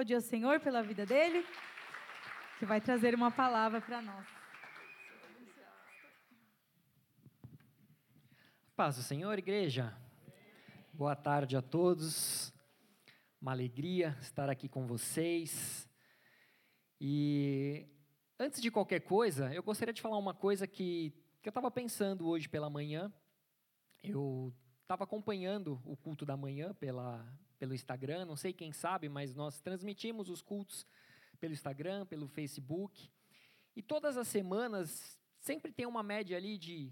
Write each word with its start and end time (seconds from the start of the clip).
aplaudir 0.00 0.14
o 0.14 0.20
Senhor 0.22 0.58
pela 0.60 0.82
vida 0.82 1.04
dele, 1.04 1.44
que 2.58 2.64
vai 2.64 2.80
trazer 2.80 3.14
uma 3.14 3.30
palavra 3.30 3.82
para 3.82 4.00
nós. 4.00 4.26
Paz 8.74 8.96
do 8.96 9.02
Senhor, 9.02 9.38
igreja. 9.38 9.94
Boa 10.94 11.14
tarde 11.14 11.54
a 11.54 11.60
todos. 11.60 12.50
Uma 13.42 13.52
alegria 13.52 14.16
estar 14.22 14.48
aqui 14.48 14.70
com 14.70 14.86
vocês. 14.86 15.86
E 16.98 17.86
antes 18.38 18.62
de 18.62 18.70
qualquer 18.70 19.00
coisa, 19.00 19.52
eu 19.52 19.62
gostaria 19.62 19.92
de 19.92 20.00
falar 20.00 20.16
uma 20.16 20.32
coisa 20.32 20.66
que, 20.66 21.12
que 21.42 21.48
eu 21.48 21.50
estava 21.50 21.70
pensando 21.70 22.26
hoje 22.26 22.48
pela 22.48 22.70
manhã. 22.70 23.12
Eu 24.02 24.50
estava 24.80 25.04
acompanhando 25.04 25.78
o 25.84 25.94
culto 25.94 26.24
da 26.24 26.38
manhã 26.38 26.72
pela, 26.72 27.22
pelo 27.60 27.74
Instagram, 27.74 28.24
não 28.24 28.36
sei 28.36 28.54
quem 28.54 28.72
sabe, 28.72 29.06
mas 29.06 29.34
nós 29.34 29.60
transmitimos 29.60 30.30
os 30.30 30.40
cultos 30.40 30.86
pelo 31.38 31.52
Instagram, 31.52 32.06
pelo 32.06 32.26
Facebook. 32.26 33.10
E 33.76 33.82
todas 33.82 34.16
as 34.16 34.26
semanas 34.28 35.20
sempre 35.38 35.70
tem 35.70 35.84
uma 35.84 36.02
média 36.02 36.38
ali 36.38 36.56
de 36.56 36.90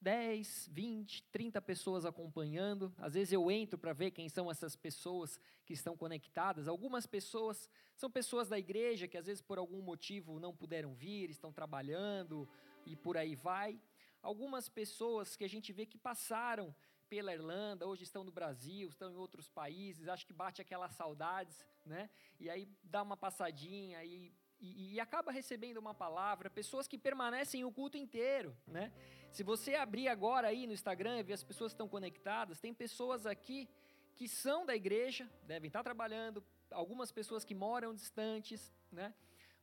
10, 0.00 0.70
20, 0.72 1.22
30 1.30 1.62
pessoas 1.62 2.04
acompanhando. 2.04 2.92
Às 2.98 3.14
vezes 3.14 3.32
eu 3.32 3.48
entro 3.48 3.78
para 3.78 3.92
ver 3.92 4.10
quem 4.10 4.28
são 4.28 4.50
essas 4.50 4.74
pessoas 4.74 5.38
que 5.64 5.72
estão 5.72 5.96
conectadas. 5.96 6.66
Algumas 6.66 7.06
pessoas 7.06 7.70
são 7.94 8.10
pessoas 8.10 8.48
da 8.48 8.58
igreja 8.58 9.06
que 9.06 9.16
às 9.16 9.26
vezes 9.26 9.40
por 9.40 9.56
algum 9.56 9.80
motivo 9.80 10.40
não 10.40 10.52
puderam 10.52 10.94
vir, 10.94 11.30
estão 11.30 11.52
trabalhando 11.52 12.48
e 12.84 12.96
por 12.96 13.16
aí 13.16 13.36
vai. 13.36 13.80
Algumas 14.20 14.68
pessoas 14.68 15.36
que 15.36 15.44
a 15.44 15.48
gente 15.48 15.72
vê 15.72 15.86
que 15.86 15.96
passaram 15.96 16.74
pela 17.08 17.32
Irlanda, 17.32 17.86
hoje 17.86 18.02
estão 18.02 18.22
no 18.22 18.30
Brasil, 18.30 18.88
estão 18.88 19.10
em 19.10 19.16
outros 19.16 19.48
países, 19.48 20.08
acho 20.08 20.26
que 20.26 20.32
bate 20.32 20.60
aquelas 20.60 20.92
saudades, 20.92 21.66
né? 21.84 22.10
E 22.38 22.48
aí 22.50 22.68
dá 22.82 23.02
uma 23.02 23.16
passadinha 23.16 24.04
e, 24.04 24.32
e, 24.60 24.94
e 24.94 25.00
acaba 25.00 25.32
recebendo 25.32 25.78
uma 25.78 25.94
palavra, 25.94 26.50
pessoas 26.50 26.86
que 26.86 26.98
permanecem 26.98 27.64
o 27.64 27.72
culto 27.72 27.96
inteiro, 27.96 28.56
né? 28.66 28.92
Se 29.30 29.42
você 29.42 29.74
abrir 29.74 30.08
agora 30.08 30.48
aí 30.48 30.66
no 30.66 30.72
Instagram 30.72 31.18
e 31.18 31.22
ver 31.22 31.34
as 31.34 31.44
pessoas 31.44 31.72
que 31.72 31.74
estão 31.74 31.88
conectadas, 31.88 32.60
tem 32.60 32.74
pessoas 32.74 33.26
aqui 33.26 33.68
que 34.14 34.28
são 34.28 34.66
da 34.66 34.74
igreja, 34.74 35.30
devem 35.44 35.68
estar 35.68 35.82
trabalhando, 35.82 36.44
algumas 36.70 37.12
pessoas 37.12 37.44
que 37.44 37.54
moram 37.54 37.94
distantes, 37.94 38.72
né? 38.90 39.14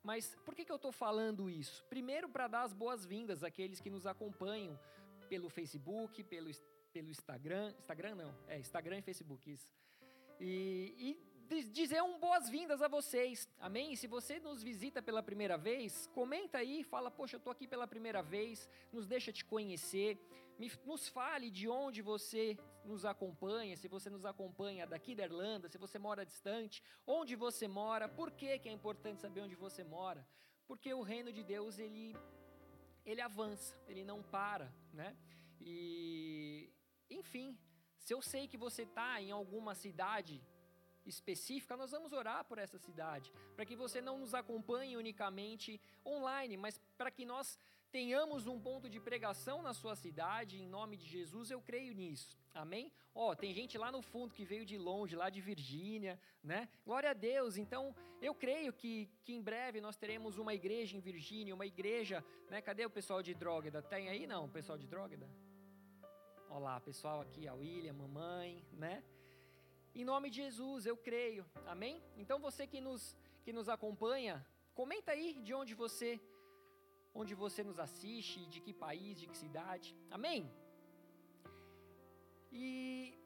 Mas 0.02 0.36
por 0.46 0.56
que, 0.56 0.64
que 0.64 0.72
eu 0.72 0.76
estou 0.76 0.92
falando 0.92 1.50
isso? 1.50 1.84
Primeiro, 1.86 2.30
para 2.30 2.48
dar 2.48 2.64
as 2.64 2.74
boas-vindas 2.74 3.44
àqueles 3.44 3.82
que 3.82 3.90
nos 3.90 4.06
acompanham 4.06 4.80
pelo 5.28 5.50
Facebook, 5.50 6.24
pelo, 6.24 6.50
pelo 6.96 7.12
Instagram. 7.12 7.74
Instagram 7.78 8.16
não, 8.16 8.34
é 8.48 8.58
Instagram 8.58 9.00
e 9.00 9.02
Facebook, 9.02 9.52
isso. 9.52 9.76
E, 10.40 11.18
e 11.50 11.64
dizer 11.66 12.02
um 12.02 12.18
boas-vindas 12.18 12.82
a 12.82 12.88
vocês, 12.88 13.50
amém? 13.60 13.92
E 13.92 13.98
se 13.98 14.08
você 14.08 14.40
nos 14.40 14.64
visita 14.64 15.02
pela 15.02 15.22
primeira 15.22 15.58
vez, 15.58 16.08
comenta 16.14 16.58
aí, 16.60 16.86
fala, 16.86 17.12
poxa, 17.12 17.36
eu 17.36 17.40
estou 17.40 17.52
aqui 17.52 17.68
pela 17.68 17.86
primeira 17.86 18.24
vez, 18.24 18.70
nos 18.94 19.06
deixa 19.06 19.34
te 19.34 19.44
conhecer, 19.44 20.18
me, 20.58 20.72
nos 20.86 21.10
fale 21.10 21.52
de 21.52 21.68
onde 21.68 22.02
você 22.02 22.58
nos 22.86 23.04
acompanha, 23.04 23.76
se 23.76 23.90
você 23.90 24.10
nos 24.10 24.26
acompanha 24.26 24.88
daqui 24.88 25.14
da 25.14 25.26
Irlanda, 25.26 25.68
se 25.68 25.78
você 25.78 26.00
mora 26.00 26.26
distante, 26.26 26.82
onde 27.06 27.36
você 27.36 27.68
mora, 27.68 28.08
por 28.08 28.32
que, 28.32 28.58
que 28.58 28.70
é 28.70 28.72
importante 28.72 29.20
saber 29.20 29.42
onde 29.42 29.56
você 29.56 29.84
mora? 29.84 30.26
Porque 30.66 30.94
o 30.94 31.02
reino 31.02 31.34
de 31.34 31.44
Deus, 31.44 31.78
ele, 31.78 32.16
ele 33.06 33.20
avança, 33.20 33.76
ele 33.86 34.06
não 34.06 34.24
para, 34.24 34.74
né? 34.94 35.14
E, 35.60 36.70
enfim, 37.10 37.58
se 38.00 38.14
eu 38.14 38.22
sei 38.22 38.48
que 38.48 38.58
você 38.58 38.84
está 38.84 39.22
em 39.22 39.32
alguma 39.32 39.74
cidade 39.76 40.42
específica, 41.06 41.78
nós 41.78 41.92
vamos 41.92 42.14
orar 42.14 42.44
por 42.46 42.58
essa 42.58 42.78
cidade, 42.78 43.32
para 43.56 43.66
que 43.66 43.76
você 43.76 44.02
não 44.02 44.20
nos 44.20 44.34
acompanhe 44.34 44.98
unicamente 44.98 45.80
online, 46.06 46.58
mas 46.58 46.80
para 46.98 47.12
que 47.12 47.26
nós 47.26 47.60
tenhamos 47.92 48.46
um 48.46 48.60
ponto 48.60 48.90
de 48.90 49.00
pregação 49.00 49.62
na 49.62 49.74
sua 49.74 49.96
cidade, 49.96 50.62
em 50.62 50.68
nome 50.68 50.98
de 50.98 51.06
Jesus, 51.06 51.50
eu 51.50 51.62
creio 51.62 51.94
nisso. 51.94 52.38
Amém? 52.54 52.92
Ó, 53.14 53.32
oh, 53.32 53.36
tem 53.36 53.54
gente 53.54 53.78
lá 53.78 53.92
no 53.92 54.02
fundo 54.02 54.34
que 54.34 54.44
veio 54.44 54.66
de 54.66 54.78
longe, 54.78 55.16
lá 55.16 55.30
de 55.30 55.40
Virgínia, 55.40 56.20
né? 56.44 56.68
Glória 56.86 57.12
a 57.12 57.14
Deus. 57.14 57.58
Então, 57.58 57.96
eu 58.22 58.34
creio 58.34 58.74
que, 58.74 59.10
que 59.24 59.34
em 59.34 59.42
breve 59.42 59.80
nós 59.80 59.96
teremos 59.96 60.38
uma 60.38 60.54
igreja 60.54 60.98
em 60.98 61.00
Virgínia, 61.00 61.56
uma 61.56 61.66
igreja, 61.66 62.24
né? 62.50 62.62
Cadê 62.62 62.86
o 62.86 62.90
pessoal 62.90 63.24
de 63.24 63.34
Drógueda? 63.34 63.82
Tem 63.82 64.10
aí 64.10 64.28
não, 64.28 64.46
o 64.46 64.50
pessoal 64.50 64.78
de 64.78 64.88
Drógueda? 64.88 65.30
Olá, 66.58 66.80
pessoal 66.80 67.20
aqui, 67.20 67.50
a 67.50 67.54
William, 67.54 67.92
mamãe, 67.92 68.66
né? 68.72 69.04
Em 69.94 70.06
nome 70.06 70.30
de 70.30 70.38
Jesus, 70.38 70.86
eu 70.86 70.96
creio. 70.96 71.46
Amém? 71.68 72.02
Então 72.16 72.40
você 72.40 72.66
que 72.66 72.80
nos 72.80 73.02
que 73.44 73.52
nos 73.52 73.68
acompanha, 73.68 74.36
comenta 74.74 75.12
aí 75.12 75.34
de 75.48 75.54
onde 75.54 75.74
você 75.76 76.10
onde 77.14 77.36
você 77.36 77.62
nos 77.62 77.78
assiste, 77.78 78.46
de 78.46 78.62
que 78.62 78.74
país, 78.74 79.20
de 79.20 79.28
que 79.28 79.38
cidade. 79.38 79.94
Amém? 80.10 80.50
E 82.54 83.20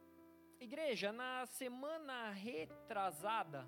igreja, 0.59 1.11
na 1.11 1.46
semana 1.46 2.31
retrasada, 2.31 3.61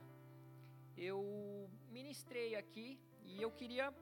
eu 0.97 1.69
ministrei 1.87 2.55
aqui 2.55 2.99
e 3.23 3.39
eu 3.39 3.51
queria 3.51 3.93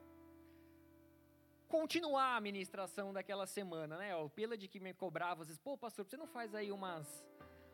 continuar 1.70 2.36
a 2.36 2.40
ministração 2.40 3.12
daquela 3.12 3.46
semana, 3.46 3.96
né? 3.96 4.14
O 4.16 4.28
pela 4.28 4.58
de 4.58 4.66
que 4.66 4.80
me 4.80 4.92
cobrava, 4.92 5.42
às 5.42 5.48
vezes, 5.48 5.62
pô, 5.62 5.78
pastor, 5.78 6.04
você 6.04 6.16
não 6.16 6.26
faz 6.26 6.52
aí 6.52 6.72
umas, 6.72 7.24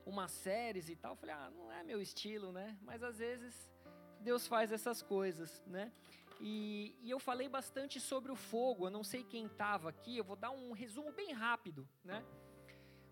umas 0.05 0.31
séries 0.31 0.91
e 0.91 0.95
tal? 0.95 1.13
Eu 1.13 1.17
falei, 1.17 1.35
ah, 1.35 1.51
não 1.51 1.73
é 1.73 1.83
meu 1.83 2.01
estilo, 2.01 2.53
né? 2.53 2.79
Mas 2.83 3.03
às 3.03 3.17
vezes 3.17 3.73
Deus 4.21 4.47
faz 4.47 4.71
essas 4.71 5.03
coisas, 5.03 5.65
né? 5.67 5.91
E, 6.39 6.95
e 7.03 7.11
eu 7.11 7.19
falei 7.19 7.49
bastante 7.49 7.99
sobre 7.99 8.31
o 8.31 8.37
fogo, 8.37 8.87
eu 8.87 8.91
não 8.91 9.03
sei 9.03 9.25
quem 9.25 9.47
estava 9.47 9.89
aqui, 9.89 10.19
eu 10.19 10.25
vou 10.25 10.37
dar 10.37 10.51
um 10.51 10.73
resumo 10.73 11.11
bem 11.11 11.33
rápido, 11.33 11.89
né? 12.05 12.23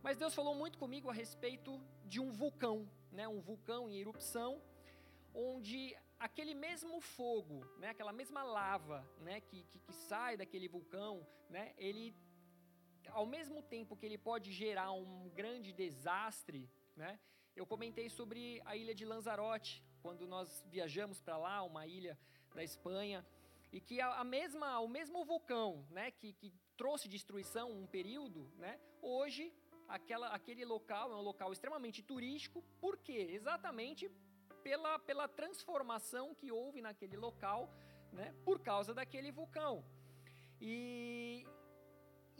Mas 0.03 0.19
Deus 0.19 0.35
falou 0.35 0.55
muito 0.55 0.77
comigo 0.77 1.09
a 1.09 1.15
respeito 1.15 1.81
de 2.05 2.21
um 2.21 2.31
vulcão, 2.31 2.87
né? 3.11 3.27
Um 3.27 3.41
vulcão 3.41 3.89
em 3.89 3.97
erupção, 3.97 4.61
onde 5.33 5.97
aquele 6.25 6.55
mesmo 6.55 7.03
fogo, 7.03 7.59
né, 7.77 7.91
aquela 7.91 8.13
mesma 8.21 8.43
lava, 8.43 9.07
né, 9.21 9.43
que, 9.43 9.63
que, 9.65 9.79
que, 9.79 9.93
sai 9.93 10.39
daquele 10.39 10.67
vulcão, 10.67 11.15
né, 11.51 11.75
ele, 11.77 12.17
ao 13.11 13.27
mesmo 13.27 13.63
tempo 13.63 13.95
que 13.95 14.07
ele 14.07 14.17
pode 14.17 14.51
gerar 14.51 14.91
um 14.93 15.29
grande 15.41 15.71
desastre, 15.71 16.71
né, 16.97 17.21
eu 17.55 17.67
comentei 17.67 18.09
sobre 18.09 18.63
a 18.65 18.75
ilha 18.75 18.95
de 18.95 19.05
Lanzarote, 19.05 19.85
quando 20.01 20.27
nós 20.27 20.65
viajamos 20.67 21.21
para 21.21 21.37
lá, 21.37 21.63
uma 21.63 21.87
ilha 21.87 22.19
da 22.55 22.65
Espanha, 22.65 23.25
e 23.71 23.79
que 23.79 24.01
a, 24.01 24.21
a 24.21 24.25
mesma, 24.25 24.81
o 24.81 24.89
mesmo 24.89 25.27
vulcão, 25.27 25.87
né, 25.91 26.11
que, 26.11 26.33
que 26.33 26.51
trouxe 26.75 27.07
destruição 27.07 27.71
um 27.71 27.87
período, 27.87 28.51
né, 28.57 28.81
hoje 29.03 29.53
aquela, 29.87 30.29
aquele 30.29 30.65
local 30.65 31.13
é 31.13 31.17
um 31.17 31.21
local 31.21 31.53
extremamente 31.53 32.03
turístico, 32.03 32.63
por 32.81 32.97
quê? 32.97 33.29
Exatamente 33.31 34.11
pela, 34.65 34.99
pela 34.99 35.29
transformação 35.41 36.35
que 36.35 36.51
houve 36.51 36.81
naquele 36.81 37.17
local, 37.17 37.61
né, 38.19 38.35
por 38.47 38.59
causa 38.71 38.93
daquele 38.99 39.31
vulcão. 39.31 39.85
E 40.61 41.47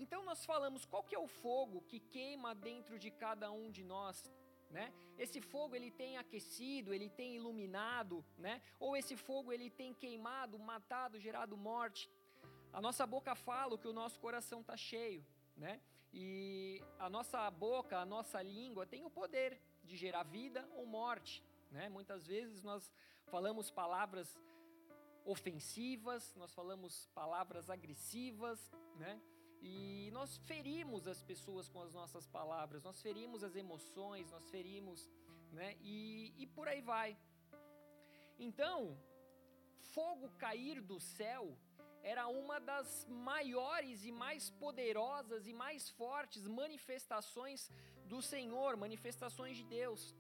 então 0.03 0.25
nós 0.25 0.45
falamos 0.45 0.85
qual 0.85 1.05
que 1.05 1.15
é 1.15 1.19
o 1.19 1.29
fogo 1.29 1.83
que 1.91 2.01
queima 2.01 2.55
dentro 2.55 2.99
de 2.99 3.11
cada 3.11 3.49
um 3.53 3.71
de 3.71 3.85
nós, 3.85 4.17
né? 4.71 4.93
Esse 5.17 5.41
fogo 5.41 5.77
ele 5.77 5.91
tem 5.91 6.17
aquecido, 6.17 6.93
ele 6.93 7.09
tem 7.09 7.37
iluminado, 7.37 8.25
né? 8.37 8.61
Ou 8.81 8.97
esse 8.97 9.17
fogo 9.17 9.53
ele 9.53 9.71
tem 9.71 9.95
queimado, 9.95 10.59
matado, 10.59 11.21
gerado 11.21 11.57
morte. 11.57 12.11
A 12.73 12.81
nossa 12.81 13.07
boca 13.07 13.35
fala 13.37 13.75
o 13.75 13.79
que 13.79 13.87
o 13.87 13.93
nosso 13.93 14.19
coração 14.19 14.61
está 14.63 14.77
cheio, 14.77 15.25
né? 15.57 15.81
E 16.13 16.83
a 16.99 17.09
nossa 17.09 17.49
boca, 17.51 17.99
a 17.99 18.07
nossa 18.07 18.43
língua 18.43 18.85
tem 18.87 19.05
o 19.05 19.11
poder 19.11 19.61
de 19.85 19.97
gerar 19.97 20.25
vida 20.25 20.69
ou 20.73 20.85
morte. 20.87 21.45
Né? 21.75 21.89
Muitas 21.89 22.25
vezes 22.25 22.63
nós 22.63 22.83
falamos 23.27 23.69
palavras 23.69 24.29
ofensivas, 25.25 26.33
nós 26.37 26.55
falamos 26.55 27.09
palavras 27.13 27.69
agressivas, 27.69 28.61
né? 28.97 29.21
E 29.61 30.09
nós 30.13 30.37
ferimos 30.51 31.09
as 31.09 31.21
pessoas 31.31 31.69
com 31.69 31.83
as 31.83 31.93
nossas 31.93 32.29
palavras, 32.29 32.85
nós 32.85 33.03
ferimos 33.03 33.43
as 33.43 33.57
emoções, 33.57 34.31
nós 34.31 34.49
ferimos, 34.51 35.11
né? 35.51 35.77
E, 35.81 36.33
e 36.39 36.47
por 36.47 36.69
aí 36.69 36.81
vai. 36.81 37.19
Então, 38.39 38.97
fogo 39.95 40.31
cair 40.39 40.81
do 40.81 41.01
céu 41.01 41.59
era 42.05 42.29
uma 42.29 42.61
das 42.61 43.05
maiores 43.09 44.05
e 44.05 44.13
mais 44.13 44.49
poderosas 44.51 45.49
e 45.49 45.53
mais 45.53 45.91
fortes 45.91 46.47
manifestações 46.47 47.69
do 48.07 48.23
Senhor, 48.23 48.77
manifestações 48.77 49.57
de 49.57 49.65
Deus. 49.65 50.15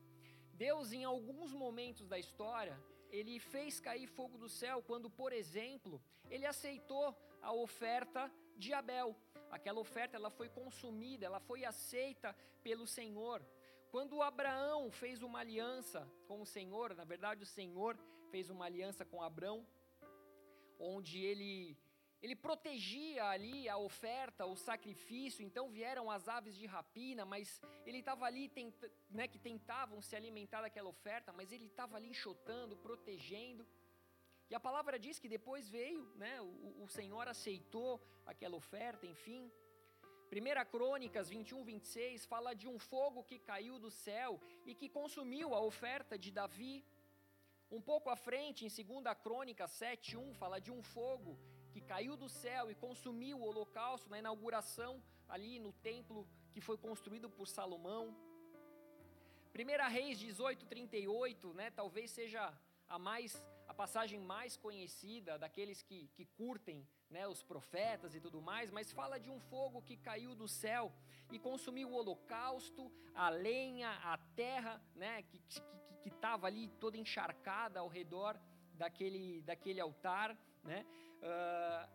Deus, 0.54 0.92
em 0.92 1.04
alguns 1.04 1.52
momentos 1.52 2.06
da 2.06 2.18
história, 2.18 2.78
ele 3.10 3.38
fez 3.38 3.80
cair 3.80 4.06
fogo 4.06 4.38
do 4.38 4.48
céu 4.48 4.82
quando, 4.82 5.10
por 5.10 5.32
exemplo, 5.32 6.02
ele 6.30 6.46
aceitou 6.46 7.16
a 7.42 7.52
oferta 7.52 8.32
de 8.56 8.72
Abel. 8.72 9.16
Aquela 9.50 9.80
oferta 9.80 10.16
ela 10.16 10.30
foi 10.30 10.48
consumida, 10.48 11.26
ela 11.26 11.40
foi 11.40 11.64
aceita 11.64 12.34
pelo 12.62 12.86
Senhor. 12.86 13.44
Quando 13.90 14.22
Abraão 14.22 14.90
fez 14.90 15.22
uma 15.22 15.40
aliança 15.40 16.08
com 16.26 16.40
o 16.40 16.46
Senhor, 16.46 16.94
na 16.94 17.04
verdade 17.04 17.42
o 17.42 17.46
Senhor 17.46 17.96
fez 18.30 18.50
uma 18.50 18.64
aliança 18.64 19.04
com 19.04 19.22
Abrão, 19.22 19.66
onde 20.78 21.20
ele 21.20 21.76
ele 22.24 22.34
protegia 22.34 23.22
ali 23.26 23.68
a 23.68 23.76
oferta, 23.76 24.46
o 24.46 24.56
sacrifício, 24.56 25.44
então 25.44 25.68
vieram 25.68 26.10
as 26.10 26.26
aves 26.26 26.54
de 26.56 26.64
rapina, 26.64 27.22
mas 27.26 27.60
ele 27.84 27.98
estava 27.98 28.24
ali, 28.24 28.50
né, 29.10 29.28
que 29.28 29.38
tentavam 29.38 30.00
se 30.00 30.16
alimentar 30.16 30.62
daquela 30.62 30.88
oferta, 30.88 31.34
mas 31.34 31.52
ele 31.52 31.66
estava 31.66 31.98
ali 31.98 32.08
enxotando, 32.08 32.78
protegendo. 32.78 33.66
E 34.48 34.54
a 34.54 34.60
palavra 34.68 34.98
diz 34.98 35.18
que 35.18 35.28
depois 35.28 35.68
veio, 35.68 36.02
né, 36.16 36.40
o, 36.40 36.84
o 36.84 36.88
Senhor 36.88 37.28
aceitou 37.28 38.00
aquela 38.24 38.56
oferta, 38.56 39.04
enfim. 39.06 39.52
1 40.32 40.70
Crônicas 40.70 41.28
21, 41.28 41.62
26 41.62 42.24
fala 42.24 42.54
de 42.54 42.66
um 42.66 42.78
fogo 42.78 43.22
que 43.22 43.38
caiu 43.38 43.78
do 43.78 43.90
céu 43.90 44.40
e 44.64 44.74
que 44.74 44.88
consumiu 44.88 45.54
a 45.54 45.60
oferta 45.60 46.16
de 46.16 46.30
Davi. 46.30 46.82
Um 47.70 47.82
pouco 47.82 48.08
à 48.08 48.16
frente, 48.16 48.64
em 48.64 48.68
2 48.68 49.14
Crônicas 49.22 49.72
7, 49.72 50.16
1, 50.16 50.32
fala 50.32 50.58
de 50.58 50.72
um 50.72 50.82
fogo 50.82 51.38
que 51.74 51.80
caiu 51.80 52.16
do 52.16 52.28
céu 52.28 52.70
e 52.70 52.74
consumiu 52.86 53.36
o 53.38 53.46
holocausto 53.48 54.08
na 54.08 54.20
inauguração 54.20 55.02
ali 55.28 55.58
no 55.58 55.72
templo 55.72 56.24
que 56.52 56.60
foi 56.60 56.78
construído 56.78 57.28
por 57.28 57.48
Salomão. 57.48 58.04
1 59.52 59.90
Reis 59.90 60.16
18:38, 60.20 61.52
né, 61.52 61.72
talvez 61.72 62.12
seja 62.12 62.42
a 62.88 62.96
mais 62.96 63.44
a 63.66 63.74
passagem 63.74 64.20
mais 64.20 64.56
conhecida 64.56 65.36
daqueles 65.36 65.82
que, 65.82 66.06
que 66.14 66.24
curtem 66.40 66.86
né, 67.10 67.26
os 67.26 67.42
profetas 67.42 68.14
e 68.14 68.20
tudo 68.20 68.40
mais, 68.40 68.70
mas 68.70 68.92
fala 68.92 69.18
de 69.18 69.30
um 69.30 69.40
fogo 69.40 69.82
que 69.82 69.96
caiu 69.96 70.32
do 70.34 70.46
céu 70.46 70.92
e 71.32 71.40
consumiu 71.40 71.88
o 71.88 71.94
holocausto, 71.94 72.92
a 73.14 73.30
lenha, 73.30 73.90
a 74.12 74.16
terra, 74.36 74.80
né, 74.94 75.22
que 75.22 75.40
estava 76.04 76.46
ali 76.46 76.68
toda 76.78 76.96
encharcada 76.96 77.80
ao 77.80 77.88
redor 77.88 78.38
daquele, 78.74 79.42
daquele 79.42 79.80
altar. 79.80 80.38
Né? 80.62 80.84
Uh, 81.24 81.88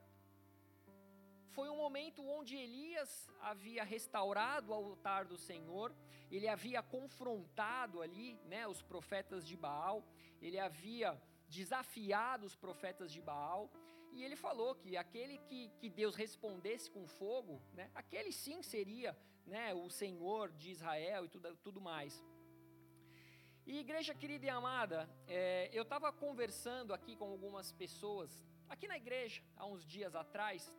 foi 1.51 1.69
um 1.69 1.75
momento 1.75 2.25
onde 2.27 2.55
Elias 2.55 3.29
havia 3.41 3.83
restaurado 3.83 4.71
o 4.71 4.73
altar 4.73 5.25
do 5.25 5.37
Senhor, 5.37 5.93
ele 6.31 6.47
havia 6.47 6.81
confrontado 6.81 8.01
ali 8.01 8.39
né, 8.45 8.67
os 8.67 8.81
profetas 8.81 9.45
de 9.45 9.55
Baal, 9.55 10.03
ele 10.41 10.57
havia 10.57 11.21
desafiado 11.47 12.45
os 12.45 12.55
profetas 12.55 13.11
de 13.11 13.21
Baal, 13.21 13.69
e 14.13 14.23
ele 14.23 14.35
falou 14.35 14.73
que 14.73 14.97
aquele 14.97 15.37
que, 15.39 15.69
que 15.79 15.89
Deus 15.89 16.15
respondesse 16.15 16.89
com 16.89 17.05
fogo, 17.07 17.61
né, 17.73 17.91
aquele 17.93 18.31
sim 18.31 18.63
seria 18.63 19.15
né, 19.45 19.73
o 19.73 19.89
Senhor 19.89 20.51
de 20.53 20.71
Israel 20.71 21.25
e 21.25 21.29
tudo, 21.29 21.55
tudo 21.57 21.81
mais. 21.81 22.23
E 23.67 23.79
igreja 23.79 24.15
querida 24.15 24.45
e 24.45 24.49
amada, 24.49 25.07
é, 25.27 25.69
eu 25.71 25.83
estava 25.83 26.11
conversando 26.11 26.93
aqui 26.93 27.15
com 27.15 27.25
algumas 27.25 27.71
pessoas 27.71 28.48
aqui 28.69 28.87
na 28.87 28.97
igreja 28.97 29.43
há 29.57 29.65
uns 29.65 29.85
dias 29.85 30.15
atrás, 30.15 30.71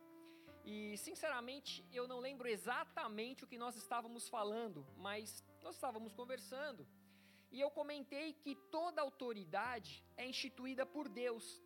e 0.63 0.97
sinceramente 0.97 1.85
eu 1.91 2.07
não 2.07 2.19
lembro 2.19 2.47
exatamente 2.47 3.43
o 3.43 3.47
que 3.47 3.57
nós 3.57 3.75
estávamos 3.75 4.29
falando, 4.29 4.85
mas 4.97 5.43
nós 5.61 5.75
estávamos 5.75 6.13
conversando. 6.13 6.87
E 7.51 7.59
eu 7.59 7.69
comentei 7.69 8.33
que 8.33 8.55
toda 8.71 9.01
autoridade 9.01 10.05
é 10.15 10.25
instituída 10.25 10.85
por 10.85 11.09
Deus. 11.09 11.61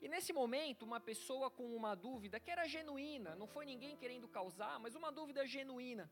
E 0.00 0.08
nesse 0.08 0.32
momento, 0.32 0.84
uma 0.84 1.00
pessoa 1.00 1.50
com 1.50 1.74
uma 1.74 1.94
dúvida 1.94 2.38
que 2.38 2.50
era 2.50 2.68
genuína, 2.68 3.34
não 3.34 3.46
foi 3.46 3.64
ninguém 3.64 3.96
querendo 3.96 4.28
causar, 4.28 4.78
mas 4.78 4.94
uma 4.94 5.10
dúvida 5.10 5.46
genuína. 5.46 6.10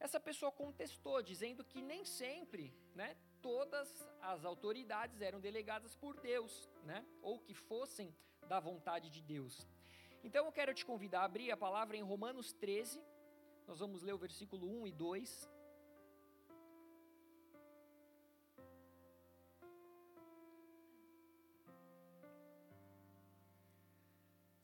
Essa 0.00 0.18
pessoa 0.18 0.50
contestou, 0.50 1.22
dizendo 1.22 1.64
que 1.64 1.80
nem 1.80 2.04
sempre, 2.04 2.74
né, 2.94 3.16
todas 3.40 3.88
as 4.20 4.44
autoridades 4.44 5.20
eram 5.20 5.40
delegadas 5.40 5.94
por 5.94 6.18
Deus, 6.20 6.68
né, 6.84 7.06
ou 7.22 7.38
que 7.38 7.54
fossem 7.54 8.14
da 8.46 8.58
vontade 8.60 9.10
de 9.10 9.20
Deus. 9.20 9.66
Então 10.22 10.46
eu 10.46 10.52
quero 10.52 10.72
te 10.74 10.84
convidar 10.84 11.20
a 11.20 11.24
abrir 11.24 11.50
a 11.50 11.56
palavra 11.56 11.96
em 11.96 12.02
Romanos 12.02 12.52
13, 12.52 13.02
nós 13.66 13.78
vamos 13.80 14.02
ler 14.02 14.12
o 14.12 14.18
versículo 14.18 14.68
1 14.82 14.86
e 14.86 14.92
2. 14.92 15.50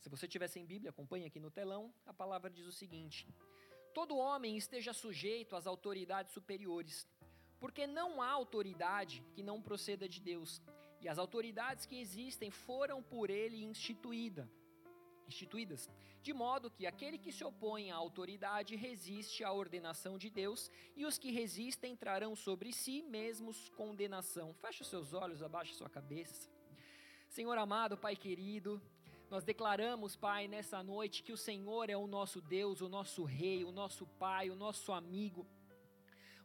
Se 0.00 0.08
você 0.08 0.28
tiver 0.28 0.48
sem 0.48 0.64
Bíblia, 0.64 0.90
acompanhe 0.90 1.26
aqui 1.26 1.40
no 1.40 1.50
telão. 1.50 1.92
A 2.06 2.14
palavra 2.14 2.50
diz 2.50 2.66
o 2.66 2.72
seguinte: 2.72 3.28
Todo 3.92 4.16
homem 4.16 4.56
esteja 4.56 4.92
sujeito 4.92 5.56
às 5.56 5.66
autoridades 5.66 6.32
superiores, 6.32 7.08
porque 7.58 7.86
não 7.86 8.22
há 8.22 8.30
autoridade 8.30 9.24
que 9.34 9.42
não 9.42 9.60
proceda 9.60 10.08
de 10.08 10.20
Deus, 10.20 10.60
e 11.02 11.08
as 11.08 11.18
autoridades 11.18 11.84
que 11.84 11.98
existem 12.00 12.50
foram 12.50 13.02
por 13.02 13.28
ele 13.28 13.62
instituída, 13.64 14.48
instituídas, 15.26 15.90
de 16.22 16.32
modo 16.32 16.70
que 16.70 16.86
aquele 16.86 17.18
que 17.18 17.32
se 17.32 17.42
opõe 17.42 17.90
à 17.90 17.96
autoridade 17.96 18.76
resiste 18.76 19.42
à 19.42 19.52
ordenação 19.52 20.16
de 20.16 20.30
Deus, 20.30 20.70
e 20.94 21.04
os 21.04 21.18
que 21.18 21.32
resistem 21.32 21.96
trarão 21.96 22.36
sobre 22.36 22.72
si 22.72 23.02
mesmos 23.02 23.68
condenação. 23.70 24.54
Feche 24.54 24.82
os 24.82 24.88
seus 24.88 25.12
olhos, 25.12 25.42
abaixe 25.42 25.74
sua 25.74 25.90
cabeça. 25.90 26.48
Senhor 27.28 27.58
amado, 27.58 27.98
Pai 27.98 28.14
querido, 28.14 28.80
nós 29.28 29.42
declaramos, 29.42 30.14
Pai, 30.14 30.46
nessa 30.46 30.82
noite 30.82 31.22
que 31.22 31.32
o 31.32 31.36
Senhor 31.36 31.88
é 31.88 31.96
o 31.96 32.06
nosso 32.06 32.40
Deus, 32.40 32.80
o 32.80 32.88
nosso 32.88 33.24
Rei, 33.24 33.64
o 33.64 33.72
nosso 33.72 34.06
Pai, 34.06 34.50
o 34.50 34.54
nosso 34.54 34.92
amigo. 34.92 35.46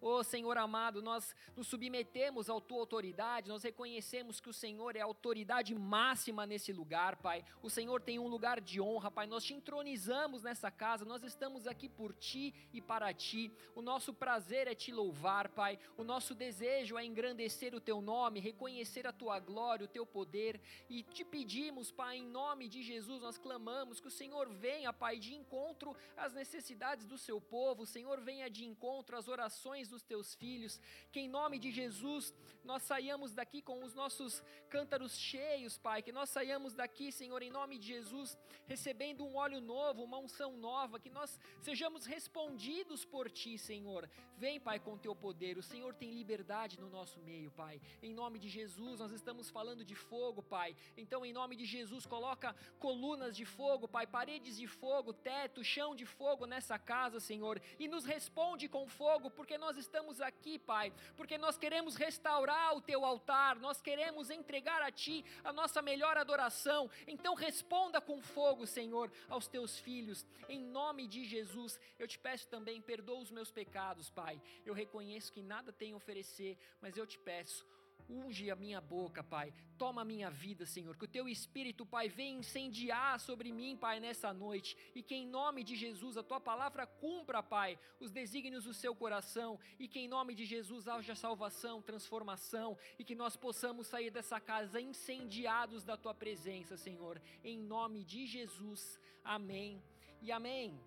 Oh 0.02 0.24
Senhor 0.24 0.58
amado, 0.58 1.02
nós 1.02 1.36
nos 1.56 1.68
submetemos 1.68 2.50
à 2.50 2.60
tua 2.62 2.80
autoridade, 2.80 3.50
nós 3.50 3.64
reconhecemos 3.64 4.40
que 4.40 4.50
o 4.50 4.54
Senhor 4.54 4.96
é 4.96 5.02
a 5.02 5.06
autoridade 5.06 5.74
máxima 5.74 6.46
nesse 6.46 6.72
lugar, 6.72 7.18
Pai. 7.18 7.44
O 7.62 7.70
Senhor 7.70 8.02
tem 8.02 8.20
um 8.20 8.28
lugar 8.28 8.62
de 8.62 8.80
honra, 8.80 9.10
Pai. 9.10 9.28
Nós 9.28 9.44
te 9.44 9.54
entronizamos 9.54 10.44
nessa 10.44 10.70
casa, 10.70 11.06
nós 11.06 11.24
estamos 11.24 11.68
aqui 11.68 11.90
por 11.90 12.14
ti 12.14 12.54
e 12.72 12.82
para 12.82 13.14
ti. 13.14 13.52
O 13.76 13.82
nosso 13.82 14.14
prazer 14.14 14.68
é 14.68 14.76
te 14.76 14.92
louvar, 14.92 15.50
Pai. 15.50 15.80
O 15.98 16.04
nosso 16.04 16.36
desejo 16.36 16.98
é 16.98 17.04
engrandecer 17.04 17.74
o 17.74 17.82
teu 17.82 18.02
nome, 18.02 18.40
reconhecer 18.40 19.08
a 19.08 19.12
tua 19.12 19.40
glória, 19.40 19.86
o 19.86 19.90
teu 19.90 20.06
poder 20.06 20.62
e 20.90 21.04
te 21.04 21.24
pedimos, 21.24 21.92
Pai, 21.92 22.18
em 22.18 22.28
nome 22.28 22.68
de 22.68 22.82
Jesus, 22.84 23.22
nós 23.22 23.38
clamamos 23.38 24.00
que 24.00 24.08
o 24.08 24.12
Senhor 24.12 24.50
venha, 24.50 24.94
Pai, 24.94 25.18
de 25.18 25.34
encontro 25.34 25.96
às 26.16 26.34
necessidades 26.34 27.06
do 27.06 27.18
seu 27.18 27.42
povo, 27.42 27.84
o 27.84 27.88
Senhor 27.88 28.20
venha 28.22 28.50
de 28.50 28.66
encontro 28.66 29.18
às 29.18 29.28
orações 29.28 29.87
dos 29.90 30.04
teus 30.04 30.36
filhos, 30.36 30.80
que 31.12 31.20
em 31.20 31.30
nome 31.30 31.60
de 31.60 31.72
Jesus 31.72 32.34
nós 32.64 32.84
saiamos 32.84 33.34
daqui 33.34 33.62
com 33.62 33.84
os 33.84 33.94
nossos 33.94 34.44
cântaros 34.70 35.18
cheios, 35.18 35.78
Pai, 35.78 36.02
que 36.02 36.12
nós 36.12 36.30
saiamos 36.30 36.74
daqui, 36.74 37.12
Senhor, 37.12 37.42
em 37.42 37.50
nome 37.50 37.78
de 37.78 37.88
Jesus, 37.88 38.38
recebendo 38.66 39.26
um 39.26 39.36
óleo 39.38 39.62
novo, 39.62 40.04
uma 40.04 40.18
unção 40.18 40.58
nova, 40.58 41.00
que 41.00 41.10
nós 41.10 41.40
sejamos 41.62 42.06
respondidos 42.06 43.06
por 43.06 43.30
Ti, 43.30 43.58
Senhor. 43.58 44.10
Vem, 44.38 44.60
Pai, 44.60 44.80
com 44.80 44.98
Teu 44.98 45.16
poder, 45.16 45.58
o 45.58 45.64
Senhor 45.64 45.94
tem 45.96 46.12
liberdade 46.12 46.80
no 46.80 46.90
nosso 46.90 47.20
meio, 47.22 47.52
Pai. 47.52 47.82
Em 48.02 48.14
nome 48.14 48.38
de 48.38 48.50
Jesus, 48.50 49.00
nós 49.00 49.12
estamos 49.12 49.50
falando 49.50 49.86
de 49.86 49.96
fogo, 49.96 50.44
Pai. 50.44 50.76
Então, 50.98 51.26
em 51.26 51.32
nome 51.32 51.56
de 51.56 51.66
Jesus, 51.66 52.06
coloca 52.06 52.54
colunas 52.80 53.36
de 53.36 53.46
fogo, 53.46 53.88
Pai, 53.88 54.06
paredes 54.06 54.58
de 54.58 54.68
fogo, 54.68 55.14
teto, 55.14 55.64
chão 55.64 55.96
de 55.96 56.06
fogo 56.06 56.46
nessa 56.46 56.78
casa, 56.78 57.20
Senhor, 57.20 57.62
e 57.80 57.88
nos 57.88 58.04
responde 58.04 58.68
com 58.68 58.88
fogo, 58.88 59.30
porque 59.32 59.58
nós 59.58 59.77
estamos 59.78 60.22
aqui, 60.22 60.60
Pai, 60.60 60.94
porque 61.16 61.38
nós 61.38 61.58
queremos 61.58 61.96
restaurar 61.96 62.76
o 62.76 62.82
teu 62.82 63.06
altar, 63.06 63.58
nós 63.58 63.82
queremos 63.82 64.30
entregar 64.30 64.82
a 64.82 64.92
ti 64.92 65.24
a 65.44 65.54
nossa 65.54 65.82
melhor 65.82 66.18
adoração. 66.18 66.90
Então 67.08 67.34
responda 67.34 68.02
com 68.02 68.22
fogo, 68.22 68.66
Senhor, 68.66 69.12
aos 69.30 69.48
teus 69.48 69.78
filhos. 69.78 70.26
Em 70.50 70.60
nome 70.60 71.08
de 71.08 71.26
Jesus, 71.26 71.80
eu 72.00 72.08
te 72.08 72.18
peço 72.18 72.48
também, 72.48 72.82
perdoa 72.82 73.20
os 73.20 73.32
meus 73.32 73.52
pecados, 73.52 74.10
Pai. 74.10 74.42
Eu 74.66 74.74
reconheço 74.74 75.32
que 75.32 75.42
nada 75.42 75.72
tenho 75.72 75.96
a 75.96 75.98
oferecer, 75.98 76.58
mas 76.82 76.98
eu 76.98 77.06
te 77.06 77.18
peço, 77.20 77.66
Unge 78.10 78.50
a 78.50 78.56
minha 78.56 78.80
boca, 78.80 79.22
Pai. 79.22 79.54
Toma 79.78 80.02
a 80.02 80.06
minha 80.06 80.30
vida, 80.30 80.66
Senhor. 80.66 80.96
Que 80.96 81.04
o 81.04 81.08
teu 81.08 81.28
Espírito, 81.28 81.86
Pai, 81.86 82.08
venha 82.08 82.40
incendiar 82.40 83.20
sobre 83.20 83.52
mim, 83.52 83.76
Pai, 83.76 84.00
nessa 84.00 84.34
noite. 84.34 84.78
E 84.96 85.04
que 85.04 85.14
em 85.14 85.28
nome 85.28 85.64
de 85.64 85.76
Jesus 85.76 86.16
a 86.16 86.24
tua 86.24 86.40
palavra 86.40 86.88
cumpra, 86.88 87.44
Pai, 87.44 87.78
os 88.00 88.10
desígnios 88.10 88.64
do 88.64 88.74
seu 88.74 88.96
coração. 88.96 89.60
E 89.78 89.88
que 89.88 90.00
em 90.00 90.08
nome 90.08 90.34
de 90.34 90.46
Jesus 90.46 90.88
haja 90.88 91.16
salvação, 91.16 91.82
transformação. 91.82 92.78
E 92.98 93.04
que 93.04 93.16
nós 93.16 93.36
possamos 93.36 93.88
sair 93.88 94.10
dessa 94.10 94.40
casa 94.40 94.80
incendiados 94.80 95.84
da 95.84 95.98
tua 95.98 96.14
presença, 96.14 96.78
Senhor. 96.78 97.22
Em 97.44 97.60
nome 97.60 98.06
de 98.06 98.26
Jesus. 98.26 99.00
Amém 99.24 99.84
e 100.22 100.32
amém. 100.32 100.80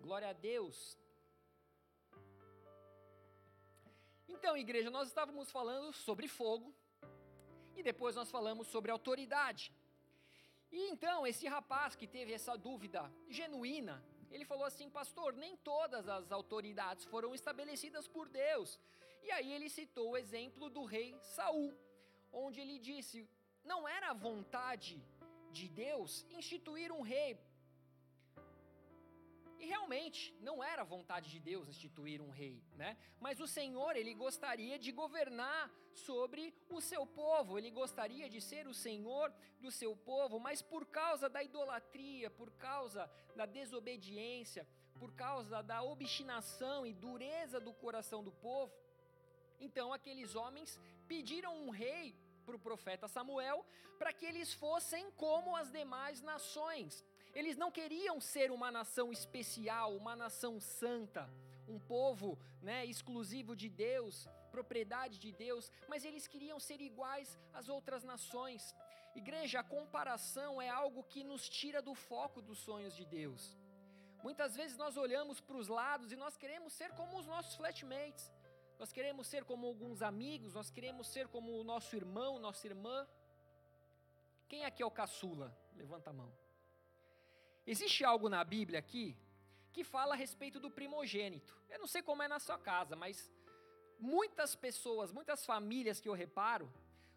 Glória 0.00 0.28
a 0.28 0.32
Deus. 0.32 0.96
Então, 4.28 4.56
igreja, 4.56 4.90
nós 4.90 5.08
estávamos 5.08 5.50
falando 5.50 5.92
sobre 5.92 6.28
fogo 6.28 6.74
e 7.76 7.82
depois 7.82 8.14
nós 8.14 8.30
falamos 8.30 8.66
sobre 8.68 8.90
autoridade. 8.90 9.72
E 10.70 10.90
então, 10.90 11.26
esse 11.26 11.46
rapaz 11.46 11.96
que 11.96 12.06
teve 12.06 12.32
essa 12.32 12.56
dúvida 12.56 13.10
genuína, 13.28 14.04
ele 14.30 14.44
falou 14.44 14.66
assim: 14.66 14.90
Pastor, 14.90 15.32
nem 15.34 15.56
todas 15.56 16.08
as 16.08 16.30
autoridades 16.30 17.04
foram 17.06 17.34
estabelecidas 17.34 18.06
por 18.06 18.28
Deus. 18.28 18.78
E 19.22 19.30
aí 19.30 19.52
ele 19.52 19.68
citou 19.68 20.10
o 20.10 20.16
exemplo 20.16 20.68
do 20.68 20.84
rei 20.84 21.16
Saul, 21.20 21.74
onde 22.32 22.60
ele 22.60 22.78
disse: 22.78 23.28
não 23.64 23.86
era 23.86 24.10
a 24.10 24.14
vontade 24.14 25.02
de 25.50 25.68
Deus 25.68 26.26
instituir 26.30 26.90
um 26.92 27.02
rei. 27.02 27.38
E 29.58 29.66
realmente 29.66 30.34
não 30.40 30.62
era 30.62 30.84
vontade 30.84 31.30
de 31.30 31.40
Deus 31.40 31.68
instituir 31.68 32.20
um 32.22 32.30
rei, 32.30 32.62
né? 32.76 32.96
Mas 33.20 33.40
o 33.40 33.46
Senhor, 33.46 33.96
ele 33.96 34.14
gostaria 34.14 34.78
de 34.78 34.92
governar 34.92 35.70
sobre 35.92 36.54
o 36.70 36.80
seu 36.80 37.04
povo, 37.04 37.58
ele 37.58 37.70
gostaria 37.70 38.28
de 38.28 38.40
ser 38.40 38.68
o 38.68 38.74
Senhor 38.74 39.32
do 39.60 39.70
seu 39.70 39.96
povo, 39.96 40.38
mas 40.38 40.62
por 40.62 40.86
causa 40.86 41.28
da 41.28 41.42
idolatria, 41.42 42.30
por 42.30 42.50
causa 42.52 43.10
da 43.34 43.46
desobediência, 43.46 44.66
por 44.98 45.12
causa 45.14 45.62
da 45.62 45.82
obstinação 45.82 46.86
e 46.86 46.92
dureza 46.92 47.58
do 47.60 47.72
coração 47.72 48.22
do 48.22 48.32
povo, 48.32 48.72
então 49.60 49.92
aqueles 49.92 50.34
homens 50.34 50.78
pediram 51.06 51.56
um 51.64 51.70
rei 51.70 52.14
para 52.44 52.56
o 52.56 52.60
profeta 52.60 53.08
Samuel 53.08 53.64
para 53.98 54.12
que 54.12 54.24
eles 54.24 54.52
fossem 54.54 55.10
como 55.12 55.56
as 55.56 55.70
demais 55.70 56.22
nações. 56.22 57.04
Eles 57.34 57.56
não 57.56 57.70
queriam 57.70 58.20
ser 58.20 58.50
uma 58.50 58.70
nação 58.70 59.12
especial, 59.12 59.96
uma 59.96 60.16
nação 60.16 60.60
santa, 60.60 61.28
um 61.68 61.78
povo 61.78 62.38
né, 62.62 62.84
exclusivo 62.86 63.54
de 63.54 63.68
Deus, 63.68 64.26
propriedade 64.50 65.18
de 65.18 65.30
Deus, 65.32 65.70
mas 65.88 66.04
eles 66.04 66.26
queriam 66.26 66.58
ser 66.58 66.80
iguais 66.80 67.38
às 67.52 67.68
outras 67.68 68.02
nações. 68.02 68.74
Igreja, 69.14 69.60
a 69.60 69.64
comparação 69.64 70.60
é 70.60 70.68
algo 70.68 71.02
que 71.04 71.22
nos 71.22 71.48
tira 71.48 71.80
do 71.82 71.94
foco 71.94 72.40
dos 72.40 72.58
sonhos 72.58 72.94
de 72.94 73.04
Deus. 73.04 73.56
Muitas 74.22 74.56
vezes 74.56 74.76
nós 74.76 74.96
olhamos 74.96 75.40
para 75.40 75.56
os 75.56 75.68
lados 75.68 76.10
e 76.10 76.16
nós 76.16 76.36
queremos 76.36 76.72
ser 76.72 76.92
como 76.92 77.18
os 77.18 77.26
nossos 77.26 77.54
flatmates. 77.54 78.32
Nós 78.78 78.92
queremos 78.92 79.26
ser 79.26 79.44
como 79.44 79.66
alguns 79.66 80.02
amigos, 80.02 80.54
nós 80.54 80.70
queremos 80.70 81.08
ser 81.08 81.28
como 81.28 81.52
o 81.58 81.64
nosso 81.64 81.94
irmão, 81.96 82.38
nossa 82.38 82.66
irmã. 82.66 83.06
Quem 84.48 84.64
aqui 84.64 84.82
é 84.82 84.86
o 84.86 84.90
caçula? 84.90 85.56
Levanta 85.76 86.10
a 86.10 86.12
mão. 86.12 86.32
Existe 87.72 88.02
algo 88.02 88.30
na 88.30 88.42
Bíblia 88.42 88.78
aqui 88.78 89.14
que 89.74 89.84
fala 89.84 90.14
a 90.14 90.16
respeito 90.16 90.58
do 90.58 90.70
primogênito. 90.70 91.54
Eu 91.68 91.78
não 91.78 91.86
sei 91.86 92.00
como 92.00 92.22
é 92.22 92.28
na 92.34 92.38
sua 92.38 92.58
casa, 92.58 92.96
mas 92.96 93.30
muitas 94.00 94.54
pessoas, 94.56 95.12
muitas 95.12 95.44
famílias 95.44 96.00
que 96.00 96.08
eu 96.08 96.14
reparo, 96.14 96.72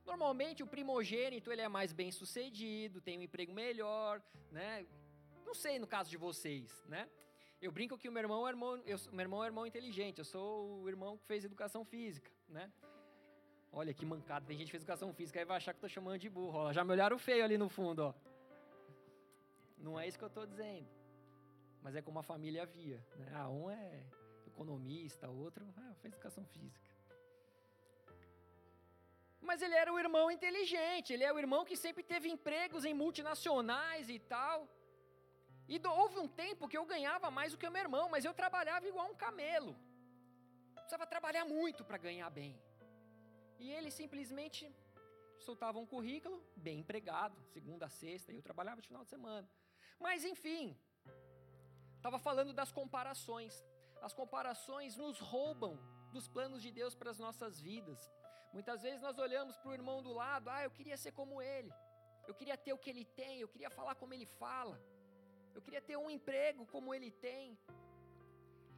normalmente 0.06 0.62
o 0.62 0.68
primogênito 0.68 1.54
ele 1.54 1.62
é 1.62 1.70
mais 1.70 1.94
bem 1.94 2.12
sucedido, 2.12 3.00
tem 3.00 3.18
um 3.18 3.22
emprego 3.22 3.54
melhor, 3.54 4.22
né? 4.52 4.86
Não 5.46 5.54
sei 5.54 5.80
no 5.80 5.88
caso 5.88 6.10
de 6.10 6.18
vocês, 6.18 6.84
né? 6.86 7.10
Eu 7.62 7.72
brinco 7.72 7.98
que 7.98 8.10
o 8.10 8.12
meu 8.12 8.22
irmão 8.22 8.46
é 8.46 8.52
irmão, 8.52 8.84
eu, 8.86 8.98
meu 9.10 9.22
irmão 9.22 9.42
é 9.46 9.48
irmão 9.48 9.66
inteligente, 9.66 10.20
eu 10.20 10.26
sou 10.26 10.82
o 10.82 10.90
irmão 10.90 11.18
que 11.18 11.26
fez 11.26 11.46
educação 11.46 11.86
física, 11.86 12.30
né? 12.50 12.70
Olha 13.72 13.94
que 13.94 14.06
mancada, 14.06 14.46
tem 14.46 14.58
gente 14.58 14.66
que 14.66 14.72
fez 14.72 14.84
educação 14.84 15.14
física 15.14 15.40
e 15.40 15.46
vai 15.46 15.56
achar 15.56 15.72
que 15.72 15.78
eu 15.78 15.88
tô 15.88 15.88
chamando 15.88 16.20
de 16.20 16.30
burro. 16.30 16.58
Ó, 16.58 16.74
já 16.74 16.84
me 16.84 16.92
olharam 16.92 17.18
feio 17.18 17.42
ali 17.42 17.58
no 17.58 17.70
fundo, 17.70 18.00
ó. 18.00 18.31
Não 19.86 20.00
é 20.00 20.08
isso 20.08 20.18
que 20.18 20.24
eu 20.24 20.34
estou 20.34 20.46
dizendo. 20.46 20.88
Mas 21.82 21.96
é 21.96 22.02
como 22.02 22.20
a 22.20 22.24
família 22.24 22.66
via. 22.66 23.00
Né? 23.20 23.28
Ah, 23.34 23.50
um 23.50 23.70
é 23.70 24.04
economista, 24.46 25.30
outro 25.30 25.66
ah, 25.78 25.94
fez 26.02 26.14
educação 26.14 26.46
física. 26.46 26.90
Mas 29.42 29.62
ele 29.66 29.76
era 29.84 29.92
o 29.92 30.00
irmão 30.06 30.30
inteligente, 30.30 31.12
ele 31.14 31.24
é 31.24 31.34
o 31.34 31.40
irmão 31.44 31.66
que 31.66 31.76
sempre 31.76 32.04
teve 32.04 32.30
empregos 32.30 32.86
em 32.86 32.94
multinacionais 32.94 34.08
e 34.10 34.20
tal. 34.20 34.58
E 35.68 35.80
do, 35.80 35.90
houve 35.90 36.18
um 36.20 36.28
tempo 36.28 36.68
que 36.68 36.78
eu 36.78 36.86
ganhava 36.86 37.32
mais 37.32 37.52
do 37.52 37.58
que 37.58 37.68
o 37.68 37.72
meu 37.72 37.82
irmão, 37.82 38.08
mas 38.14 38.24
eu 38.24 38.34
trabalhava 38.42 38.88
igual 38.88 39.08
um 39.10 39.16
camelo. 39.16 39.76
Precisava 40.76 41.08
trabalhar 41.08 41.46
muito 41.46 41.84
para 41.84 41.98
ganhar 41.98 42.30
bem. 42.30 42.54
E 43.58 43.72
ele 43.72 43.90
simplesmente 43.90 44.72
soltava 45.40 45.80
um 45.80 45.88
currículo, 45.94 46.38
bem 46.56 46.80
empregado, 46.80 47.36
segunda 47.56 47.86
a 47.88 47.90
sexta, 47.90 48.32
e 48.32 48.36
eu 48.36 48.44
trabalhava 48.44 48.82
de 48.82 48.88
final 48.88 49.04
de 49.04 49.10
semana. 49.10 49.48
Mas 50.06 50.26
enfim, 50.32 50.76
estava 51.98 52.20
falando 52.28 52.54
das 52.60 52.72
comparações. 52.80 53.54
As 54.08 54.14
comparações 54.22 54.98
nos 55.04 55.20
roubam 55.20 55.74
dos 56.12 56.28
planos 56.28 56.62
de 56.66 56.72
Deus 56.80 56.96
para 56.96 57.12
as 57.12 57.20
nossas 57.26 57.62
vidas. 57.70 58.12
Muitas 58.52 58.82
vezes 58.82 59.02
nós 59.08 59.18
olhamos 59.26 59.56
para 59.58 59.70
o 59.72 59.74
irmão 59.80 60.02
do 60.08 60.12
lado, 60.22 60.50
ah, 60.50 60.64
eu 60.64 60.72
queria 60.72 60.98
ser 60.98 61.12
como 61.20 61.42
ele, 61.42 61.72
eu 62.28 62.34
queria 62.34 62.58
ter 62.58 62.74
o 62.74 62.78
que 62.78 62.90
ele 62.90 63.06
tem, 63.20 63.40
eu 63.40 63.48
queria 63.48 63.70
falar 63.70 63.96
como 63.96 64.14
ele 64.14 64.26
fala, 64.26 64.78
eu 65.56 65.62
queria 65.62 65.82
ter 65.82 65.96
um 65.96 66.10
emprego 66.10 66.66
como 66.66 66.94
ele 66.94 67.12
tem. 67.12 67.58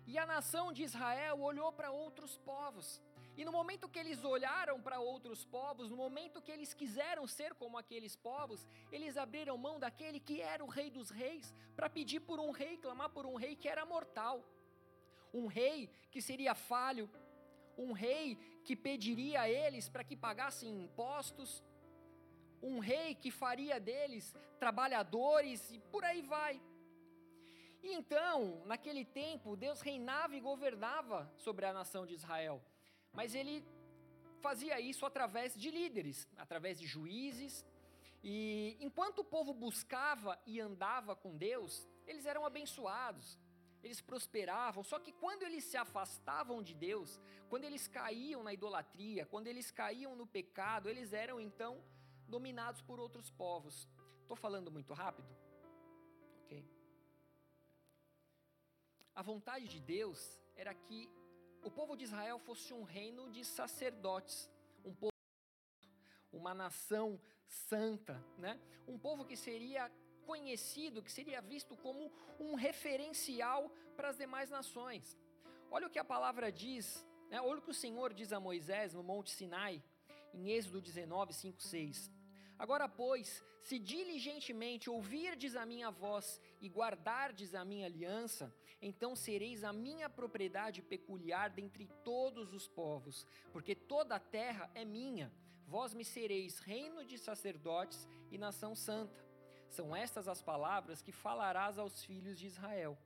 E 0.06 0.18
a 0.18 0.26
nação 0.26 0.66
de 0.72 0.84
Israel 0.84 1.40
olhou 1.40 1.72
para 1.72 1.90
outros 1.90 2.38
povos, 2.38 3.02
e 3.36 3.44
no 3.44 3.52
momento 3.52 3.90
que 3.90 3.98
eles 3.98 4.24
olharam 4.24 4.80
para 4.80 5.00
outros 5.00 5.44
povos, 5.44 5.90
no 5.90 5.98
momento 5.98 6.42
que 6.42 6.52
eles 6.52 6.74
quiseram 6.74 7.26
ser 7.26 7.56
como 7.56 7.78
aqueles 7.78 8.16
povos, 8.16 8.68
eles 8.92 9.18
abriram 9.18 9.58
mão 9.58 9.80
daquele 9.80 10.20
que 10.20 10.40
era 10.40 10.64
o 10.64 10.68
rei 10.68 10.92
dos 10.92 11.10
reis, 11.10 11.54
para 11.76 11.90
pedir 11.90 12.20
por 12.20 12.40
um 12.40 12.52
rei, 12.52 12.78
clamar 12.78 13.10
por 13.10 13.26
um 13.26 13.36
rei 13.36 13.56
que 13.56 13.68
era 13.68 13.86
mortal. 13.86 14.44
Um 15.34 15.48
rei 15.48 15.90
que 16.12 16.22
seria 16.22 16.54
falho, 16.54 17.10
um 17.76 17.92
rei 17.92 18.38
que 18.64 18.76
pediria 18.76 19.42
a 19.42 19.50
eles 19.50 19.90
para 19.90 20.04
que 20.04 20.16
pagassem 20.16 20.84
impostos, 20.84 21.64
um 22.62 22.78
rei 22.78 23.16
que 23.16 23.32
faria 23.32 23.80
deles 23.80 24.36
trabalhadores 24.60 25.72
e 25.72 25.80
por 25.80 26.04
aí 26.04 26.22
vai. 26.22 26.62
E 27.82 27.94
então, 27.94 28.62
naquele 28.66 29.04
tempo, 29.04 29.58
Deus 29.58 29.82
reinava 29.82 30.36
e 30.36 30.40
governava 30.40 31.30
sobre 31.36 31.66
a 31.66 31.74
nação 31.74 32.06
de 32.06 32.14
Israel. 32.14 32.64
Mas 33.14 33.36
ele 33.36 33.64
fazia 34.42 34.80
isso 34.80 35.06
através 35.06 35.56
de 35.56 35.70
líderes, 35.72 36.28
através 36.38 36.80
de 36.80 36.86
juízes. 36.86 37.66
E 38.24 38.78
enquanto 38.80 39.20
o 39.20 39.24
povo 39.36 39.54
buscava 39.54 40.38
e 40.46 40.60
andava 40.60 41.16
com 41.16 41.38
Deus, 41.38 41.88
eles 42.08 42.26
eram 42.26 42.46
abençoados, 42.46 43.40
eles 43.84 44.02
prosperavam. 44.02 44.84
Só 44.84 45.00
que 45.00 45.12
quando 45.12 45.44
eles 45.44 45.64
se 45.64 45.78
afastavam 45.78 46.62
de 46.64 46.74
Deus, 46.74 47.20
quando 47.50 47.66
eles 47.66 47.88
caíam 47.88 48.44
na 48.44 48.54
idolatria, 48.54 49.26
quando 49.26 49.48
eles 49.48 49.70
caíam 49.72 50.16
no 50.16 50.26
pecado, 50.26 50.90
eles 50.90 51.14
eram 51.14 51.40
então 51.40 51.84
dominados 52.28 52.82
por 52.82 53.00
outros 53.00 53.30
povos. 53.30 53.88
Estou 54.22 54.36
falando 54.36 54.72
muito 54.72 54.94
rápido? 54.94 55.28
Ok. 56.44 56.66
A 59.16 59.22
vontade 59.22 59.68
de 59.68 59.80
Deus 59.80 60.40
era 60.56 60.74
que 60.74 61.10
o 61.64 61.72
povo 61.72 61.96
de 61.96 62.04
Israel 62.04 62.40
fosse 62.40 62.74
um 62.74 62.84
reino 62.84 63.30
de 63.32 63.44
sacerdotes, 63.46 64.50
um 64.84 64.94
povo, 64.94 65.14
uma 66.32 66.54
nação 66.54 67.20
santa, 67.48 68.24
né? 68.38 68.60
um 68.88 68.98
povo 68.98 69.26
que 69.26 69.38
seria 69.38 69.90
conhecido, 70.26 71.02
que 71.02 71.12
seria 71.12 71.42
visto 71.42 71.76
como 71.78 72.12
um 72.40 72.56
referencial 72.56 73.72
para 73.96 74.10
as 74.10 74.18
demais 74.18 74.50
nações. 74.50 75.18
Olha 75.72 75.88
o 75.88 75.90
que 75.90 76.00
a 76.00 76.04
palavra 76.04 76.52
diz, 76.52 77.06
né? 77.30 77.42
olha 77.42 77.60
o 77.60 77.62
que 77.62 77.72
o 77.72 77.74
Senhor 77.74 78.14
diz 78.14 78.34
a 78.34 78.40
Moisés 78.40 78.94
no 78.94 79.04
Monte 79.04 79.32
Sinai, 79.32 79.82
em 80.34 80.50
Êxodo 80.50 80.82
19, 80.82 81.34
5, 81.34 81.62
6. 81.62 82.12
Agora, 82.58 82.88
pois, 82.88 83.44
se 83.62 83.80
diligentemente 83.80 84.90
ouvirdes 84.90 85.56
a 85.56 85.66
minha 85.66 85.90
voz 85.90 86.42
e 86.64 86.70
guardardes 86.70 87.54
a 87.54 87.66
minha 87.66 87.88
aliança, 87.88 88.56
então 88.82 89.18
sereis 89.18 89.66
a 89.66 89.74
minha 89.74 90.10
propriedade 90.10 90.82
peculiar 90.82 91.50
dentre 91.50 91.86
todos 92.06 92.54
os 92.54 92.70
povos, 92.70 93.28
porque 93.52 93.76
toda 93.76 94.16
a 94.16 94.20
terra 94.20 94.72
é 94.74 94.86
minha. 94.86 95.30
Vós 95.68 95.94
me 95.94 96.06
sereis 96.06 96.60
reino 96.60 97.04
de 97.04 97.18
sacerdotes 97.18 98.08
e 98.32 98.38
nação 98.38 98.74
santa. 98.74 99.22
São 99.68 99.94
estas 99.94 100.30
as 100.30 100.42
palavras 100.42 101.02
que 101.02 101.12
falarás 101.12 101.78
aos 101.78 102.02
filhos 102.06 102.40
de 102.40 102.48
Israel. 102.48 102.98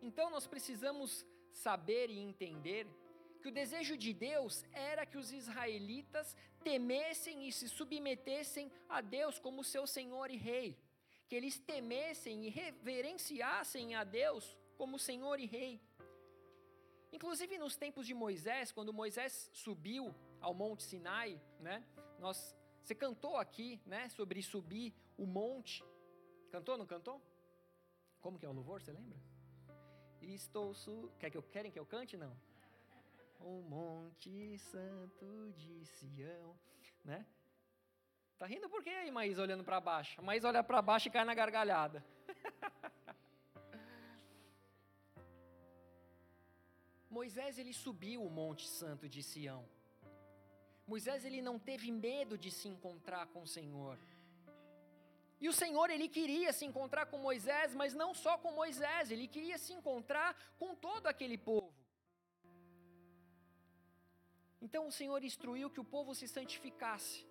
Então 0.00 0.30
nós 0.30 0.46
precisamos 0.46 1.26
saber 1.52 2.10
e 2.10 2.20
entender 2.20 2.86
que 3.42 3.48
o 3.48 3.52
desejo 3.52 3.96
de 3.96 4.12
Deus 4.12 4.64
era 4.72 5.04
que 5.04 5.18
os 5.18 5.32
israelitas 5.32 6.36
temessem 6.62 7.48
e 7.48 7.50
se 7.50 7.68
submetessem 7.68 8.70
a 8.88 9.00
Deus 9.00 9.38
como 9.40 9.64
seu 9.64 9.84
Senhor 9.84 10.30
e 10.30 10.36
Rei, 10.36 10.78
que 11.30 11.36
eles 11.36 11.60
temessem 11.60 12.44
e 12.44 12.48
reverenciassem 12.48 13.94
a 13.94 14.02
Deus 14.02 14.58
como 14.76 14.98
Senhor 14.98 15.38
e 15.38 15.46
Rei. 15.46 15.80
Inclusive 17.12 17.56
nos 17.56 17.76
tempos 17.76 18.04
de 18.04 18.12
Moisés, 18.12 18.72
quando 18.72 18.92
Moisés 18.92 19.48
subiu 19.52 20.12
ao 20.40 20.52
Monte 20.52 20.82
Sinai, 20.82 21.40
né? 21.60 21.86
Nós, 22.18 22.56
você 22.82 22.96
cantou 22.96 23.36
aqui, 23.36 23.80
né? 23.86 24.08
Sobre 24.08 24.42
subir 24.42 24.92
o 25.16 25.24
monte. 25.24 25.84
Cantou, 26.50 26.76
não 26.76 26.84
cantou? 26.84 27.22
Como 28.20 28.36
que 28.36 28.44
é 28.44 28.48
o 28.48 28.52
louvor? 28.52 28.82
Você 28.82 28.90
lembra? 28.90 29.16
Estou 30.20 30.74
su... 30.74 31.12
Quer 31.20 31.30
que 31.30 31.36
eu 31.36 31.44
querem 31.44 31.70
que 31.70 31.78
eu 31.78 31.86
cante? 31.86 32.16
Não 32.16 32.36
o 33.42 33.62
Monte 33.62 34.58
Santo 34.58 35.52
de 35.56 35.84
Sião, 35.86 36.58
né? 37.04 37.26
Tá 38.40 38.46
rindo 38.46 38.68
por 38.70 38.82
quê 38.82 38.88
aí, 38.88 39.10
Maís, 39.10 39.38
olhando 39.38 39.62
para 39.62 39.78
baixo? 39.78 40.18
A 40.18 40.22
Maís 40.22 40.44
olha 40.44 40.64
para 40.64 40.80
baixo 40.80 41.08
e 41.08 41.10
cai 41.10 41.26
na 41.26 41.34
gargalhada. 41.34 42.02
Moisés 47.10 47.58
ele 47.58 47.74
subiu 47.74 48.24
o 48.24 48.30
Monte 48.30 48.66
Santo 48.66 49.06
de 49.06 49.22
Sião. 49.22 49.68
Moisés 50.86 51.26
ele 51.26 51.42
não 51.42 51.58
teve 51.58 51.92
medo 51.92 52.38
de 52.38 52.50
se 52.50 52.66
encontrar 52.66 53.26
com 53.26 53.42
o 53.42 53.46
Senhor. 53.46 53.98
E 55.38 55.46
o 55.46 55.52
Senhor 55.52 55.90
ele 55.90 56.08
queria 56.08 56.50
se 56.50 56.64
encontrar 56.64 57.04
com 57.10 57.18
Moisés, 57.18 57.74
mas 57.74 57.92
não 57.92 58.14
só 58.14 58.38
com 58.38 58.52
Moisés, 58.52 59.10
ele 59.10 59.28
queria 59.28 59.58
se 59.58 59.74
encontrar 59.74 60.34
com 60.58 60.74
todo 60.74 61.08
aquele 61.08 61.36
povo. 61.36 61.74
Então 64.62 64.86
o 64.86 64.92
Senhor 64.92 65.22
instruiu 65.22 65.68
que 65.68 65.80
o 65.80 65.84
povo 65.84 66.14
se 66.14 66.26
santificasse. 66.26 67.28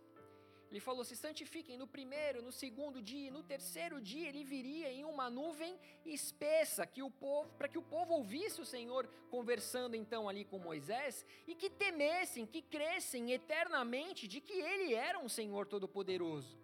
Ele 0.70 0.80
falou: 0.80 1.04
se 1.04 1.16
santifiquem 1.16 1.78
no 1.78 1.88
primeiro, 1.88 2.42
no 2.42 2.52
segundo 2.52 3.02
dia, 3.02 3.32
no 3.32 3.44
terceiro 3.44 4.00
dia 4.00 4.28
ele 4.30 4.44
viria 4.44 4.92
em 4.92 5.04
uma 5.04 5.30
nuvem 5.30 5.78
espessa, 6.06 6.86
que 6.86 7.02
o 7.02 7.10
povo, 7.10 7.50
para 7.58 7.68
que 7.68 7.78
o 7.78 7.82
povo 7.82 8.14
ouvisse 8.14 8.62
o 8.62 8.66
Senhor 8.66 9.08
conversando 9.32 9.96
então 9.96 10.30
ali 10.30 10.46
com 10.46 10.60
Moisés 10.60 11.26
e 11.48 11.56
que 11.56 11.70
temessem, 11.70 12.46
que 12.46 12.62
crescem 12.62 13.32
eternamente 13.32 14.28
de 14.28 14.40
que 14.40 14.54
ele 14.54 14.94
era 14.94 15.18
um 15.18 15.30
Senhor 15.30 15.66
todo-poderoso. 15.66 16.60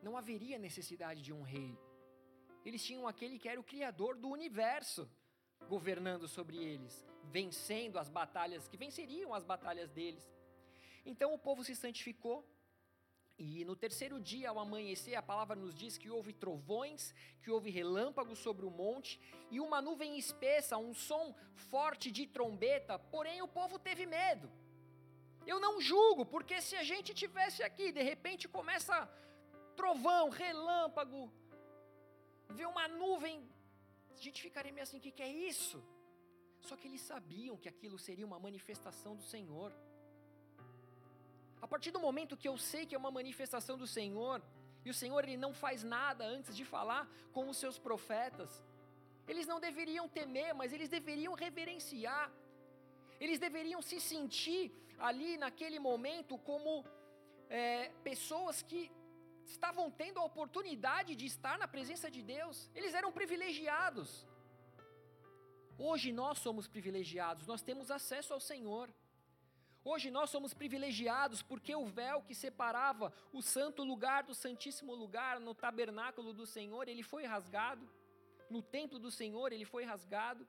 Não 0.00 0.16
haveria 0.16 0.58
necessidade 0.58 1.20
de 1.22 1.32
um 1.32 1.42
rei. 1.42 1.76
Eles 2.64 2.84
tinham 2.84 3.08
aquele 3.08 3.38
que 3.38 3.48
era 3.48 3.60
o 3.60 3.64
criador 3.64 4.16
do 4.16 4.28
universo 4.28 5.10
governando 5.68 6.28
sobre 6.28 6.58
eles, 6.58 7.04
vencendo 7.24 7.98
as 7.98 8.08
batalhas 8.08 8.68
que 8.68 8.76
venceriam 8.76 9.34
as 9.34 9.42
batalhas 9.42 9.90
deles. 9.90 10.30
Então 11.04 11.32
o 11.34 11.38
povo 11.38 11.62
se 11.64 11.74
santificou. 11.76 12.48
E 13.36 13.64
no 13.64 13.74
terceiro 13.74 14.20
dia, 14.20 14.50
ao 14.50 14.60
amanhecer, 14.60 15.16
a 15.16 15.22
palavra 15.22 15.56
nos 15.56 15.74
diz 15.74 15.98
que 15.98 16.08
houve 16.08 16.32
trovões, 16.32 17.12
que 17.42 17.50
houve 17.50 17.68
relâmpagos 17.68 18.38
sobre 18.38 18.64
o 18.64 18.70
monte 18.70 19.20
e 19.50 19.58
uma 19.60 19.82
nuvem 19.82 20.16
espessa, 20.16 20.78
um 20.78 20.94
som 20.94 21.34
forte 21.54 22.12
de 22.12 22.26
trombeta, 22.26 22.96
porém 22.98 23.42
o 23.42 23.48
povo 23.48 23.76
teve 23.78 24.06
medo. 24.06 24.48
Eu 25.44 25.58
não 25.58 25.80
julgo, 25.80 26.24
porque 26.24 26.60
se 26.60 26.76
a 26.76 26.84
gente 26.84 27.12
tivesse 27.12 27.62
aqui, 27.62 27.90
de 27.90 28.02
repente 28.02 28.48
começa 28.48 28.96
trovão, 29.74 30.30
relâmpago, 30.30 31.30
vê 32.50 32.64
uma 32.64 32.86
nuvem, 32.86 33.36
a 34.16 34.20
gente 34.20 34.40
ficaria 34.40 34.72
meio 34.72 34.84
assim: 34.84 34.98
o 34.98 35.00
que, 35.00 35.10
que 35.10 35.22
é 35.22 35.28
isso? 35.28 35.84
Só 36.60 36.76
que 36.76 36.86
eles 36.88 37.00
sabiam 37.00 37.56
que 37.56 37.68
aquilo 37.68 37.98
seria 37.98 38.24
uma 38.24 38.38
manifestação 38.38 39.14
do 39.16 39.22
Senhor. 39.22 39.70
A 41.64 41.68
partir 41.72 41.90
do 41.96 42.00
momento 42.06 42.36
que 42.40 42.48
eu 42.50 42.56
sei 42.70 42.82
que 42.86 42.94
é 42.96 42.98
uma 43.02 43.10
manifestação 43.18 43.76
do 43.82 43.86
Senhor, 43.96 44.36
e 44.84 44.90
o 44.92 44.96
Senhor 45.00 45.20
ele 45.24 45.38
não 45.44 45.52
faz 45.62 45.82
nada 45.82 46.22
antes 46.36 46.54
de 46.58 46.64
falar 46.72 47.02
com 47.34 47.44
os 47.52 47.56
seus 47.62 47.76
profetas, 47.86 48.50
eles 49.30 49.46
não 49.50 49.58
deveriam 49.66 50.06
temer, 50.18 50.50
mas 50.60 50.74
eles 50.74 50.90
deveriam 50.96 51.32
reverenciar. 51.44 52.26
Eles 53.18 53.38
deveriam 53.46 53.80
se 53.90 53.98
sentir 53.98 54.64
ali 55.08 55.30
naquele 55.44 55.78
momento 55.78 56.36
como 56.50 56.84
é, 57.48 57.88
pessoas 58.10 58.60
que 58.62 58.82
estavam 59.54 59.86
tendo 60.02 60.20
a 60.20 60.24
oportunidade 60.30 61.16
de 61.20 61.24
estar 61.34 61.56
na 61.62 61.66
presença 61.76 62.10
de 62.16 62.22
Deus. 62.34 62.70
Eles 62.74 62.92
eram 62.92 63.10
privilegiados. 63.20 64.10
Hoje 65.78 66.12
nós 66.12 66.36
somos 66.46 66.68
privilegiados, 66.68 67.46
nós 67.46 67.62
temos 67.62 67.90
acesso 67.90 68.34
ao 68.34 68.40
Senhor. 68.50 68.86
Hoje 69.84 70.10
nós 70.10 70.30
somos 70.30 70.54
privilegiados 70.54 71.42
porque 71.42 71.74
o 71.76 71.84
véu 71.84 72.22
que 72.22 72.34
separava 72.34 73.12
o 73.32 73.42
santo 73.42 73.84
lugar 73.84 74.22
do 74.22 74.34
santíssimo 74.34 74.94
lugar 74.94 75.38
no 75.38 75.54
tabernáculo 75.54 76.32
do 76.32 76.46
Senhor, 76.46 76.88
ele 76.88 77.02
foi 77.02 77.24
rasgado. 77.26 77.86
No 78.48 78.62
templo 78.62 78.98
do 78.98 79.10
Senhor, 79.10 79.52
ele 79.52 79.66
foi 79.66 79.84
rasgado. 79.84 80.48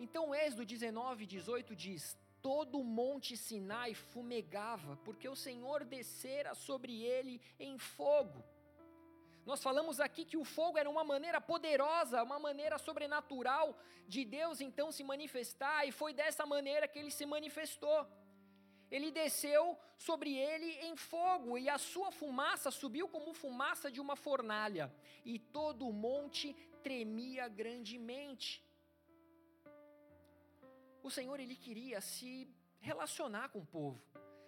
Então, 0.00 0.34
Êxodo 0.34 0.66
19, 0.66 1.24
18 1.24 1.76
diz: 1.76 2.18
Todo 2.42 2.80
o 2.80 2.84
monte 2.84 3.36
Sinai 3.36 3.94
fumegava, 3.94 4.96
porque 5.04 5.28
o 5.28 5.36
Senhor 5.36 5.84
descera 5.84 6.52
sobre 6.54 7.00
ele 7.02 7.40
em 7.60 7.78
fogo. 7.78 8.42
Nós 9.44 9.62
falamos 9.62 10.00
aqui 10.00 10.24
que 10.24 10.36
o 10.36 10.44
fogo 10.44 10.78
era 10.78 10.88
uma 10.88 11.04
maneira 11.04 11.40
poderosa, 11.40 12.22
uma 12.22 12.38
maneira 12.38 12.78
sobrenatural 12.78 13.76
de 14.08 14.24
Deus 14.24 14.60
então 14.60 14.90
se 14.90 15.04
manifestar, 15.04 15.86
e 15.86 15.92
foi 15.92 16.12
dessa 16.14 16.46
maneira 16.46 16.88
que 16.88 16.98
ele 16.98 17.10
se 17.10 17.26
manifestou. 17.26 18.06
Ele 18.90 19.10
desceu 19.10 19.78
sobre 19.98 20.36
ele 20.36 20.70
em 20.86 20.96
fogo, 20.96 21.58
e 21.58 21.68
a 21.68 21.78
sua 21.78 22.10
fumaça 22.10 22.70
subiu 22.70 23.06
como 23.08 23.34
fumaça 23.34 23.90
de 23.90 24.00
uma 24.00 24.16
fornalha, 24.16 24.92
e 25.24 25.38
todo 25.38 25.86
o 25.88 25.92
monte 25.92 26.54
tremia 26.82 27.48
grandemente. 27.48 28.64
O 31.02 31.10
Senhor 31.10 31.38
ele 31.38 31.56
queria 31.56 32.00
se 32.00 32.48
relacionar 32.80 33.50
com 33.50 33.58
o 33.58 33.66
povo. 33.66 34.00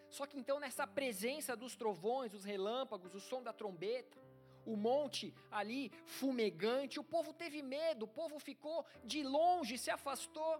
Só 0.08 0.24
que 0.26 0.38
então 0.38 0.58
nessa 0.58 0.86
presença 0.86 1.54
dos 1.54 1.74
trovões, 1.76 2.32
dos 2.32 2.44
relâmpagos, 2.44 3.14
o 3.14 3.20
som 3.20 3.42
da 3.42 3.52
trombeta, 3.52 4.25
o 4.66 4.76
monte 4.76 5.32
ali 5.50 5.90
fumegante, 6.04 7.00
o 7.00 7.04
povo 7.04 7.32
teve 7.32 7.62
medo, 7.62 8.04
o 8.04 8.14
povo 8.20 8.38
ficou 8.38 8.84
de 9.04 9.22
longe, 9.22 9.78
se 9.78 9.90
afastou. 9.90 10.54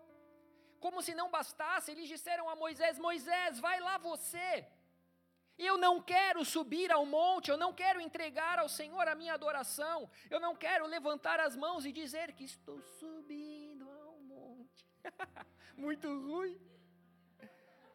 Como 0.78 1.02
se 1.02 1.14
não 1.14 1.30
bastasse, 1.30 1.90
eles 1.90 2.08
disseram 2.08 2.48
a 2.48 2.56
Moisés: 2.56 2.98
Moisés, 2.98 3.58
vai 3.58 3.80
lá 3.80 3.98
você. 3.98 4.66
Eu 5.58 5.78
não 5.78 6.02
quero 6.02 6.44
subir 6.44 6.92
ao 6.92 7.06
monte, 7.06 7.50
eu 7.50 7.56
não 7.56 7.72
quero 7.72 7.98
entregar 8.00 8.58
ao 8.58 8.68
Senhor 8.68 9.08
a 9.08 9.14
minha 9.14 9.32
adoração, 9.34 10.08
eu 10.30 10.38
não 10.38 10.54
quero 10.54 10.86
levantar 10.86 11.40
as 11.40 11.56
mãos 11.56 11.86
e 11.86 11.92
dizer 11.92 12.32
que 12.34 12.44
estou 12.44 12.78
subindo 13.00 13.88
ao 13.90 14.20
monte. 14.20 14.86
muito 15.76 16.08
ruim. 16.08 16.60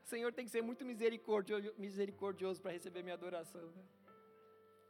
O 0.03 0.07
Senhor 0.07 0.33
tem 0.33 0.45
que 0.45 0.51
ser 0.51 0.63
muito 0.63 0.83
misericordioso, 0.83 1.73
misericordioso 1.77 2.61
para 2.61 2.71
receber 2.71 3.03
minha 3.03 3.13
adoração. 3.13 3.69
Né? 3.69 3.83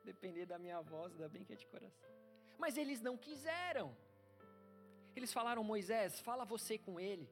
Depender 0.04 0.46
da 0.46 0.58
minha 0.58 0.82
voz, 0.82 1.12
ainda 1.14 1.30
bem 1.30 1.44
que 1.44 1.54
é 1.54 1.56
de 1.56 1.66
coração. 1.68 2.10
Mas 2.58 2.78
eles 2.78 3.02
não 3.02 3.18
quiseram. 3.18 3.96
Eles 5.16 5.34
falaram, 5.34 5.64
Moisés, 5.64 6.20
fala 6.20 6.46
você 6.46 6.78
com 6.78 7.00
ele, 7.00 7.30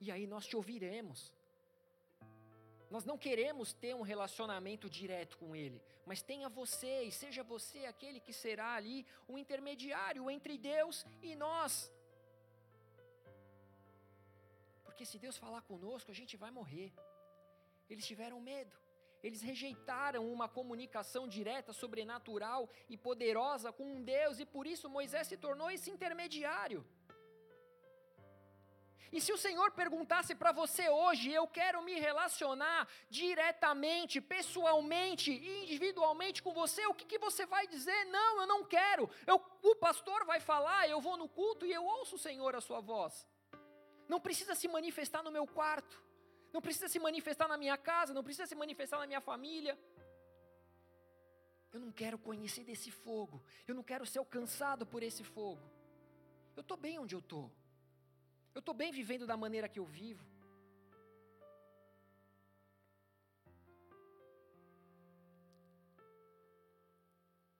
e 0.00 0.10
aí 0.10 0.26
nós 0.26 0.46
te 0.46 0.56
ouviremos. 0.56 1.32
Nós 2.90 3.04
não 3.04 3.16
queremos 3.16 3.72
ter 3.72 3.94
um 3.94 4.02
relacionamento 4.02 4.90
direto 4.90 5.38
com 5.38 5.54
ele, 5.54 5.80
mas 6.04 6.22
tenha 6.22 6.48
você 6.48 7.02
e 7.04 7.12
seja 7.12 7.42
você 7.42 7.86
aquele 7.86 8.18
que 8.18 8.32
será 8.32 8.74
ali 8.74 9.06
o 9.28 9.38
intermediário 9.38 10.28
entre 10.28 10.58
Deus 10.58 11.06
e 11.22 11.36
nós. 11.36 11.90
Porque 14.84 15.06
se 15.06 15.18
Deus 15.18 15.38
falar 15.38 15.62
conosco, 15.62 16.10
a 16.10 16.14
gente 16.14 16.36
vai 16.36 16.50
morrer. 16.50 16.92
Eles 17.88 18.06
tiveram 18.06 18.40
medo. 18.40 18.76
Eles 19.22 19.42
rejeitaram 19.42 20.30
uma 20.32 20.48
comunicação 20.48 21.28
direta, 21.28 21.72
sobrenatural 21.72 22.68
e 22.88 22.96
poderosa 22.96 23.72
com 23.72 23.84
um 23.96 24.02
Deus, 24.02 24.40
e 24.40 24.46
por 24.46 24.66
isso 24.66 24.88
Moisés 24.88 25.26
se 25.26 25.36
tornou 25.36 25.70
esse 25.70 25.90
intermediário. 25.90 26.84
E 29.12 29.20
se 29.20 29.32
o 29.32 29.36
Senhor 29.36 29.72
perguntasse 29.72 30.34
para 30.36 30.52
você 30.52 30.88
hoje, 30.88 31.32
eu 31.32 31.46
quero 31.46 31.82
me 31.82 31.98
relacionar 31.98 32.88
diretamente, 33.08 34.20
pessoalmente, 34.20 35.32
individualmente 35.32 36.40
com 36.42 36.52
você, 36.52 36.86
o 36.86 36.94
que, 36.94 37.04
que 37.04 37.18
você 37.18 37.44
vai 37.44 37.66
dizer? 37.66 38.04
Não, 38.06 38.40
eu 38.42 38.46
não 38.46 38.64
quero. 38.64 39.10
Eu, 39.26 39.42
o 39.62 39.74
pastor 39.74 40.24
vai 40.24 40.38
falar, 40.38 40.88
eu 40.88 41.00
vou 41.00 41.16
no 41.16 41.28
culto 41.28 41.66
e 41.66 41.72
eu 41.72 41.84
ouço 41.84 42.14
o 42.14 42.18
Senhor 42.18 42.54
a 42.54 42.60
sua 42.60 42.80
voz. 42.80 43.26
Não 44.08 44.20
precisa 44.20 44.54
se 44.54 44.68
manifestar 44.68 45.22
no 45.24 45.32
meu 45.32 45.46
quarto 45.46 46.09
não 46.52 46.60
precisa 46.60 46.88
se 46.88 46.98
manifestar 46.98 47.48
na 47.48 47.56
minha 47.56 47.76
casa, 47.76 48.14
não 48.14 48.24
precisa 48.24 48.46
se 48.46 48.54
manifestar 48.54 48.98
na 48.98 49.06
minha 49.06 49.20
família. 49.20 49.78
Eu 51.72 51.80
não 51.80 51.92
quero 51.92 52.18
conhecer 52.18 52.64
desse 52.64 52.90
fogo, 52.90 53.42
eu 53.68 53.74
não 53.74 53.82
quero 53.82 54.04
ser 54.04 54.18
alcançado 54.18 54.84
por 54.84 55.02
esse 55.02 55.22
fogo. 55.22 55.62
Eu 56.56 56.62
estou 56.62 56.76
bem 56.76 56.98
onde 56.98 57.14
eu 57.14 57.20
estou, 57.20 57.50
eu 58.54 58.60
estou 58.60 58.74
bem 58.74 58.90
vivendo 58.90 59.26
da 59.26 59.36
maneira 59.36 59.68
que 59.68 59.78
eu 59.78 59.84
vivo. 59.84 60.26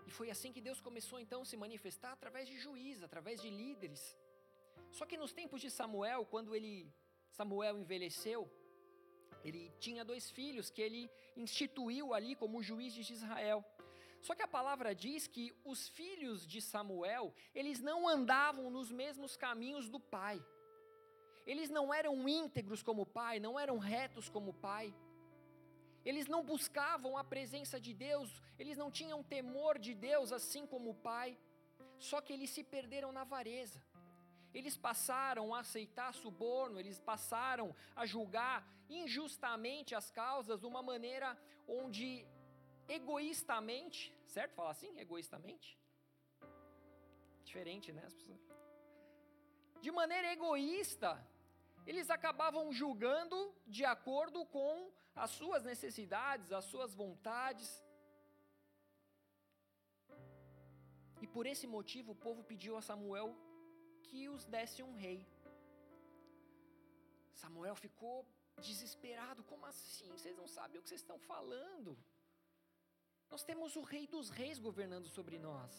E 0.04 0.10
foi 0.10 0.28
assim 0.28 0.52
que 0.52 0.60
Deus 0.60 0.80
começou 0.80 1.20
então 1.20 1.42
a 1.42 1.44
se 1.44 1.56
manifestar 1.56 2.12
através 2.14 2.48
de 2.48 2.58
juízes, 2.58 3.04
através 3.04 3.40
de 3.40 3.48
líderes. 3.48 4.02
Só 4.90 5.06
que 5.06 5.16
nos 5.16 5.32
tempos 5.32 5.60
de 5.60 5.70
Samuel, 5.70 6.26
quando 6.26 6.52
ele 6.52 6.92
Samuel 7.30 7.78
envelheceu, 7.78 8.50
ele 9.44 9.72
tinha 9.78 10.04
dois 10.04 10.30
filhos 10.30 10.70
que 10.70 10.82
ele 10.82 11.10
instituiu 11.36 12.12
ali 12.14 12.34
como 12.34 12.62
juízes 12.62 13.06
de 13.06 13.12
Israel. 13.14 13.64
Só 14.20 14.34
que 14.34 14.42
a 14.42 14.48
palavra 14.48 14.94
diz 14.94 15.26
que 15.26 15.52
os 15.64 15.88
filhos 15.88 16.46
de 16.46 16.60
Samuel, 16.60 17.34
eles 17.54 17.80
não 17.80 18.06
andavam 18.06 18.70
nos 18.70 18.90
mesmos 18.90 19.36
caminhos 19.36 19.88
do 19.88 19.98
pai. 19.98 20.44
Eles 21.46 21.70
não 21.70 21.92
eram 21.92 22.28
íntegros 22.28 22.82
como 22.82 23.02
o 23.02 23.06
pai, 23.06 23.40
não 23.40 23.58
eram 23.58 23.78
retos 23.78 24.28
como 24.28 24.50
o 24.50 24.54
pai. 24.54 24.94
Eles 26.04 26.26
não 26.26 26.42
buscavam 26.44 27.16
a 27.16 27.24
presença 27.24 27.80
de 27.80 27.92
Deus, 27.94 28.42
eles 28.58 28.76
não 28.76 28.90
tinham 28.90 29.22
temor 29.22 29.78
de 29.78 29.94
Deus 29.94 30.32
assim 30.32 30.66
como 30.66 30.90
o 30.90 30.94
pai. 30.94 31.38
Só 31.98 32.20
que 32.20 32.32
eles 32.32 32.50
se 32.50 32.62
perderam 32.62 33.12
na 33.12 33.22
avareza. 33.22 33.82
Eles 34.52 34.76
passaram 34.76 35.54
a 35.54 35.60
aceitar 35.60 36.12
suborno, 36.12 36.78
eles 36.78 36.98
passaram 36.98 37.74
a 37.94 38.04
julgar 38.04 38.66
injustamente 38.88 39.94
as 39.94 40.10
causas 40.10 40.60
de 40.60 40.66
uma 40.66 40.82
maneira 40.82 41.38
onde 41.68 42.26
egoístamente, 42.88 44.12
certo 44.26 44.54
falar 44.54 44.70
assim? 44.70 44.98
Egoístamente? 44.98 45.78
Diferente, 47.44 47.92
né? 47.92 48.06
De 49.80 49.90
maneira 49.90 50.32
egoísta, 50.32 51.10
eles 51.86 52.10
acabavam 52.10 52.72
julgando 52.72 53.54
de 53.66 53.84
acordo 53.84 54.44
com 54.46 54.90
as 55.14 55.30
suas 55.30 55.62
necessidades, 55.64 56.52
as 56.52 56.64
suas 56.64 56.94
vontades. 56.94 57.68
E 61.22 61.26
por 61.26 61.46
esse 61.46 61.66
motivo 61.66 62.12
o 62.12 62.20
povo 62.26 62.42
pediu 62.42 62.76
a 62.76 62.82
Samuel 62.82 63.30
que 64.10 64.28
os 64.34 64.44
desse 64.54 64.82
um 64.82 64.94
rei. 65.04 65.20
Samuel 67.42 67.76
ficou 67.86 68.16
desesperado: 68.68 69.42
como 69.50 69.64
assim? 69.72 70.08
Vocês 70.16 70.36
não 70.36 70.48
sabem 70.56 70.78
o 70.78 70.82
que 70.82 70.88
vocês 70.90 71.04
estão 71.06 71.18
falando? 71.32 71.96
Nós 73.32 73.44
temos 73.48 73.76
o 73.80 73.82
Rei 73.92 74.06
dos 74.14 74.28
Reis 74.38 74.58
governando 74.58 75.08
sobre 75.16 75.38
nós. 75.38 75.72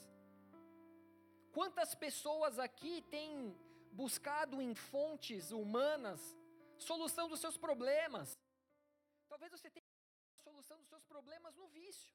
Quantas 1.58 1.94
pessoas 2.04 2.58
aqui 2.68 3.02
têm 3.16 3.32
buscado 4.04 4.62
em 4.62 4.74
fontes 4.74 5.52
humanas 5.52 6.22
solução 6.78 7.28
dos 7.28 7.42
seus 7.42 7.58
problemas? 7.58 8.38
Talvez 9.28 9.52
você 9.52 9.70
tenha 9.70 9.86
a 10.38 10.42
solução 10.48 10.78
dos 10.80 10.88
seus 10.88 11.04
problemas 11.14 11.58
no 11.58 11.68
vício, 11.68 12.14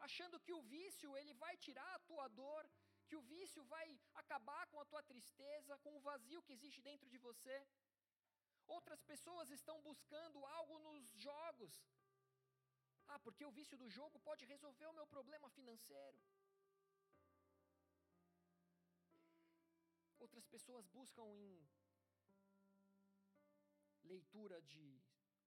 achando 0.00 0.38
que 0.44 0.52
o 0.52 0.62
vício 0.74 1.16
ele 1.16 1.32
vai 1.44 1.56
tirar 1.56 1.90
a 1.94 2.02
tua 2.10 2.28
dor, 2.28 2.62
que 3.14 3.22
o 3.22 3.28
vício 3.34 3.62
vai 3.74 3.86
acabar 4.22 4.62
com 4.70 4.78
a 4.80 4.86
tua 4.90 5.02
tristeza, 5.10 5.78
com 5.84 5.92
o 5.96 6.00
vazio 6.00 6.42
que 6.42 6.54
existe 6.56 6.80
dentro 6.88 7.08
de 7.12 7.18
você. 7.26 7.56
Outras 8.76 9.00
pessoas 9.10 9.50
estão 9.50 9.76
buscando 9.82 10.38
algo 10.58 10.76
nos 10.86 11.04
jogos, 11.26 11.74
ah, 13.06 13.20
porque 13.20 13.44
o 13.44 13.52
vício 13.58 13.78
do 13.82 13.88
jogo 13.98 14.18
pode 14.28 14.44
resolver 14.52 14.86
o 14.88 14.96
meu 14.98 15.06
problema 15.14 15.48
financeiro. 15.58 16.18
Outras 20.18 20.46
pessoas 20.54 20.84
buscam 20.98 21.26
em 21.36 21.48
leitura 24.14 24.60
de 24.62 24.86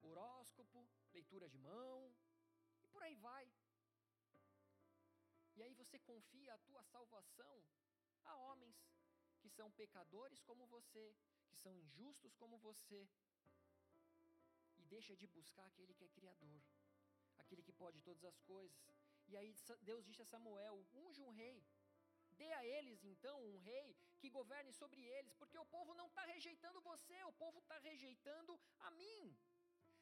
horóscopo, 0.01 0.87
leitura 1.17 1.49
de 1.49 1.57
mão, 1.57 2.15
e 2.83 2.87
por 2.87 3.03
aí 3.03 3.15
vai. 3.15 3.45
E 5.57 5.63
aí 5.63 5.73
você 5.73 5.97
confia 5.99 6.53
a 6.53 6.63
tua 6.69 6.83
salvação 6.83 7.55
a 8.23 8.35
homens 8.47 8.77
que 9.41 9.49
são 9.49 9.69
pecadores 9.71 10.41
como 10.41 10.65
você, 10.67 11.05
que 11.49 11.57
são 11.63 11.75
injustos 11.75 12.33
como 12.35 12.57
você, 12.57 13.07
e 14.77 14.83
deixa 14.95 15.15
de 15.15 15.27
buscar 15.27 15.65
aquele 15.65 15.93
que 15.93 16.05
é 16.05 16.09
criador 16.09 16.61
aquele 17.43 17.63
que 17.67 17.73
pode 17.83 18.01
todas 18.01 18.23
as 18.31 18.39
coisas. 18.41 18.77
E 19.27 19.35
aí 19.37 19.53
Deus 19.81 20.05
disse 20.05 20.21
a 20.21 20.25
Samuel: 20.25 20.85
unge 20.93 21.21
um 21.23 21.31
rei. 21.31 21.65
Dê 22.41 22.51
a 22.53 22.63
eles 22.65 23.03
então 23.03 23.35
um 23.51 23.57
rei 23.57 23.95
que 24.19 24.29
governe 24.29 24.71
sobre 24.71 25.01
eles, 25.03 25.33
porque 25.33 25.57
o 25.57 25.65
povo 25.65 25.93
não 25.95 26.07
está 26.07 26.23
rejeitando 26.25 26.79
você, 26.81 27.23
o 27.23 27.33
povo 27.33 27.59
está 27.59 27.77
rejeitando 27.79 28.59
a 28.79 28.91
mim. 28.91 29.35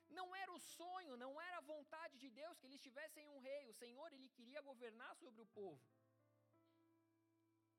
Não 0.10 0.36
era 0.36 0.52
o 0.54 0.60
sonho, 0.60 1.18
não 1.18 1.40
era 1.42 1.58
a 1.58 1.68
vontade 1.74 2.18
de 2.18 2.30
Deus 2.30 2.58
que 2.58 2.68
eles 2.68 2.82
tivessem 2.82 3.28
um 3.28 3.40
rei. 3.40 3.70
O 3.70 3.74
Senhor, 3.74 4.12
ele 4.14 4.30
queria 4.30 4.62
governar 4.62 5.16
sobre 5.16 5.42
o 5.42 5.46
povo. 5.48 5.86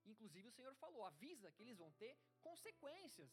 Inclusive, 0.04 0.48
o 0.48 0.56
Senhor 0.58 0.74
falou: 0.74 1.04
avisa 1.04 1.52
que 1.52 1.62
eles 1.62 1.76
vão 1.76 1.90
ter 1.92 2.16
consequências. 2.40 3.30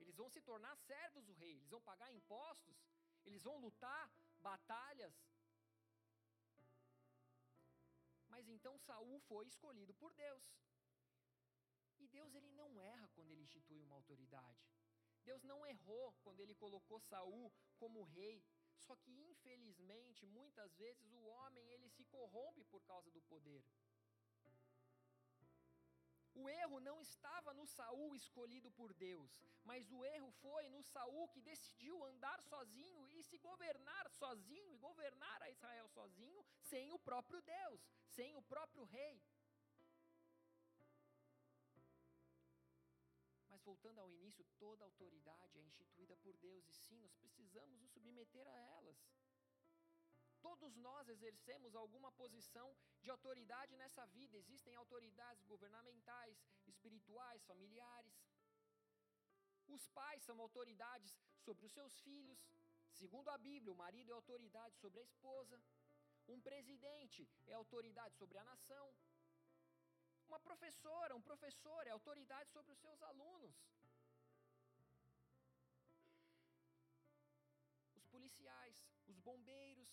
Eles 0.00 0.16
vão 0.16 0.28
se 0.28 0.40
tornar 0.40 0.76
servos 0.76 1.24
do 1.24 1.32
rei, 1.32 1.52
eles 1.56 1.70
vão 1.70 1.80
pagar 1.80 2.12
impostos, 2.12 2.76
eles 3.24 3.42
vão 3.42 3.56
lutar 3.58 4.10
batalhas, 4.40 5.14
mas 8.34 8.48
então 8.48 8.76
Saul 8.78 9.18
foi 9.20 9.46
escolhido 9.46 9.94
por 9.94 10.12
Deus. 10.12 10.44
E 12.00 12.08
Deus 12.08 12.34
ele 12.34 12.50
não 12.50 12.80
erra 12.80 13.08
quando 13.14 13.30
ele 13.30 13.42
institui 13.42 13.80
uma 13.80 13.94
autoridade. 13.94 14.66
Deus 15.24 15.42
não 15.42 15.64
errou 15.66 16.06
quando 16.22 16.40
ele 16.40 16.54
colocou 16.54 17.00
Saul 17.00 17.52
como 17.78 18.10
rei. 18.18 18.44
Só 18.86 18.94
que 18.96 19.12
infelizmente, 19.30 20.26
muitas 20.26 20.74
vezes 20.74 21.12
o 21.12 21.22
homem 21.34 21.70
ele 21.72 21.88
se 21.88 22.04
corrompe 22.04 22.64
por 22.64 22.82
causa 22.82 23.10
do 23.10 23.22
poder. 23.22 23.64
O 26.34 26.48
erro 26.48 26.80
não 26.80 27.00
estava 27.00 27.54
no 27.54 27.64
Saul 27.64 28.14
escolhido 28.16 28.70
por 28.72 28.92
Deus, 28.92 29.30
mas 29.64 29.90
o 29.92 30.04
erro 30.04 30.30
foi 30.42 30.68
no 30.68 30.82
Saul 30.82 31.28
que 31.28 31.40
decidiu 31.40 32.04
andar 32.04 32.42
sozinho 32.42 33.08
e 33.12 33.22
se 33.22 33.38
governar 33.38 34.10
sozinho 34.10 34.72
e 34.72 34.78
governar 34.78 35.40
a 35.42 35.50
Israel 35.50 35.88
sozinho, 35.88 36.44
sem 36.60 36.92
o 36.92 36.98
próprio 36.98 37.40
Deus, 37.42 37.80
sem 38.16 38.34
o 38.34 38.42
próprio 38.42 38.84
rei. 38.84 39.22
Voltando 43.64 44.00
ao 44.00 44.10
início, 44.10 44.44
toda 44.58 44.84
autoridade 44.84 45.58
é 45.58 45.62
instituída 45.62 46.16
por 46.24 46.36
Deus 46.36 46.68
e 46.68 46.74
sim, 46.74 46.98
nós 47.00 47.14
precisamos 47.14 47.80
nos 47.80 47.90
submeter 47.90 48.46
a 48.46 48.58
elas. 48.76 48.98
Todos 50.46 50.76
nós 50.76 51.08
exercemos 51.08 51.74
alguma 51.74 52.10
posição 52.12 52.68
de 53.02 53.10
autoridade 53.10 53.74
nessa 53.76 54.04
vida. 54.16 54.36
Existem 54.36 54.74
autoridades 54.74 55.42
governamentais, 55.52 56.36
espirituais, 56.66 57.42
familiares. 57.44 58.14
Os 59.66 59.86
pais 59.88 60.22
são 60.22 60.38
autoridades 60.46 61.16
sobre 61.46 61.64
os 61.64 61.72
seus 61.72 61.98
filhos. 62.00 62.38
Segundo 63.00 63.30
a 63.30 63.38
Bíblia, 63.38 63.72
o 63.72 63.80
marido 63.84 64.10
é 64.10 64.14
autoridade 64.14 64.76
sobre 64.76 65.00
a 65.00 65.02
esposa. 65.02 65.58
Um 66.28 66.40
presidente 66.40 67.26
é 67.46 67.54
autoridade 67.54 68.14
sobre 68.16 68.36
a 68.38 68.44
nação. 68.44 68.94
Uma 70.28 70.40
professora, 70.40 71.16
um 71.16 71.22
professor 71.22 71.86
é 71.86 71.90
autoridade 71.90 72.50
sobre 72.50 72.72
os 72.72 72.78
seus 72.78 73.02
alunos. 73.02 73.54
Os 77.94 78.06
policiais, 78.06 78.84
os 79.06 79.18
bombeiros, 79.18 79.90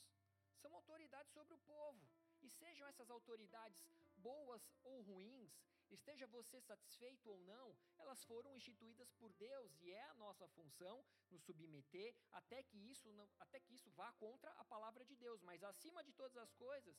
são 0.62 0.74
autoridades 0.76 1.32
sobre 1.34 1.54
o 1.54 1.60
povo. 1.60 2.02
E 2.42 2.50
sejam 2.50 2.88
essas 2.88 3.10
autoridades 3.10 3.84
boas 4.18 4.68
ou 4.84 5.02
ruins, 5.02 5.52
esteja 5.90 6.26
você 6.28 6.60
satisfeito 6.62 7.30
ou 7.30 7.40
não, 7.40 7.76
elas 7.98 8.24
foram 8.24 8.56
instituídas 8.56 9.12
por 9.14 9.32
Deus 9.34 9.78
e 9.80 9.92
é 9.92 10.04
a 10.06 10.14
nossa 10.16 10.48
função 10.48 11.04
nos 11.30 11.44
submeter 11.44 12.16
até 12.32 12.64
que 12.64 12.78
isso 12.78 13.12
não, 13.12 13.28
até 13.40 13.60
que 13.60 13.74
isso 13.74 13.90
vá 13.92 14.12
contra 14.14 14.52
a 14.54 14.66
palavra 14.66 15.04
de 15.06 15.16
Deus. 15.16 15.42
Mas 15.42 15.64
acima 15.64 16.04
de 16.04 16.14
todas 16.14 16.38
as 16.38 16.54
coisas, 16.54 16.96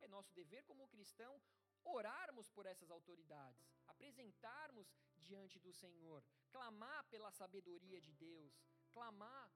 é 0.00 0.08
nosso 0.08 0.32
dever 0.34 0.62
como 0.64 0.88
cristão 0.88 1.40
orarmos 1.86 2.48
por 2.50 2.66
essas 2.66 2.90
autoridades, 2.90 3.64
apresentarmos 3.86 4.92
diante 5.16 5.58
do 5.58 5.72
Senhor, 5.72 6.24
clamar 6.50 7.04
pela 7.04 7.30
sabedoria 7.30 8.00
de 8.00 8.12
Deus, 8.12 8.52
clamar 8.92 9.50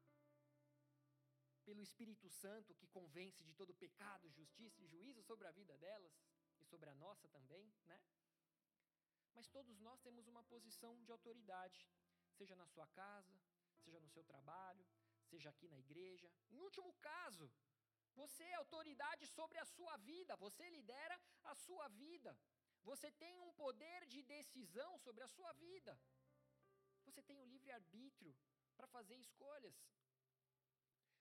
pelo 1.64 1.82
Espírito 1.82 2.28
Santo 2.28 2.74
que 2.74 2.86
convence 2.86 3.44
de 3.44 3.54
todo 3.54 3.74
pecado, 3.74 4.30
justiça 4.30 4.82
e 4.82 4.86
juízo 4.86 5.22
sobre 5.22 5.46
a 5.46 5.52
vida 5.52 5.76
delas 5.78 6.12
e 6.58 6.64
sobre 6.64 6.88
a 6.90 6.94
nossa 6.94 7.28
também, 7.28 7.72
né? 7.84 8.00
Mas 9.34 9.48
todos 9.48 9.78
nós 9.80 10.00
temos 10.00 10.26
uma 10.26 10.42
posição 10.44 11.02
de 11.04 11.12
autoridade, 11.12 11.86
seja 12.32 12.56
na 12.56 12.66
sua 12.66 12.86
casa, 12.88 13.38
seja 13.84 14.00
no 14.00 14.08
seu 14.08 14.24
trabalho, 14.24 14.86
seja 15.30 15.50
aqui 15.50 15.68
na 15.68 15.78
igreja. 15.78 16.30
Em 16.50 16.60
último 16.60 16.92
caso, 16.94 17.50
você 18.14 18.44
é 18.44 18.54
autoridade 18.54 19.26
sobre 19.26 19.58
a 19.58 19.64
sua 19.64 19.96
vida, 19.98 20.36
você 20.36 20.68
lidera 20.68 21.20
a 21.44 21.54
sua 21.54 21.88
vida. 21.88 22.36
Você 22.82 23.10
tem 23.12 23.40
um 23.40 23.52
poder 23.52 24.06
de 24.06 24.22
decisão 24.22 24.98
sobre 24.98 25.22
a 25.22 25.28
sua 25.28 25.52
vida. 25.54 25.98
Você 27.04 27.22
tem 27.22 27.38
o 27.40 27.44
livre 27.44 27.70
arbítrio 27.70 28.34
para 28.76 28.86
fazer 28.86 29.16
escolhas. 29.16 29.74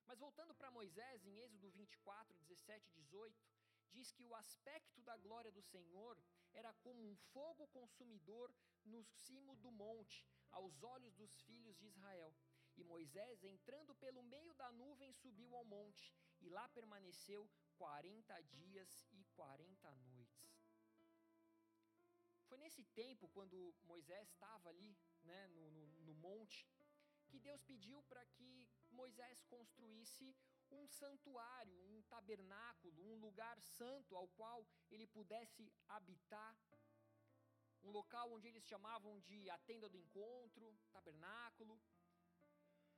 Mas 0.05 0.17
voltando 0.17 0.55
para 0.55 0.71
Moisés, 0.71 1.25
em 1.25 1.37
Êxodo 1.39 1.69
24, 1.71 2.37
17 2.39 2.89
e 2.89 2.93
18, 2.93 3.47
diz 3.91 4.11
que 4.11 4.25
o 4.25 4.35
aspecto 4.35 5.01
da 5.01 5.15
glória 5.17 5.51
do 5.51 5.61
Senhor 5.61 6.17
era 6.53 6.73
como 6.75 7.01
um 7.01 7.15
fogo 7.33 7.67
consumidor 7.67 8.53
no 8.85 9.03
cimo 9.03 9.55
do 9.57 9.71
monte, 9.71 10.25
aos 10.51 10.81
olhos 10.81 11.13
dos 11.13 11.41
filhos 11.41 11.77
de 11.77 11.85
Israel. 11.85 12.33
E 12.79 12.83
Moisés, 12.83 13.43
entrando 13.43 13.93
pelo 13.95 14.23
meio 14.23 14.53
da 14.53 14.71
nuvem, 14.71 15.11
subiu 15.11 15.53
ao 15.55 15.65
monte, 15.65 16.05
e 16.39 16.49
lá 16.57 16.65
permaneceu 16.69 17.41
40 17.77 18.41
dias 18.43 19.05
e 19.11 19.25
40 19.35 19.95
noites. 19.95 20.49
Foi 22.47 22.57
nesse 22.57 22.83
tempo, 23.01 23.27
quando 23.29 23.75
Moisés 23.83 24.29
estava 24.29 24.69
ali, 24.69 24.97
né, 25.23 25.47
no, 25.47 25.69
no, 25.71 25.87
no 26.07 26.13
monte, 26.15 26.65
que 27.29 27.39
Deus 27.39 27.61
pediu 27.63 28.01
para 28.03 28.25
que 28.25 28.67
Moisés 28.89 29.43
construísse 29.43 30.33
um 30.71 30.87
santuário, 30.87 31.77
um 31.95 32.01
tabernáculo, 32.03 33.03
um 33.11 33.17
lugar 33.19 33.59
santo 33.61 34.15
ao 34.15 34.27
qual 34.29 34.65
ele 34.89 35.07
pudesse 35.07 35.71
habitar. 35.87 36.55
um 37.83 37.91
local 37.91 38.31
onde 38.31 38.47
eles 38.47 38.63
chamavam 38.71 39.19
de 39.21 39.49
a 39.49 39.57
tenda 39.59 39.87
do 39.89 39.97
encontro, 39.97 40.65
tabernáculo. 40.91 41.79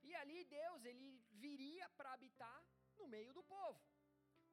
E 0.02 0.14
ali 0.14 0.44
Deus 0.44 0.84
ele 0.84 1.08
viria 1.32 1.88
para 1.90 2.12
habitar 2.12 2.60
no 2.98 3.06
meio 3.08 3.32
do 3.32 3.42
povo. 3.42 3.80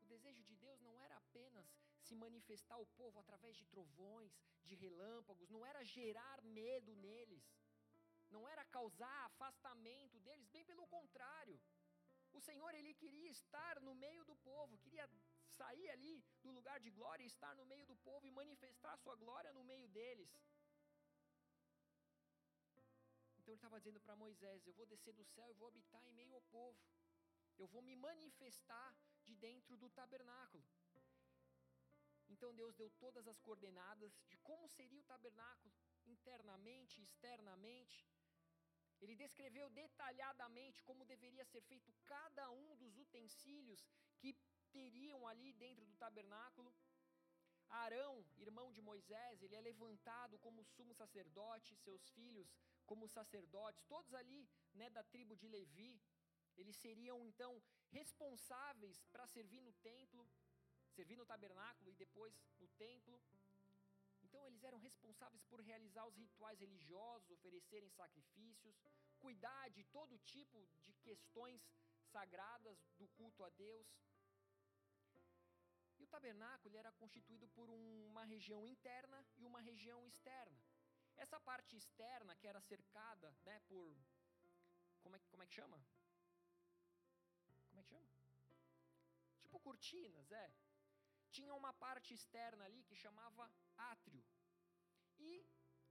O 0.02 0.06
desejo 0.06 0.44
de 0.44 0.56
Deus 0.56 0.80
não 0.82 1.00
era 1.00 1.16
apenas 1.18 1.68
se 2.02 2.16
manifestar 2.16 2.76
ao 2.76 2.86
povo 3.00 3.20
através 3.20 3.56
de 3.56 3.66
trovões, 3.66 4.32
de 4.64 4.76
relâmpagos, 4.76 5.50
não 5.50 5.66
era 5.66 5.84
gerar 5.84 6.42
medo 6.42 6.96
neles, 6.96 7.44
não 8.30 8.48
era 8.48 8.64
causar 8.66 9.26
afastamento 9.26 10.20
deles, 10.20 10.48
bem 10.48 10.64
pelo 10.64 10.88
contrário. 10.88 11.60
O 12.32 12.40
Senhor 12.40 12.74
ele 12.76 12.94
queria 12.94 13.32
estar 13.32 13.80
no 13.82 13.94
meio 13.96 14.24
do 14.24 14.36
povo, 14.50 14.78
queria 14.78 15.10
sair 15.60 15.90
ali 15.90 16.24
do 16.44 16.52
lugar 16.52 16.80
de 16.80 16.92
glória 16.92 17.24
e 17.24 17.28
estar 17.28 17.56
no 17.56 17.66
meio 17.66 17.86
do 17.92 17.96
povo 17.98 18.26
e 18.26 18.32
manifestar 18.32 18.96
sua 18.98 19.16
glória 19.16 19.52
no 19.54 19.64
meio 19.64 19.88
deles. 19.88 20.30
Então 23.50 23.56
ele 23.56 23.66
estava 23.66 23.80
dizendo 23.80 24.00
para 24.00 24.16
Moisés: 24.16 24.68
Eu 24.68 24.74
vou 24.74 24.86
descer 24.86 25.12
do 25.20 25.26
céu 25.26 25.50
e 25.50 25.56
vou 25.60 25.68
habitar 25.70 26.06
em 26.06 26.14
meio 26.14 26.36
ao 26.36 26.42
povo. 26.58 26.78
Eu 27.58 27.68
vou 27.68 27.82
me 27.82 27.96
manifestar 27.96 28.90
de 29.26 29.34
dentro 29.36 29.76
do 29.76 29.90
tabernáculo. 29.90 30.64
Então 32.34 32.54
Deus 32.54 32.76
deu 32.76 32.92
todas 32.92 33.28
as 33.28 33.40
coordenadas 33.40 34.14
de 34.30 34.38
como 34.50 34.68
seria 34.68 35.02
o 35.02 35.10
tabernáculo, 35.14 35.74
internamente, 36.06 37.02
externamente. 37.02 37.98
Ele 39.02 39.16
descreveu 39.16 39.68
detalhadamente 39.72 40.84
como 40.84 41.10
deveria 41.14 41.44
ser 41.46 41.62
feito 41.62 41.92
cada 42.06 42.52
um 42.52 42.76
dos 42.76 42.98
utensílios 42.98 43.84
que 44.20 44.38
teriam 44.72 45.28
ali 45.28 45.54
dentro 45.54 45.84
do 45.88 45.96
tabernáculo. 45.96 46.72
Arão, 47.70 48.26
irmão 48.38 48.72
de 48.72 48.82
Moisés, 48.82 49.42
ele 49.42 49.56
é 49.56 49.62
levantado 49.62 50.38
como 50.40 50.64
sumo 50.64 50.94
sacerdote, 50.94 51.76
seus 51.76 52.10
filhos 52.10 52.50
como 52.86 53.08
sacerdotes, 53.08 53.84
todos 53.84 54.14
ali, 54.14 54.50
né, 54.74 54.90
da 54.90 55.04
tribo 55.04 55.36
de 55.36 55.48
Levi. 55.48 56.02
Eles 56.58 56.76
seriam 56.76 57.26
então 57.26 57.62
responsáveis 57.92 59.06
para 59.12 59.28
servir 59.28 59.62
no 59.62 59.74
templo, 59.74 60.28
servir 60.96 61.16
no 61.16 61.26
tabernáculo 61.26 61.92
e 61.92 61.96
depois 61.96 62.34
no 62.58 62.68
templo. 62.70 63.22
Então 64.24 64.46
eles 64.48 64.64
eram 64.64 64.78
responsáveis 64.78 65.44
por 65.44 65.62
realizar 65.62 66.06
os 66.06 66.16
rituais 66.16 66.60
religiosos, 66.60 67.30
oferecerem 67.32 67.90
sacrifícios, 67.90 68.76
cuidar 69.20 69.70
de 69.70 69.84
todo 69.86 70.18
tipo 70.20 70.68
de 70.86 70.94
questões 71.08 71.62
sagradas 72.12 72.78
do 72.98 73.08
culto 73.10 73.44
a 73.44 73.50
Deus. 73.50 73.88
Tabernáculo 76.10 76.78
era 76.78 76.92
constituído 76.94 77.48
por 77.50 77.70
uma 77.70 78.24
região 78.24 78.66
interna 78.66 79.26
e 79.38 79.46
uma 79.46 79.62
região 79.62 80.08
externa. 80.08 80.60
Essa 81.16 81.40
parte 81.40 81.76
externa, 81.76 82.36
que 82.36 82.48
era 82.48 82.62
cercada 82.62 83.36
né, 83.44 83.60
por. 83.68 83.96
Como 85.02 85.16
é, 85.16 85.20
como 85.32 85.44
é 85.44 85.48
que 85.48 85.54
chama? 85.54 85.78
Como 87.68 87.80
é 87.80 87.84
que 87.84 87.90
chama? 87.90 88.08
Tipo 89.42 89.60
cortinas, 89.60 90.32
é. 90.32 90.54
Tinha 91.32 91.54
uma 91.54 91.74
parte 91.74 92.14
externa 92.14 92.66
ali 92.66 92.84
que 92.84 92.96
chamava 92.96 93.52
átrio. 93.78 94.26
E 95.18 95.46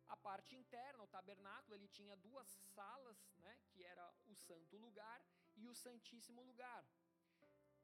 a 0.09 0.17
parte 0.17 0.57
interna, 0.57 1.05
o 1.05 1.07
tabernáculo, 1.07 1.75
ele 1.75 1.89
tinha 1.89 2.17
duas 2.17 2.49
salas, 2.75 3.19
né, 3.37 3.59
que 3.69 3.85
era 3.85 4.15
o 4.27 4.35
santo 4.35 4.77
lugar 4.77 5.23
e 5.55 5.69
o 5.69 5.75
santíssimo 5.75 6.43
lugar. 6.43 6.85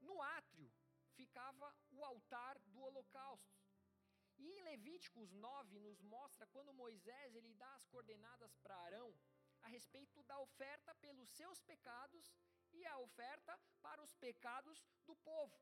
No 0.01 0.21
átrio 0.23 0.73
ficava 1.17 1.75
o 1.91 2.05
altar 2.05 2.59
do 2.73 2.81
holocausto. 2.81 3.55
E 4.37 4.47
em 4.51 4.63
Levíticos 4.63 5.33
9 5.33 5.79
nos 5.79 6.01
mostra 6.03 6.47
quando 6.49 6.73
Moisés 6.73 7.35
ele 7.35 7.53
dá 7.55 7.73
as 7.75 7.87
coordenadas 7.87 8.57
para 8.57 8.77
Arão 8.87 9.15
a 9.63 9.69
respeito 9.69 10.23
da 10.25 10.39
oferta 10.39 10.95
pelos 10.97 11.29
seus 11.31 11.61
pecados 11.61 12.33
e 12.73 12.85
a 12.87 12.99
oferta 12.99 13.59
para 13.81 14.03
os 14.03 14.15
pecados 14.15 14.85
do 15.07 15.15
povo. 15.17 15.59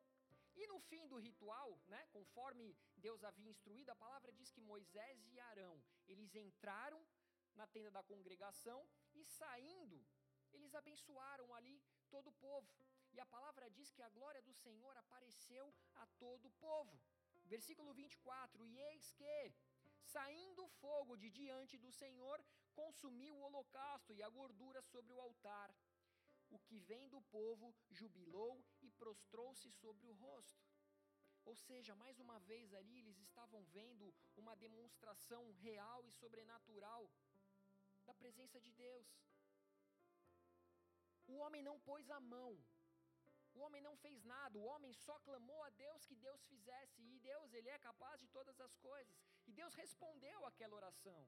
E 0.54 0.66
no 0.66 0.78
fim 0.80 1.06
do 1.06 1.18
ritual, 1.18 1.80
né, 1.88 2.06
conforme 2.12 2.76
Deus 2.96 3.22
havia 3.24 3.50
instruído, 3.50 3.90
a 3.90 3.96
palavra 3.96 4.32
diz 4.32 4.50
que 4.50 4.60
Moisés 4.60 5.26
e 5.26 5.40
Arão, 5.40 5.82
eles 6.06 6.34
entraram 6.34 7.00
na 7.54 7.66
tenda 7.66 7.90
da 7.90 8.02
congregação 8.02 8.86
e 9.14 9.24
saindo, 9.24 10.04
eles 10.52 10.74
abençoaram 10.74 11.54
ali 11.54 11.82
todo 12.10 12.28
o 12.28 12.32
povo. 12.32 12.68
E 13.12 13.20
a 13.20 13.27
palavra 13.27 13.70
diz 13.70 13.92
que 13.92 14.03
a 14.03 14.09
glória 14.09 14.42
do 14.42 14.55
Senhor 14.55 14.96
apareceu 14.96 15.66
a 15.96 16.07
todo 16.18 16.46
o 16.46 16.57
povo. 16.66 17.01
Versículo 17.44 17.92
24: 17.92 18.66
E 18.66 18.79
eis 18.90 19.12
que, 19.12 19.55
saindo 20.14 20.68
fogo 20.81 21.16
de 21.16 21.31
diante 21.31 21.77
do 21.79 21.92
Senhor, 21.92 22.42
consumiu 22.75 23.35
o 23.37 23.42
holocausto 23.46 24.14
e 24.14 24.22
a 24.22 24.29
gordura 24.29 24.81
sobre 24.83 25.12
o 25.12 25.20
altar 25.20 25.70
o 26.57 26.59
que 26.66 26.79
vem 26.90 27.09
do 27.09 27.20
povo 27.37 27.75
jubilou 27.90 28.62
e 28.83 28.90
prostrou-se 28.90 29.70
sobre 29.72 30.07
o 30.07 30.12
rosto. 30.12 30.70
Ou 31.44 31.57
seja, 31.57 31.94
mais 31.94 32.18
uma 32.25 32.38
vez 32.40 32.75
ali 32.75 32.98
eles 32.98 33.18
estavam 33.18 33.64
vendo 33.77 34.14
uma 34.37 34.55
demonstração 34.55 35.51
real 35.66 36.07
e 36.07 36.12
sobrenatural 36.12 37.11
da 38.05 38.14
presença 38.14 38.61
de 38.61 38.70
Deus. 38.72 39.09
O 41.27 41.37
homem 41.38 41.62
não 41.62 41.81
pôs 41.81 42.11
a 42.11 42.20
mão, 42.20 42.53
o 43.54 43.60
homem 43.60 43.82
não 43.82 43.96
fez 43.96 44.24
nada, 44.24 44.58
o 44.58 44.64
homem 44.72 44.92
só 44.94 45.18
clamou 45.20 45.62
a 45.64 45.70
Deus 45.70 46.06
que 46.06 46.16
Deus 46.26 46.42
fizesse, 46.44 47.02
e 47.02 47.18
Deus, 47.18 47.52
ele 47.52 47.68
é 47.68 47.78
capaz 47.78 48.20
de 48.20 48.28
todas 48.28 48.58
as 48.60 48.74
coisas. 48.76 49.16
E 49.46 49.52
Deus 49.52 49.74
respondeu 49.74 50.46
aquela 50.46 50.76
oração. 50.76 51.20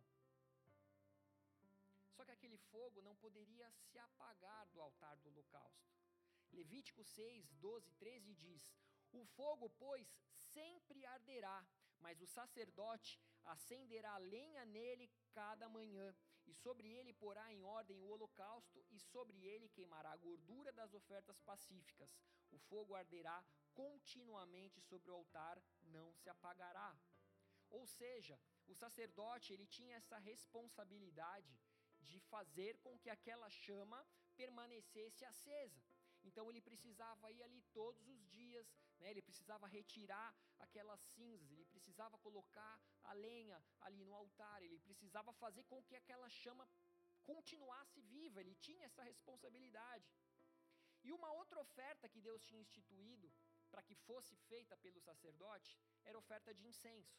Só 2.15 2.25
que 2.25 2.31
aquele 2.31 2.57
fogo 2.57 3.03
não 3.03 3.15
poderia 3.17 3.71
se 3.71 3.99
apagar 3.99 4.67
do 4.69 4.81
altar 4.81 5.17
do 5.19 5.29
holocausto. 5.29 5.93
Levítico 6.53 7.03
6, 7.03 7.53
12, 7.55 7.93
13 7.95 8.35
diz: 8.35 8.73
O 9.13 9.25
fogo, 9.37 9.69
pois, 9.71 10.09
sempre 10.53 11.05
arderá, 11.07 11.67
mas 12.01 12.21
o 12.21 12.27
sacerdote 12.27 13.21
acenderá 13.45 14.17
lenha 14.19 14.65
nele 14.65 15.11
cada 15.33 15.69
manhã, 15.69 16.15
e 16.47 16.55
sobre 16.55 16.89
ele 16.89 17.13
porá 17.13 17.53
em 17.53 17.63
ordem 17.63 17.99
o 17.99 18.09
holocausto, 18.09 18.85
e 18.91 18.99
sobre 18.99 19.45
ele 19.45 19.69
queimará 19.69 20.13
a 20.13 20.17
gordura 20.17 20.73
das 20.73 20.93
ofertas 20.95 21.41
pacíficas. 21.41 22.17
O 22.51 22.59
fogo 22.59 22.95
arderá 22.95 23.45
continuamente 23.73 24.81
sobre 24.81 25.11
o 25.11 25.15
altar, 25.15 25.63
não 25.83 26.13
se 26.13 26.29
apagará. 26.29 26.97
Ou 27.71 27.87
seja, 27.87 28.39
o 28.67 28.75
sacerdote 28.75 29.53
ele 29.53 29.67
tinha 29.67 29.97
essa 29.97 30.19
responsabilidade 30.19 31.59
de 32.01 32.21
fazer 32.21 32.79
com 32.79 32.99
que 32.99 33.11
aquela 33.11 33.49
chama 33.51 34.07
permanecesse 34.37 35.25
acesa. 35.25 35.83
Então 36.29 36.49
ele 36.51 36.61
precisava 36.61 37.31
ir 37.31 37.43
ali 37.43 37.61
todos 37.79 38.09
os 38.09 38.21
dias, 38.29 38.67
né? 38.99 39.11
ele 39.11 39.23
precisava 39.23 39.67
retirar 39.67 40.35
aquelas 40.59 41.01
cinzas, 41.15 41.51
ele 41.51 41.65
precisava 41.67 42.19
colocar 42.19 42.75
a 43.03 43.13
lenha 43.13 43.63
ali 43.81 44.05
no 44.05 44.15
altar, 44.15 44.63
ele 44.63 44.79
precisava 44.79 45.33
fazer 45.35 45.65
com 45.65 45.83
que 45.83 45.97
aquela 45.97 46.29
chama 46.29 46.69
continuasse 47.23 48.01
viva, 48.03 48.41
ele 48.41 48.55
tinha 48.55 48.87
essa 48.87 49.03
responsabilidade. 49.03 50.11
E 51.03 51.13
uma 51.13 51.31
outra 51.33 51.61
oferta 51.61 52.09
que 52.09 52.21
Deus 52.21 52.43
tinha 52.45 52.61
instituído 52.61 53.31
para 53.71 53.83
que 53.83 53.95
fosse 53.95 54.35
feita 54.49 54.77
pelo 54.79 55.01
sacerdote 55.01 55.79
era 56.05 56.19
oferta 56.19 56.55
de 56.55 56.67
incenso. 56.67 57.15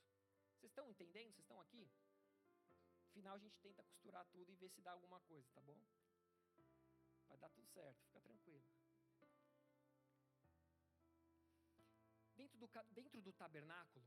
Vocês 0.55 0.71
estão 0.71 0.89
entendendo? 0.89 1.33
Vocês 1.33 1.45
estão 1.45 1.61
aqui? 1.61 1.87
final 3.15 3.35
a 3.35 3.39
gente 3.39 3.57
tenta 3.59 3.81
costurar 3.83 4.25
tudo 4.25 4.51
e 4.51 4.55
ver 4.55 4.69
se 4.69 4.81
dá 4.81 4.91
alguma 4.91 5.19
coisa, 5.21 5.49
tá 5.53 5.61
bom? 5.61 5.79
Vai 7.29 7.37
dar 7.37 7.49
tudo 7.49 7.65
certo, 7.67 8.03
fica 8.03 8.19
tranquilo. 8.19 8.63
Dentro 12.45 12.59
do, 12.59 12.69
dentro 12.93 13.21
do 13.21 13.33
tabernáculo, 13.33 14.05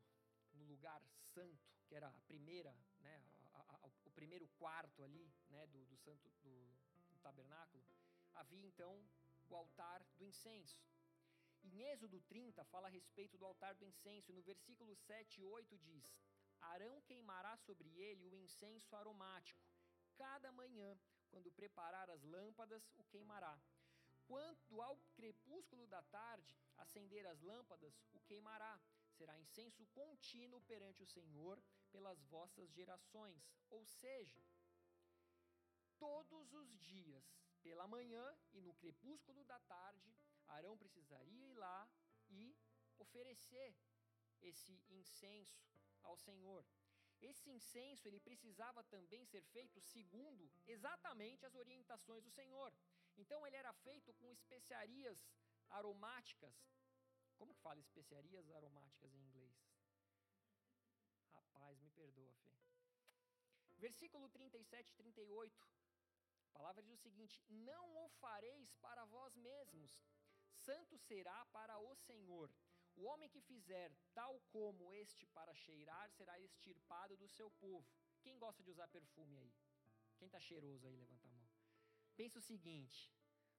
no 0.52 0.64
lugar 0.64 1.02
santo, 1.18 1.68
que 1.88 1.94
era 1.96 2.06
a 2.06 2.20
primeira, 2.28 2.72
né, 3.00 3.20
a, 3.52 3.86
a, 3.86 3.90
o 4.04 4.10
primeiro 4.12 4.46
quarto 4.60 5.02
ali, 5.02 5.28
né, 5.50 5.66
do, 5.66 5.84
do 5.86 5.96
santo 5.96 6.30
do, 6.44 6.54
do 7.10 7.18
tabernáculo, 7.18 7.84
havia 8.34 8.64
então 8.64 9.04
o 9.50 9.56
altar 9.56 10.04
do 10.16 10.24
incenso. 10.24 10.78
Em 11.64 11.82
Êxodo 11.82 12.20
30 12.28 12.64
fala 12.66 12.86
a 12.86 12.90
respeito 12.90 13.36
do 13.36 13.44
altar 13.44 13.74
do 13.74 13.84
incenso, 13.84 14.30
e 14.30 14.34
no 14.34 14.42
versículo 14.42 14.94
7 14.94 15.40
e 15.40 15.44
8 15.44 15.76
diz: 15.76 16.04
Arão 16.60 17.02
queimará 17.02 17.56
sobre 17.56 17.88
ele 17.98 18.28
o 18.28 18.36
incenso 18.36 18.94
aromático. 18.94 19.60
Cada 20.16 20.52
manhã, 20.52 20.96
quando 21.28 21.50
preparar 21.50 22.08
as 22.08 22.22
lâmpadas, 22.22 22.88
o 22.94 23.02
queimará. 23.02 23.60
Quanto 24.28 24.82
ao 24.82 24.96
crepúsculo 25.16 25.86
da 25.86 26.02
tarde, 26.02 26.54
acender 26.76 27.24
as 27.26 27.40
lâmpadas, 27.40 27.94
o 28.12 28.20
queimará. 28.20 28.78
Será 29.16 29.36
incenso 29.38 29.86
contínuo 29.86 30.60
perante 30.70 31.02
o 31.02 31.06
Senhor 31.06 31.56
pelas 31.90 32.22
vossas 32.34 32.70
gerações. 32.70 33.42
Ou 33.70 33.84
seja, 33.86 34.44
todos 35.98 36.52
os 36.52 36.68
dias, 36.78 37.24
pela 37.62 37.88
manhã 37.88 38.26
e 38.52 38.60
no 38.60 38.74
crepúsculo 38.74 39.42
da 39.44 39.58
tarde, 39.60 40.14
Arão 40.46 40.76
precisaria 40.76 41.46
ir 41.46 41.54
lá 41.54 41.88
e 42.28 42.54
oferecer 42.98 43.74
esse 44.40 44.74
incenso 44.90 45.66
ao 46.02 46.16
Senhor. 46.16 46.64
esse 47.20 47.50
incenso 47.50 48.06
ele 48.06 48.20
precisava 48.20 48.82
também 48.84 49.24
ser 49.24 49.42
feito 49.54 49.80
segundo 49.80 50.50
exatamente 50.66 51.44
as 51.44 51.54
orientações 51.54 52.22
do 52.22 52.30
Senhor. 52.30 52.72
Então 53.22 53.46
ele 53.46 53.56
era 53.56 53.72
feito 53.86 54.12
com 54.14 54.30
especiarias 54.30 55.18
aromáticas. 55.68 56.56
Como 57.36 57.54
que 57.54 57.60
fala 57.60 57.80
especiarias 57.80 58.50
aromáticas 58.50 59.12
em 59.14 59.22
inglês? 59.28 59.56
Rapaz, 61.34 61.80
me 61.80 61.90
perdoa, 61.90 62.34
Fê. 62.34 62.56
Versículo 63.86 64.28
37 64.28 64.90
e 64.90 64.94
38. 64.94 65.68
A 66.46 66.58
palavra 66.58 66.82
diz 66.82 66.98
o 66.98 67.02
seguinte: 67.02 67.40
Não 67.48 67.84
o 68.04 68.08
fareis 68.20 68.74
para 68.76 69.04
vós 69.04 69.36
mesmos, 69.36 69.90
santo 70.66 70.98
será 70.98 71.44
para 71.46 71.78
o 71.78 71.94
Senhor. 71.94 72.50
O 72.96 73.04
homem 73.04 73.28
que 73.28 73.40
fizer 73.40 73.92
tal 74.12 74.40
como 74.50 74.92
este 74.92 75.24
para 75.28 75.54
cheirar 75.54 76.10
será 76.10 76.40
extirpado 76.40 77.16
do 77.16 77.28
seu 77.28 77.48
povo. 77.50 77.86
Quem 78.22 78.36
gosta 78.38 78.62
de 78.64 78.70
usar 78.70 78.88
perfume 78.88 79.38
aí? 79.38 79.52
Quem 80.18 80.26
está 80.26 80.40
cheiroso 80.40 80.84
aí, 80.88 80.96
levanta 80.96 81.28
a 81.28 81.30
mão. 81.30 81.37
Pensa 82.20 82.40
o 82.40 82.42
seguinte: 82.50 82.98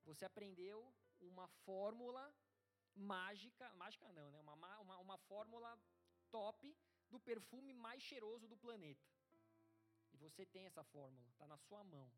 você 0.03 0.25
aprendeu 0.25 0.77
uma 1.21 1.47
fórmula 1.65 2.23
mágica, 2.93 3.65
mágica 3.75 4.11
não, 4.11 4.29
né? 4.31 4.39
Uma, 4.41 4.55
uma, 4.79 4.97
uma 4.97 5.17
fórmula 5.17 5.71
top 6.29 6.75
do 7.09 7.19
perfume 7.19 7.73
mais 7.73 8.01
cheiroso 8.03 8.47
do 8.47 8.57
planeta. 8.57 9.07
E 10.11 10.17
você 10.17 10.45
tem 10.45 10.65
essa 10.65 10.83
fórmula, 10.83 11.29
está 11.29 11.47
na 11.47 11.57
sua 11.57 11.83
mão. 11.83 12.11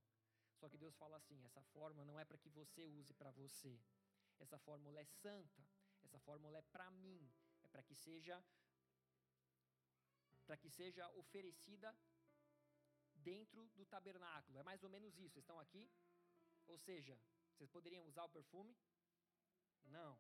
Só 0.60 0.68
que 0.68 0.78
Deus 0.78 0.96
fala 0.96 1.18
assim: 1.18 1.44
essa 1.46 1.62
fórmula 1.74 2.06
não 2.06 2.20
é 2.20 2.26
para 2.26 2.40
que 2.40 2.50
você 2.50 2.88
use 2.88 3.14
para 3.14 3.32
você. 3.32 3.80
Essa 4.40 4.58
fórmula 4.58 5.00
é 5.00 5.06
santa. 5.06 5.64
Essa 6.04 6.20
fórmula 6.20 6.58
é 6.58 6.62
para 6.64 6.90
mim. 6.90 7.32
É 7.64 7.68
para 7.68 7.84
que 7.84 7.96
seja 7.96 8.44
para 10.46 10.58
que 10.58 10.70
seja 10.70 11.08
oferecida 11.12 11.96
dentro 13.14 13.70
do 13.76 13.86
tabernáculo. 13.86 14.58
É 14.58 14.64
mais 14.64 14.84
ou 14.84 14.90
menos 14.90 15.18
isso. 15.20 15.40
Estão 15.40 15.60
aqui? 15.60 15.90
Ou 16.68 16.78
seja, 16.78 17.18
vocês 17.54 17.70
poderiam 17.70 18.06
usar 18.08 18.24
o 18.24 18.30
perfume? 18.30 18.76
Não. 19.86 20.18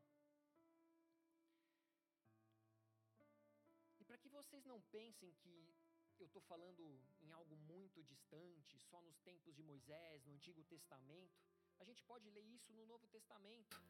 E 3.99 4.03
para 4.03 4.17
que 4.17 4.29
vocês 4.29 4.65
não 4.65 4.81
pensem 4.81 5.31
que 5.41 5.73
eu 6.19 6.27
estou 6.27 6.41
falando 6.43 7.01
em 7.21 7.31
algo 7.31 7.55
muito 7.57 8.03
distante, 8.03 8.79
só 8.79 9.01
nos 9.01 9.19
tempos 9.19 9.55
de 9.55 9.63
Moisés, 9.63 10.23
no 10.25 10.33
Antigo 10.33 10.63
Testamento, 10.65 11.39
a 11.79 11.83
gente 11.83 12.03
pode 12.03 12.29
ler 12.29 12.43
isso 12.43 12.71
no 12.73 12.85
Novo 12.85 13.07
Testamento. 13.07 13.81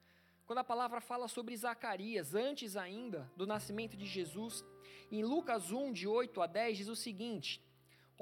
Quando 0.45 0.59
a 0.59 0.63
palavra 0.63 1.01
fala 1.01 1.27
sobre 1.27 1.55
Zacarias, 1.57 2.33
antes 2.33 2.75
ainda 2.75 3.31
do 3.35 3.45
nascimento 3.45 3.97
de 3.97 4.05
Jesus, 4.05 4.63
em 5.11 5.23
Lucas 5.23 5.71
1, 5.71 5.91
de 5.91 6.07
8 6.07 6.41
a 6.41 6.47
10, 6.47 6.77
diz 6.77 6.87
o 6.87 6.95
seguinte: 6.95 7.61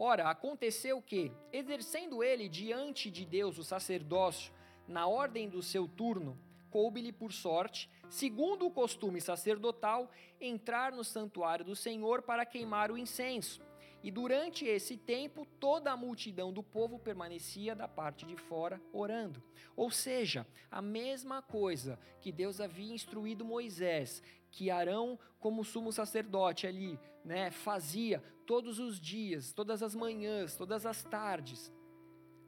Ora, 0.01 0.29
aconteceu 0.29 1.01
que, 1.01 1.29
exercendo 1.51 2.23
ele 2.23 2.47
diante 2.47 3.11
de 3.11 3.25
Deus 3.25 3.57
o 3.57 3.65
sacerdócio, 3.65 4.53
na 4.87 5.05
ordem 5.05 5.49
do 5.49 5.61
seu 5.61 5.89
turno, 5.89 6.39
coube-lhe 6.71 7.11
por 7.11 7.33
sorte, 7.33 7.89
segundo 8.09 8.65
o 8.65 8.71
costume 8.71 9.19
sacerdotal, 9.19 10.09
entrar 10.39 10.93
no 10.93 11.03
santuário 11.03 11.65
do 11.65 11.75
Senhor 11.75 12.21
para 12.21 12.45
queimar 12.45 12.91
o 12.91 12.97
incenso. 12.97 13.61
E 14.01 14.09
durante 14.09 14.63
esse 14.63 14.95
tempo, 14.95 15.45
toda 15.59 15.91
a 15.91 15.97
multidão 15.97 16.53
do 16.53 16.63
povo 16.63 16.97
permanecia 16.97 17.75
da 17.75 17.85
parte 17.85 18.25
de 18.25 18.37
fora 18.37 18.81
orando. 18.93 19.43
Ou 19.75 19.91
seja, 19.91 20.47
a 20.71 20.81
mesma 20.81 21.41
coisa 21.41 21.99
que 22.21 22.31
Deus 22.31 22.61
havia 22.61 22.93
instruído 22.93 23.43
Moisés, 23.43 24.23
que 24.49 24.71
Arão, 24.71 25.19
como 25.41 25.65
sumo 25.65 25.91
sacerdote 25.91 26.65
ali, 26.65 26.97
né, 27.25 27.51
fazia 27.51 28.23
todos 28.51 28.79
os 28.79 28.99
dias, 28.99 29.53
todas 29.53 29.83
as 29.83 29.93
manhãs, 29.93 30.55
todas 30.55 30.83
as 30.83 31.03
tardes. 31.03 31.71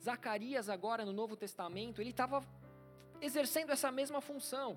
Zacarias, 0.02 0.68
agora 0.68 1.06
no 1.06 1.14
Novo 1.14 1.36
Testamento, 1.38 2.02
ele 2.02 2.10
estava 2.10 2.44
exercendo 3.28 3.70
essa 3.70 3.92
mesma 3.92 4.20
função. 4.20 4.70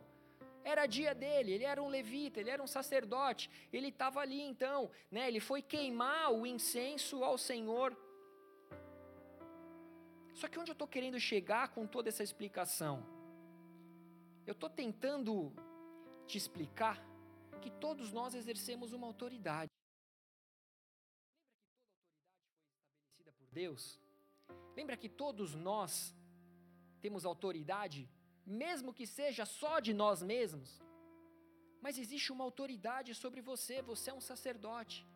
Era 0.62 0.84
dia 0.84 1.14
dele, 1.14 1.52
ele 1.52 1.64
era 1.64 1.82
um 1.82 1.88
levita, 1.88 2.40
ele 2.40 2.50
era 2.50 2.62
um 2.62 2.66
sacerdote, 2.66 3.50
ele 3.72 3.88
estava 3.88 4.20
ali 4.20 4.38
então, 4.42 4.90
né? 5.10 5.26
Ele 5.26 5.40
foi 5.40 5.62
queimar 5.62 6.30
o 6.30 6.46
incenso 6.46 7.24
ao 7.24 7.38
Senhor. 7.38 7.96
Só 10.34 10.46
que 10.46 10.58
onde 10.58 10.72
eu 10.72 10.78
estou 10.78 10.86
querendo 10.86 11.18
chegar 11.18 11.68
com 11.68 11.86
toda 11.86 12.10
essa 12.10 12.22
explicação? 12.22 13.02
Eu 14.46 14.52
estou 14.52 14.68
tentando 14.68 15.54
te 16.26 16.36
explicar 16.36 17.02
que 17.62 17.70
todos 17.70 18.12
nós 18.12 18.34
exercemos 18.34 18.92
uma 18.92 19.06
autoridade. 19.06 19.70
Lembra 23.16 23.32
que 23.32 23.43
toda 23.43 23.43
autoridade 23.43 23.43
foi 23.43 23.43
estabelecida 23.43 23.43
por 23.43 23.43
Deus? 23.62 23.82
Lembra 24.78 24.96
que 25.02 25.08
todos 25.08 25.54
nós 25.54 26.14
temos 27.04 27.24
autoridade, 27.24 28.00
mesmo 28.44 28.92
que 28.98 29.06
seja 29.06 29.44
só 29.46 29.74
de 29.86 29.92
nós 30.02 30.22
mesmos? 30.22 30.82
Mas 31.84 31.98
existe 31.98 32.32
uma 32.32 32.44
autoridade 32.48 33.14
sobre 33.14 33.40
você, 33.50 33.80
você 33.92 34.10
é 34.10 34.14
um 34.14 34.26
sacerdote. 34.32 35.06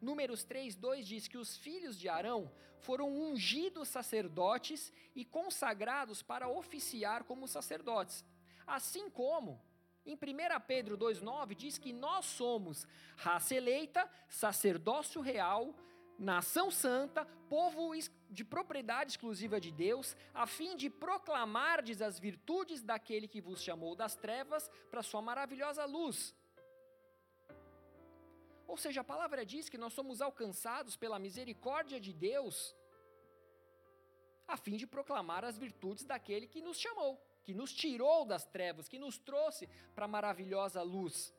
Números 0.00 0.44
3, 0.44 0.76
2 0.76 1.06
diz 1.12 1.26
que 1.26 1.38
os 1.44 1.56
filhos 1.56 1.98
de 1.98 2.08
Arão 2.08 2.40
foram 2.78 3.08
ungidos 3.26 3.88
sacerdotes 3.88 4.92
e 5.14 5.24
consagrados 5.24 6.22
para 6.22 6.48
oficiar 6.48 7.24
como 7.24 7.48
sacerdotes. 7.48 8.24
Assim 8.66 9.10
como 9.10 9.60
em 10.06 10.14
1 10.14 10.18
Pedro 10.66 10.96
2,9 10.96 11.54
diz 11.54 11.76
que 11.76 11.92
nós 11.92 12.24
somos 12.26 12.86
raça 13.16 13.54
eleita, 13.54 14.08
sacerdócio 14.28 15.20
real, 15.20 15.74
nação 16.18 16.70
santa, 16.70 17.24
povo 17.48 17.92
de 18.28 18.44
propriedade 18.44 19.12
exclusiva 19.12 19.60
de 19.60 19.70
Deus, 19.70 20.16
a 20.34 20.46
fim 20.46 20.76
de 20.76 20.90
proclamardes 20.90 22.02
as 22.02 22.18
virtudes 22.18 22.82
daquele 22.82 23.28
que 23.28 23.40
vos 23.40 23.62
chamou 23.62 23.94
das 23.94 24.16
trevas 24.16 24.68
para 24.90 25.02
sua 25.02 25.22
maravilhosa 25.22 25.84
luz. 25.84 26.34
Ou 28.66 28.76
seja, 28.76 29.00
a 29.00 29.04
palavra 29.04 29.46
diz 29.46 29.68
que 29.68 29.78
nós 29.78 29.94
somos 29.94 30.20
alcançados 30.20 30.96
pela 30.96 31.18
misericórdia 31.18 31.98
de 31.98 32.12
Deus, 32.12 32.76
a 34.46 34.56
fim 34.56 34.76
de 34.76 34.86
proclamar 34.86 35.44
as 35.44 35.56
virtudes 35.56 36.04
daquele 36.04 36.46
que 36.46 36.60
nos 36.60 36.78
chamou, 36.78 37.22
que 37.44 37.54
nos 37.54 37.72
tirou 37.72 38.26
das 38.26 38.44
trevas, 38.44 38.88
que 38.88 38.98
nos 38.98 39.18
trouxe 39.18 39.66
para 39.94 40.04
a 40.04 40.08
maravilhosa 40.08 40.82
luz. 40.82 41.32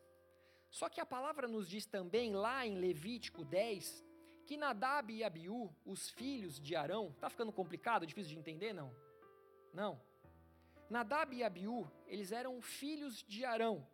Só 0.71 0.87
que 0.89 1.01
a 1.01 1.05
palavra 1.05 1.47
nos 1.47 1.67
diz 1.67 1.85
também 1.85 2.33
lá 2.33 2.65
em 2.65 2.77
Levítico 2.77 3.43
10, 3.43 4.08
que 4.49 4.57
Nadab 4.57 5.13
e 5.13 5.23
Abiú, 5.23 5.71
os 5.85 6.09
filhos 6.09 6.59
de 6.59 6.75
Arão, 6.75 7.15
tá 7.21 7.29
ficando 7.29 7.51
complicado, 7.51 8.07
difícil 8.07 8.33
de 8.33 8.39
entender, 8.39 8.73
não? 8.73 8.91
Não. 9.71 10.01
Nadab 10.89 11.35
e 11.35 11.43
Abiú, 11.43 11.87
eles 12.07 12.31
eram 12.31 12.59
filhos 12.59 13.21
de 13.21 13.45
Arão. 13.45 13.87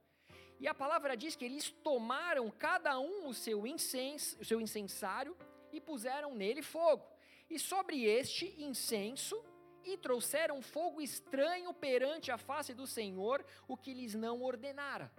E 0.58 0.66
a 0.66 0.74
palavra 0.74 1.18
diz 1.18 1.36
que 1.36 1.44
eles 1.44 1.72
tomaram 1.84 2.50
cada 2.50 2.98
um 2.98 3.28
o 3.28 3.34
seu 3.34 3.68
incenso, 3.68 4.40
o 4.40 4.46
seu 4.46 4.62
incensário 4.62 5.36
e 5.74 5.82
puseram 5.82 6.34
nele 6.34 6.62
fogo. 6.62 7.06
E 7.50 7.60
sobre 7.60 8.06
este 8.06 8.46
incenso 8.64 9.44
e 9.84 9.98
trouxeram 9.98 10.62
fogo 10.62 11.02
estranho 11.02 11.74
perante 11.74 12.32
a 12.32 12.38
face 12.38 12.74
do 12.74 12.88
Senhor, 12.88 13.46
o 13.68 13.76
que 13.76 13.94
lhes 13.94 14.16
não 14.16 14.42
ordenara. 14.42 15.12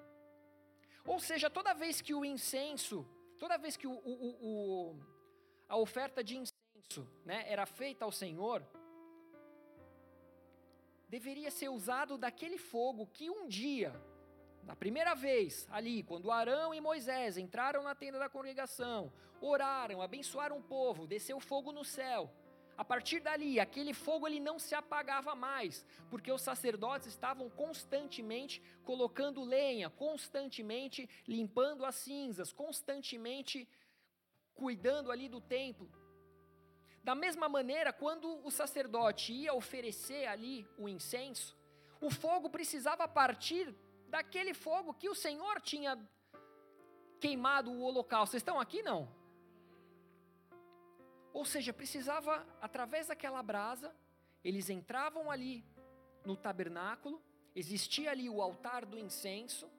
Ou 1.04 1.20
seja, 1.20 1.50
toda 1.50 1.74
vez 1.74 2.00
que 2.00 2.14
o 2.14 2.24
incenso, 2.24 3.06
toda 3.38 3.58
vez 3.58 3.76
que 3.76 3.86
o, 3.86 3.92
o, 3.92 4.92
o 4.94 5.15
a 5.68 5.76
oferta 5.76 6.22
de 6.22 6.36
incenso 6.36 7.08
né, 7.24 7.44
era 7.46 7.66
feita 7.66 8.04
ao 8.04 8.12
Senhor, 8.12 8.62
deveria 11.08 11.50
ser 11.50 11.68
usado 11.68 12.18
daquele 12.18 12.58
fogo 12.58 13.06
que 13.06 13.30
um 13.30 13.46
dia, 13.46 13.94
na 14.62 14.74
primeira 14.74 15.14
vez, 15.14 15.66
ali, 15.70 16.02
quando 16.02 16.30
Arão 16.30 16.74
e 16.74 16.80
Moisés 16.80 17.36
entraram 17.36 17.82
na 17.82 17.94
tenda 17.94 18.18
da 18.18 18.28
congregação, 18.28 19.12
oraram, 19.40 20.02
abençoaram 20.02 20.58
o 20.58 20.62
povo, 20.62 21.06
desceu 21.06 21.38
fogo 21.40 21.72
no 21.72 21.84
céu. 21.84 22.32
A 22.76 22.84
partir 22.84 23.20
dali, 23.20 23.58
aquele 23.58 23.94
fogo 23.94 24.26
ele 24.26 24.38
não 24.38 24.58
se 24.58 24.74
apagava 24.74 25.34
mais, 25.34 25.86
porque 26.10 26.30
os 26.30 26.42
sacerdotes 26.42 27.06
estavam 27.08 27.48
constantemente 27.48 28.60
colocando 28.84 29.42
lenha, 29.42 29.88
constantemente 29.88 31.08
limpando 31.26 31.86
as 31.86 31.94
cinzas, 31.94 32.52
constantemente 32.52 33.66
cuidando 34.56 35.12
ali 35.12 35.28
do 35.28 35.40
templo. 35.40 35.88
Da 37.04 37.14
mesma 37.14 37.48
maneira, 37.48 37.92
quando 37.92 38.44
o 38.44 38.50
sacerdote 38.50 39.32
ia 39.32 39.54
oferecer 39.54 40.26
ali 40.26 40.66
o 40.76 40.88
incenso, 40.88 41.56
o 42.00 42.10
fogo 42.10 42.50
precisava 42.50 43.06
partir 43.06 43.72
daquele 44.08 44.52
fogo 44.52 44.92
que 44.94 45.08
o 45.08 45.14
Senhor 45.14 45.60
tinha 45.60 45.96
queimado 47.20 47.70
o 47.70 47.82
holocausto. 47.82 48.32
Vocês 48.32 48.40
estão 48.40 48.58
aqui 48.58 48.82
não? 48.82 49.08
Ou 51.32 51.44
seja, 51.44 51.72
precisava 51.72 52.46
através 52.60 53.08
daquela 53.08 53.42
brasa, 53.42 53.94
eles 54.42 54.70
entravam 54.70 55.30
ali 55.30 55.64
no 56.24 56.34
tabernáculo, 56.36 57.22
existia 57.54 58.10
ali 58.10 58.28
o 58.28 58.40
altar 58.40 58.84
do 58.86 58.98
incenso, 58.98 59.70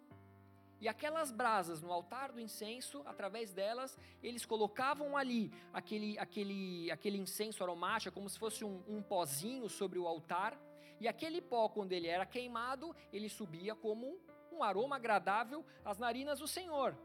E 0.80 0.88
aquelas 0.88 1.32
brasas 1.32 1.82
no 1.82 1.92
altar 1.92 2.32
do 2.32 2.40
incenso, 2.40 3.02
através 3.06 3.52
delas, 3.52 3.98
eles 4.22 4.46
colocavam 4.46 5.18
ali 5.18 5.52
aquele, 5.74 6.18
aquele, 6.20 6.92
aquele 6.92 7.18
incenso 7.18 7.64
aromático, 7.64 8.14
como 8.14 8.30
se 8.30 8.38
fosse 8.38 8.64
um, 8.64 8.84
um 8.88 9.02
pozinho 9.02 9.68
sobre 9.68 9.98
o 9.98 10.08
altar. 10.08 10.60
E 11.00 11.08
aquele 11.08 11.42
pó, 11.42 11.68
quando 11.68 11.94
ele 11.94 12.08
era 12.08 12.26
queimado, 12.26 12.96
ele 13.12 13.28
subia 13.28 13.76
como 13.76 14.20
um 14.52 14.64
aroma 14.64 14.96
agradável 14.96 15.66
às 15.84 15.98
narinas 15.98 16.40
do 16.40 16.48
Senhor. 16.48 16.96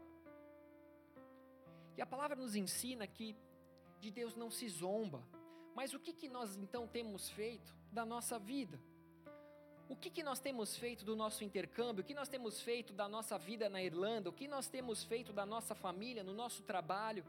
E 1.97 2.01
a 2.01 2.05
palavra 2.05 2.35
nos 2.35 2.55
ensina 2.55 3.07
que 3.07 3.35
de 3.99 4.11
Deus 4.11 4.35
não 4.35 4.51
se 4.51 4.67
zomba. 4.69 5.23
Mas 5.75 5.93
o 5.93 5.99
que, 5.99 6.13
que 6.13 6.29
nós 6.29 6.55
então 6.55 6.87
temos 6.87 7.29
feito 7.29 7.75
da 7.91 8.05
nossa 8.05 8.37
vida? 8.37 8.79
O 9.93 9.95
que, 9.95 10.09
que 10.09 10.23
nós 10.23 10.39
temos 10.39 10.75
feito 10.75 11.05
do 11.05 11.15
nosso 11.15 11.43
intercâmbio? 11.43 12.01
O 12.01 12.03
que 12.03 12.15
nós 12.15 12.27
temos 12.27 12.59
feito 12.59 12.91
da 12.93 13.07
nossa 13.07 13.37
vida 13.37 13.69
na 13.69 13.79
Irlanda? 13.79 14.27
O 14.27 14.33
que 14.33 14.47
nós 14.47 14.67
temos 14.67 15.03
feito 15.03 15.31
da 15.31 15.45
nossa 15.45 15.75
família, 15.75 16.23
no 16.23 16.33
nosso 16.33 16.63
trabalho? 16.63 17.23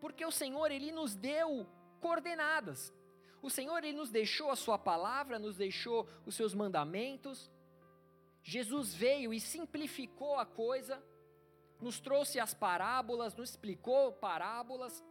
Porque 0.00 0.24
o 0.24 0.32
Senhor, 0.32 0.72
Ele 0.72 0.90
nos 0.90 1.14
deu 1.14 1.64
coordenadas. 2.00 2.92
O 3.40 3.48
Senhor, 3.48 3.84
Ele 3.84 3.96
nos 3.96 4.10
deixou 4.10 4.50
a 4.50 4.56
Sua 4.56 4.76
palavra, 4.76 5.38
nos 5.38 5.56
deixou 5.56 6.08
os 6.26 6.34
Seus 6.34 6.52
mandamentos. 6.52 7.48
Jesus 8.42 8.92
veio 8.92 9.32
e 9.32 9.38
simplificou 9.38 10.36
a 10.36 10.44
coisa, 10.44 11.00
nos 11.80 12.00
trouxe 12.00 12.40
as 12.40 12.52
parábolas, 12.52 13.36
nos 13.36 13.50
explicou 13.50 14.10
parábolas, 14.14 15.04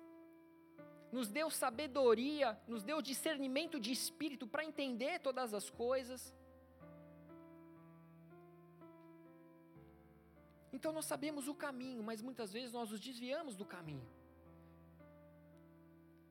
nos 1.14 1.30
deu 1.30 1.50
sabedoria, 1.50 2.60
nos 2.68 2.84
deu 2.84 3.02
discernimento 3.02 3.80
de 3.80 3.94
espírito 3.94 4.46
para 4.46 4.66
entender 4.66 5.22
todas 5.22 5.54
as 5.54 5.70
coisas. 5.70 6.36
Então 10.78 10.92
nós 10.98 11.08
sabemos 11.12 11.48
o 11.48 11.56
caminho, 11.56 12.04
mas 12.10 12.22
muitas 12.22 12.50
vezes 12.56 12.72
nós 12.78 12.92
nos 12.92 13.00
desviamos 13.00 13.56
do 13.62 13.66
caminho. 13.66 14.08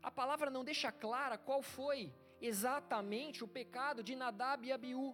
A 0.08 0.10
palavra 0.18 0.48
não 0.56 0.62
deixa 0.70 0.90
clara 1.04 1.36
qual 1.36 1.62
foi 1.76 2.00
exatamente 2.40 3.42
o 3.42 3.48
pecado 3.48 4.04
de 4.08 4.14
Nadab 4.14 4.64
e 4.64 4.70
Abiú. 4.76 5.08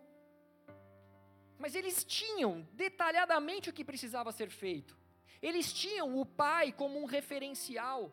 Mas 1.62 1.74
eles 1.74 2.04
tinham 2.04 2.68
detalhadamente 2.74 3.70
o 3.70 3.72
que 3.72 3.88
precisava 3.92 4.36
ser 4.40 4.50
feito. 4.50 4.94
Eles 5.40 5.72
tinham 5.72 6.08
o 6.20 6.26
pai 6.26 6.66
como 6.70 7.00
um 7.02 7.06
referencial. 7.06 8.12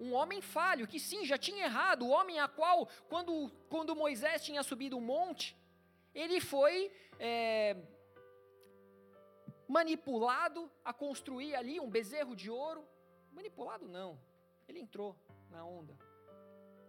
Um 0.00 0.12
homem 0.14 0.40
falho, 0.40 0.88
que 0.92 0.98
sim, 0.98 1.24
já 1.24 1.38
tinha 1.38 1.66
errado, 1.66 2.02
o 2.06 2.14
homem 2.16 2.40
a 2.40 2.48
qual, 2.48 2.88
quando, 3.08 3.32
quando 3.68 3.94
Moisés 3.94 4.44
tinha 4.48 4.64
subido 4.64 4.98
o 4.98 5.06
monte, 5.12 5.56
ele 6.12 6.40
foi 6.40 6.90
é, 7.20 7.76
manipulado 9.70 10.60
a 10.84 10.92
construir 10.92 11.54
ali 11.54 11.78
um 11.78 11.88
bezerro 11.88 12.34
de 12.34 12.50
ouro. 12.50 12.82
Manipulado 13.32 13.86
não, 13.88 14.20
ele 14.68 14.80
entrou 14.80 15.16
na 15.48 15.64
onda, 15.64 15.96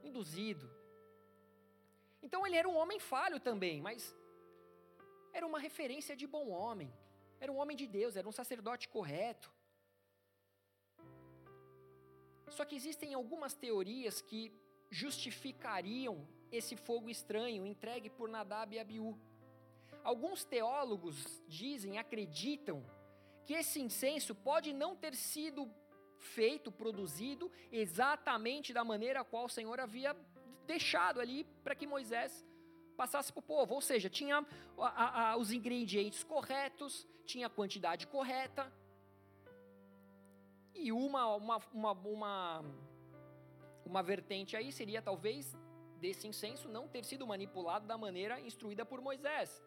induzido. 0.03 0.67
Então 2.23 2.45
ele 2.45 2.55
era 2.55 2.67
um 2.67 2.75
homem 2.75 2.99
falho 2.99 3.39
também, 3.39 3.79
mas 3.79 4.15
era 5.31 5.45
uma 5.45 5.59
referência 5.59 6.15
de 6.15 6.25
bom 6.25 6.49
homem, 6.49 6.91
era 7.39 7.51
um 7.51 7.57
homem 7.57 7.77
de 7.77 7.85
Deus, 7.85 8.15
era 8.15 8.27
um 8.27 8.31
sacerdote 8.31 8.89
correto. 8.89 9.51
Só 12.49 12.65
que 12.65 12.75
existem 12.75 13.13
algumas 13.13 13.53
teorias 13.53 14.21
que 14.21 14.41
justificariam 14.89 16.27
esse 16.51 16.75
fogo 16.75 17.09
estranho 17.09 17.65
entregue 17.65 18.09
por 18.09 18.27
Nadab 18.27 18.75
e 18.75 18.79
Abiú. 18.79 19.17
Alguns 20.03 20.43
teólogos 20.43 21.43
dizem, 21.47 21.97
acreditam, 21.97 22.83
que 23.45 23.53
esse 23.53 23.81
incenso 23.81 24.33
pode 24.33 24.73
não 24.73 24.95
ter 24.95 25.15
sido 25.15 25.69
feito, 26.17 26.71
produzido 26.71 27.51
exatamente 27.71 28.73
da 28.73 28.83
maneira 28.83 29.21
a 29.21 29.23
qual 29.23 29.45
o 29.45 29.49
Senhor 29.49 29.79
havia 29.79 30.15
deixado 30.65 31.19
ali 31.19 31.43
para 31.63 31.75
que 31.75 31.87
Moisés 31.87 32.45
passasse 32.95 33.31
para 33.33 33.39
o 33.39 33.43
povo. 33.43 33.73
Ou 33.73 33.81
seja, 33.81 34.09
tinha 34.09 34.45
a, 34.77 35.31
a, 35.31 35.37
os 35.37 35.51
ingredientes 35.51 36.23
corretos, 36.23 37.07
tinha 37.25 37.47
a 37.47 37.49
quantidade 37.49 38.07
correta. 38.07 38.71
E 40.73 40.91
uma, 40.91 41.35
uma, 41.35 41.57
uma, 41.73 41.91
uma, 41.91 42.65
uma 43.85 44.03
vertente 44.03 44.55
aí 44.55 44.71
seria 44.71 45.01
talvez 45.01 45.55
desse 45.99 46.27
incenso 46.27 46.67
não 46.67 46.87
ter 46.87 47.03
sido 47.03 47.27
manipulado 47.27 47.85
da 47.85 47.97
maneira 47.97 48.39
instruída 48.39 48.85
por 48.85 49.01
Moisés. 49.01 49.61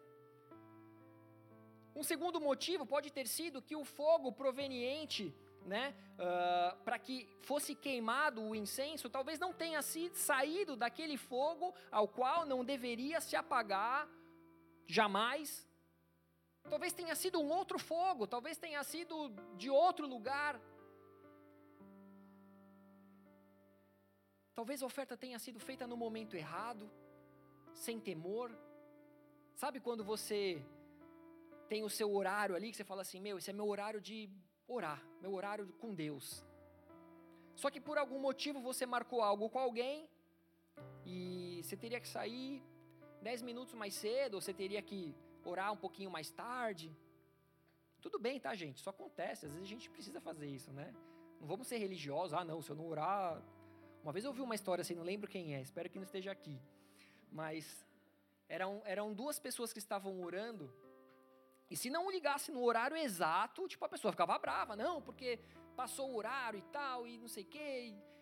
Um 1.95 2.03
segundo 2.03 2.41
motivo 2.41 2.85
pode 2.85 3.09
ter 3.09 3.25
sido 3.25 3.61
que 3.61 3.75
o 3.75 3.85
fogo 3.85 4.29
proveniente, 4.31 5.33
né, 5.65 5.95
uh, 6.19 6.77
para 6.83 6.99
que 6.99 7.15
fosse 7.41 7.73
queimado 7.73 8.41
o 8.43 8.53
incenso, 8.53 9.09
talvez 9.09 9.39
não 9.39 9.53
tenha 9.53 9.81
sido 9.81 10.15
saído 10.15 10.75
daquele 10.75 11.17
fogo 11.17 11.73
ao 11.89 12.07
qual 12.07 12.45
não 12.45 12.65
deveria 12.65 13.21
se 13.21 13.35
apagar 13.35 14.09
jamais. 14.85 15.65
Talvez 16.69 16.91
tenha 16.93 17.15
sido 17.15 17.39
um 17.39 17.49
outro 17.49 17.79
fogo, 17.79 18.27
talvez 18.27 18.57
tenha 18.57 18.83
sido 18.83 19.29
de 19.55 19.69
outro 19.69 20.05
lugar. 20.05 20.59
Talvez 24.53 24.83
a 24.83 24.85
oferta 24.85 25.15
tenha 25.15 25.39
sido 25.39 25.59
feita 25.59 25.87
no 25.87 25.95
momento 25.95 26.35
errado, 26.35 26.91
sem 27.73 27.99
temor. 27.99 28.51
Sabe 29.55 29.79
quando 29.79 30.03
você 30.03 30.61
tem 31.67 31.83
o 31.83 31.89
seu 31.89 32.13
horário 32.13 32.55
ali 32.55 32.71
que 32.71 32.77
você 32.77 32.83
fala 32.83 33.01
assim: 33.01 33.19
meu, 33.19 33.37
esse 33.37 33.49
é 33.49 33.53
meu 33.53 33.67
horário 33.67 34.01
de 34.01 34.29
orar, 34.67 35.01
meu 35.21 35.33
horário 35.33 35.67
com 35.79 35.93
Deus. 35.93 36.45
Só 37.55 37.69
que 37.69 37.79
por 37.79 37.97
algum 37.97 38.19
motivo 38.19 38.59
você 38.59 38.85
marcou 38.85 39.21
algo 39.21 39.49
com 39.49 39.59
alguém 39.59 40.09
e 41.05 41.61
você 41.63 41.77
teria 41.77 41.99
que 41.99 42.07
sair 42.07 42.61
dez 43.21 43.41
minutos 43.41 43.73
mais 43.73 43.93
cedo, 43.93 44.35
ou 44.35 44.41
você 44.41 44.53
teria 44.53 44.81
que 44.81 45.15
orar 45.43 45.71
um 45.71 45.77
pouquinho 45.77 46.11
mais 46.11 46.29
tarde. 46.29 46.95
Tudo 48.01 48.19
bem, 48.19 48.39
tá, 48.39 48.53
gente? 48.53 48.77
Isso 48.77 48.89
acontece. 48.89 49.45
Às 49.45 49.53
vezes 49.53 49.65
a 49.65 49.69
gente 49.69 49.89
precisa 49.89 50.19
fazer 50.21 50.47
isso, 50.47 50.71
né? 50.71 50.93
Não 51.39 51.47
vamos 51.47 51.67
ser 51.67 51.77
religiosos. 51.77 52.33
Ah, 52.33 52.43
não, 52.43 52.61
se 52.61 52.69
eu 52.69 52.75
não 52.75 52.87
orar. 52.87 53.41
Uma 54.03 54.11
vez 54.11 54.23
eu 54.25 54.29
ouvi 54.29 54.41
uma 54.41 54.53
história 54.53 54.81
assim, 54.83 54.93
não 54.93 55.03
lembro 55.03 55.27
quem 55.27 55.55
é, 55.55 55.61
espero 55.61 55.89
que 55.89 55.97
não 55.97 56.03
esteja 56.03 56.31
aqui. 56.31 56.61
Mas 57.31 57.83
eram, 58.47 58.81
eram 58.85 59.11
duas 59.11 59.39
pessoas 59.39 59.73
que 59.73 59.79
estavam 59.79 60.21
orando 60.21 60.71
e 61.69 61.75
se 61.75 61.89
não 61.89 62.11
ligasse 62.11 62.51
no 62.51 62.63
horário 62.63 62.95
exato, 62.95 63.67
tipo, 63.67 63.83
a 63.85 63.89
pessoa 63.89 64.11
ficava 64.11 64.37
brava, 64.37 64.75
não, 64.75 65.01
porque 65.01 65.39
passou 65.75 66.11
o 66.11 66.15
horário 66.15 66.59
e 66.59 66.61
tal, 66.63 67.07
e 67.07 67.17
não 67.17 67.27
sei 67.27 67.43
o 67.43 67.47
quê. 67.47 67.93
E... 67.93 68.15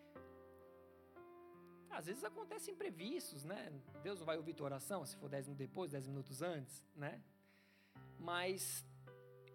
Às 1.90 2.06
vezes 2.06 2.24
acontecem 2.24 2.74
imprevistos, 2.74 3.44
né? 3.44 3.72
Deus 4.02 4.18
não 4.18 4.26
vai 4.26 4.36
ouvir 4.36 4.54
tua 4.54 4.66
oração 4.66 5.04
se 5.04 5.16
for 5.16 5.28
10 5.28 5.48
minutos 5.48 5.66
depois, 5.66 5.90
10 5.92 6.06
minutos 6.06 6.42
antes, 6.42 6.82
né? 6.96 7.22
Mas 8.18 8.84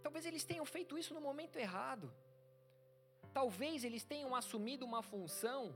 talvez 0.04 0.26
eles 0.26 0.46
tenham 0.46 0.66
feito 0.66 0.98
isso 0.98 1.14
no 1.14 1.22
momento 1.22 1.58
errado. 1.58 2.14
Talvez 3.34 3.84
eles 3.84 4.04
tenham 4.04 4.36
assumido 4.36 4.86
uma 4.86 5.02
função 5.02 5.76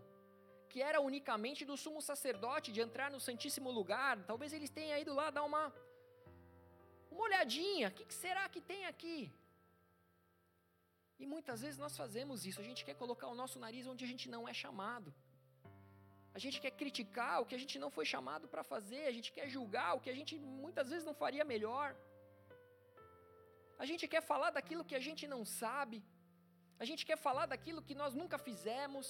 que 0.69 0.81
era 0.81 0.99
unicamente 1.01 1.65
do 1.65 1.75
sumo 1.77 2.01
sacerdote 2.01 2.71
de 2.71 2.81
entrar 2.81 3.11
no 3.11 3.19
Santíssimo 3.19 3.69
Lugar. 3.69 4.23
Talvez 4.25 4.53
eles 4.53 4.69
tenham 4.69 4.97
ido 4.97 5.13
lá 5.13 5.29
dar 5.29 5.43
uma 5.43 5.71
uma 7.13 7.25
olhadinha, 7.29 7.87
o 7.89 7.95
que, 7.97 8.05
que 8.09 8.17
será 8.25 8.43
que 8.53 8.61
tem 8.71 8.81
aqui? 8.91 9.17
E 11.21 11.25
muitas 11.33 11.59
vezes 11.63 11.77
nós 11.83 11.95
fazemos 12.01 12.45
isso, 12.49 12.59
a 12.63 12.67
gente 12.69 12.85
quer 12.87 12.95
colocar 13.03 13.27
o 13.33 13.37
nosso 13.41 13.57
nariz 13.65 13.85
onde 13.91 14.03
a 14.07 14.09
gente 14.11 14.27
não 14.35 14.41
é 14.51 14.53
chamado. 14.63 15.09
A 16.37 16.39
gente 16.43 16.57
quer 16.63 16.71
criticar 16.81 17.35
o 17.41 17.45
que 17.49 17.55
a 17.57 17.61
gente 17.63 17.75
não 17.83 17.89
foi 17.97 18.05
chamado 18.13 18.45
para 18.53 18.63
fazer, 18.71 19.03
a 19.11 19.15
gente 19.17 19.29
quer 19.35 19.47
julgar 19.55 19.91
o 19.95 20.01
que 20.03 20.11
a 20.13 20.17
gente 20.19 20.33
muitas 20.63 20.89
vezes 20.91 21.05
não 21.09 21.15
faria 21.23 21.45
melhor. 21.53 21.89
A 23.83 23.85
gente 23.89 24.07
quer 24.13 24.23
falar 24.31 24.49
daquilo 24.57 24.87
que 24.89 24.97
a 25.01 25.03
gente 25.07 25.23
não 25.33 25.41
sabe. 25.61 25.99
A 26.83 26.85
gente 26.89 27.03
quer 27.09 27.19
falar 27.27 27.45
daquilo 27.53 27.85
que 27.87 27.95
nós 28.01 28.13
nunca 28.21 28.37
fizemos. 28.47 29.05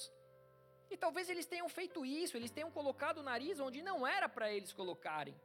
E 0.92 0.96
talvez 1.04 1.30
eles 1.32 1.46
tenham 1.52 1.68
feito 1.78 2.04
isso, 2.22 2.36
eles 2.36 2.54
tenham 2.56 2.70
colocado 2.78 3.18
o 3.18 3.26
nariz 3.30 3.58
onde 3.68 3.80
não 3.90 3.98
era 4.16 4.28
para 4.36 4.52
eles 4.56 4.72
colocarem 4.80 5.36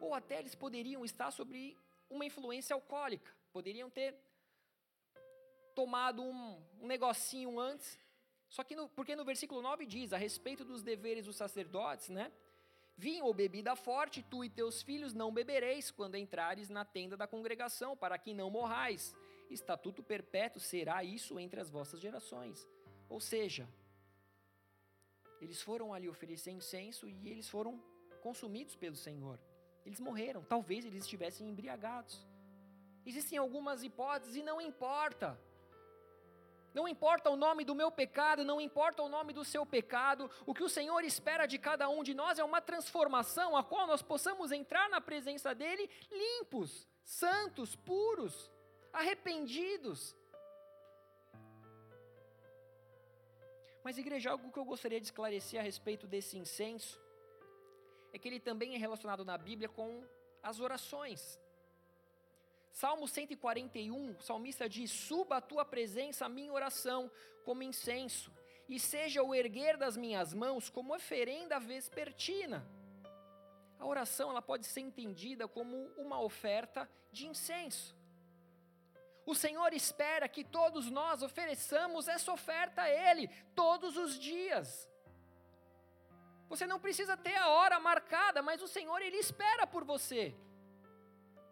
ou 0.00 0.14
até 0.14 0.38
eles 0.38 0.54
poderiam 0.54 1.04
estar 1.04 1.30
sobre 1.30 1.76
uma 2.08 2.24
influência 2.24 2.74
alcoólica, 2.74 3.32
poderiam 3.52 3.90
ter 3.90 4.14
tomado 5.74 6.22
um, 6.22 6.58
um 6.80 6.86
negocinho 6.86 7.58
antes. 7.58 7.98
Só 8.48 8.62
que, 8.64 8.74
no, 8.74 8.88
porque 8.88 9.14
no 9.14 9.24
versículo 9.24 9.60
9 9.60 9.84
diz, 9.84 10.12
a 10.12 10.16
respeito 10.16 10.64
dos 10.64 10.82
deveres 10.82 11.26
dos 11.26 11.36
sacerdotes, 11.36 12.08
né? 12.08 12.32
Vinho 12.96 13.26
ou 13.26 13.34
bebida 13.34 13.76
forte, 13.76 14.22
tu 14.22 14.42
e 14.42 14.48
teus 14.48 14.80
filhos 14.80 15.12
não 15.12 15.30
bebereis 15.30 15.90
quando 15.90 16.16
entrares 16.16 16.70
na 16.70 16.84
tenda 16.84 17.14
da 17.16 17.26
congregação, 17.26 17.94
para 17.94 18.16
que 18.16 18.32
não 18.32 18.48
morrais. 18.48 19.14
Estatuto 19.50 20.02
perpétuo 20.02 20.60
será 20.60 21.04
isso 21.04 21.38
entre 21.38 21.60
as 21.60 21.68
vossas 21.68 22.00
gerações. 22.00 22.66
Ou 23.08 23.20
seja, 23.20 23.68
eles 25.42 25.60
foram 25.60 25.92
ali 25.92 26.08
oferecer 26.08 26.52
incenso 26.52 27.06
e 27.06 27.28
eles 27.28 27.48
foram 27.50 27.78
consumidos 28.22 28.74
pelo 28.74 28.96
Senhor. 28.96 29.38
Eles 29.86 30.00
morreram. 30.00 30.42
Talvez 30.42 30.84
eles 30.84 31.04
estivessem 31.04 31.48
embriagados. 31.48 32.26
Existem 33.06 33.38
algumas 33.38 33.84
hipóteses 33.84 34.34
e 34.34 34.42
não 34.42 34.60
importa. 34.60 35.38
Não 36.74 36.86
importa 36.86 37.30
o 37.30 37.36
nome 37.36 37.64
do 37.64 37.74
meu 37.74 37.90
pecado, 37.90 38.44
não 38.44 38.60
importa 38.60 39.02
o 39.02 39.08
nome 39.08 39.32
do 39.32 39.44
seu 39.44 39.64
pecado, 39.64 40.30
o 40.44 40.52
que 40.52 40.62
o 40.62 40.68
Senhor 40.68 41.02
espera 41.04 41.46
de 41.46 41.56
cada 41.56 41.88
um 41.88 42.02
de 42.02 42.12
nós 42.12 42.38
é 42.38 42.44
uma 42.44 42.60
transformação 42.60 43.56
a 43.56 43.64
qual 43.64 43.86
nós 43.86 44.02
possamos 44.02 44.52
entrar 44.52 44.90
na 44.90 45.00
presença 45.00 45.54
dEle 45.54 45.88
limpos, 46.10 46.86
santos, 47.02 47.74
puros, 47.76 48.52
arrependidos. 48.92 50.14
Mas, 53.82 53.96
igreja, 53.96 54.32
algo 54.32 54.52
que 54.52 54.58
eu 54.58 54.64
gostaria 54.64 55.00
de 55.00 55.06
esclarecer 55.06 55.58
a 55.60 55.62
respeito 55.62 56.06
desse 56.06 56.36
incenso 56.36 57.00
é 58.12 58.18
que 58.18 58.28
ele 58.28 58.40
também 58.40 58.74
é 58.74 58.78
relacionado 58.78 59.24
na 59.24 59.36
Bíblia 59.36 59.68
com 59.68 60.04
as 60.42 60.60
orações. 60.60 61.40
Salmo 62.70 63.08
141, 63.08 64.10
o 64.10 64.22
salmista 64.22 64.68
diz: 64.68 64.90
Suba 64.90 65.38
a 65.38 65.40
tua 65.40 65.64
presença 65.64 66.26
a 66.26 66.28
minha 66.28 66.52
oração 66.52 67.10
como 67.44 67.62
incenso, 67.62 68.30
e 68.68 68.78
seja 68.78 69.22
o 69.22 69.34
erguer 69.34 69.76
das 69.76 69.96
minhas 69.96 70.34
mãos 70.34 70.68
como 70.68 70.94
oferenda 70.94 71.58
vespertina. 71.58 72.66
A 73.78 73.86
oração 73.86 74.30
ela 74.30 74.42
pode 74.42 74.66
ser 74.66 74.80
entendida 74.80 75.46
como 75.46 75.76
uma 75.96 76.20
oferta 76.20 76.88
de 77.12 77.26
incenso. 77.26 77.96
O 79.24 79.34
Senhor 79.34 79.72
espera 79.72 80.28
que 80.28 80.44
todos 80.44 80.90
nós 80.90 81.22
ofereçamos 81.22 82.06
essa 82.06 82.32
oferta 82.32 82.82
a 82.82 82.90
Ele 82.90 83.28
todos 83.54 83.96
os 83.96 84.18
dias. 84.18 84.88
Você 86.48 86.66
não 86.66 86.78
precisa 86.78 87.16
ter 87.16 87.36
a 87.36 87.48
hora 87.48 87.78
marcada, 87.80 88.42
mas 88.42 88.62
o 88.62 88.68
Senhor 88.68 89.00
Ele 89.02 89.16
espera 89.16 89.66
por 89.66 89.84
você 89.84 90.34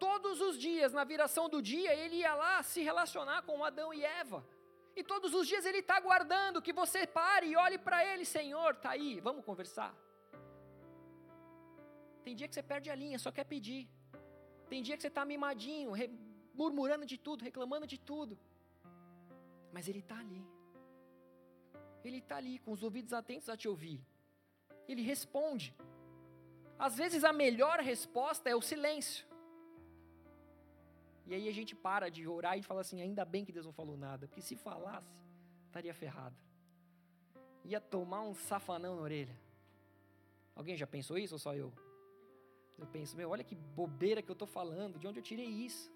todos 0.06 0.40
os 0.46 0.54
dias, 0.58 0.92
na 0.98 1.04
viração 1.12 1.44
do 1.54 1.60
dia, 1.72 1.92
ele 2.02 2.16
ia 2.16 2.34
lá 2.42 2.54
se 2.62 2.80
relacionar 2.88 3.40
com 3.46 3.64
Adão 3.68 3.90
e 3.98 4.02
Eva. 4.22 4.40
E 4.98 5.02
todos 5.12 5.30
os 5.38 5.46
dias 5.50 5.64
ele 5.68 5.80
está 5.84 5.96
aguardando 5.96 6.62
que 6.66 6.74
você 6.80 7.00
pare 7.06 7.46
e 7.50 7.56
olhe 7.64 7.78
para 7.86 7.98
ele, 8.10 8.24
Senhor, 8.24 8.70
está 8.74 8.90
aí, 8.96 9.12
vamos 9.28 9.44
conversar. 9.48 9.92
Tem 12.24 12.34
dia 12.38 12.48
que 12.48 12.56
você 12.56 12.62
perde 12.72 12.90
a 12.94 12.96
linha, 13.02 13.18
só 13.18 13.30
quer 13.38 13.46
pedir. 13.54 13.82
Tem 14.70 14.82
dia 14.86 14.96
que 14.96 15.02
você 15.02 15.12
está 15.14 15.24
mimadinho, 15.24 15.92
murmurando 16.62 17.06
de 17.12 17.18
tudo, 17.26 17.46
reclamando 17.50 17.86
de 17.86 17.98
tudo. 18.10 18.38
Mas 19.72 19.88
ele 19.88 20.02
está 20.04 20.18
ali. 20.24 20.42
Ele 22.04 22.18
está 22.18 22.36
ali, 22.42 22.58
com 22.64 22.72
os 22.76 22.82
ouvidos 22.82 23.12
atentos 23.20 23.48
a 23.48 23.56
te 23.56 23.68
ouvir. 23.72 23.98
Ele 24.88 25.02
responde. 25.02 25.74
Às 26.78 26.96
vezes 26.96 27.24
a 27.24 27.32
melhor 27.32 27.80
resposta 27.80 28.48
é 28.50 28.54
o 28.54 28.60
silêncio. 28.60 29.26
E 31.26 31.34
aí 31.34 31.48
a 31.48 31.52
gente 31.52 31.74
para 31.74 32.10
de 32.10 32.26
orar 32.28 32.58
e 32.58 32.62
fala 32.62 32.80
assim: 32.82 33.00
ainda 33.00 33.24
bem 33.24 33.44
que 33.44 33.52
Deus 33.52 33.66
não 33.66 33.72
falou 33.72 33.96
nada, 33.96 34.26
porque 34.26 34.42
se 34.42 34.56
falasse, 34.56 35.08
estaria 35.66 35.94
ferrado. 35.94 36.36
Ia 37.64 37.80
tomar 37.80 38.22
um 38.22 38.34
safanão 38.34 38.96
na 38.96 39.02
orelha. 39.02 39.36
Alguém 40.54 40.76
já 40.76 40.86
pensou 40.86 41.16
isso 41.16 41.34
ou 41.34 41.38
só 41.38 41.54
eu? 41.54 41.72
Eu 42.78 42.86
penso, 42.86 43.16
meu, 43.16 43.30
olha 43.30 43.44
que 43.44 43.54
bobeira 43.54 44.20
que 44.20 44.30
eu 44.30 44.34
estou 44.34 44.46
falando, 44.46 44.98
de 44.98 45.06
onde 45.06 45.18
eu 45.18 45.22
tirei 45.22 45.46
isso? 45.46 45.90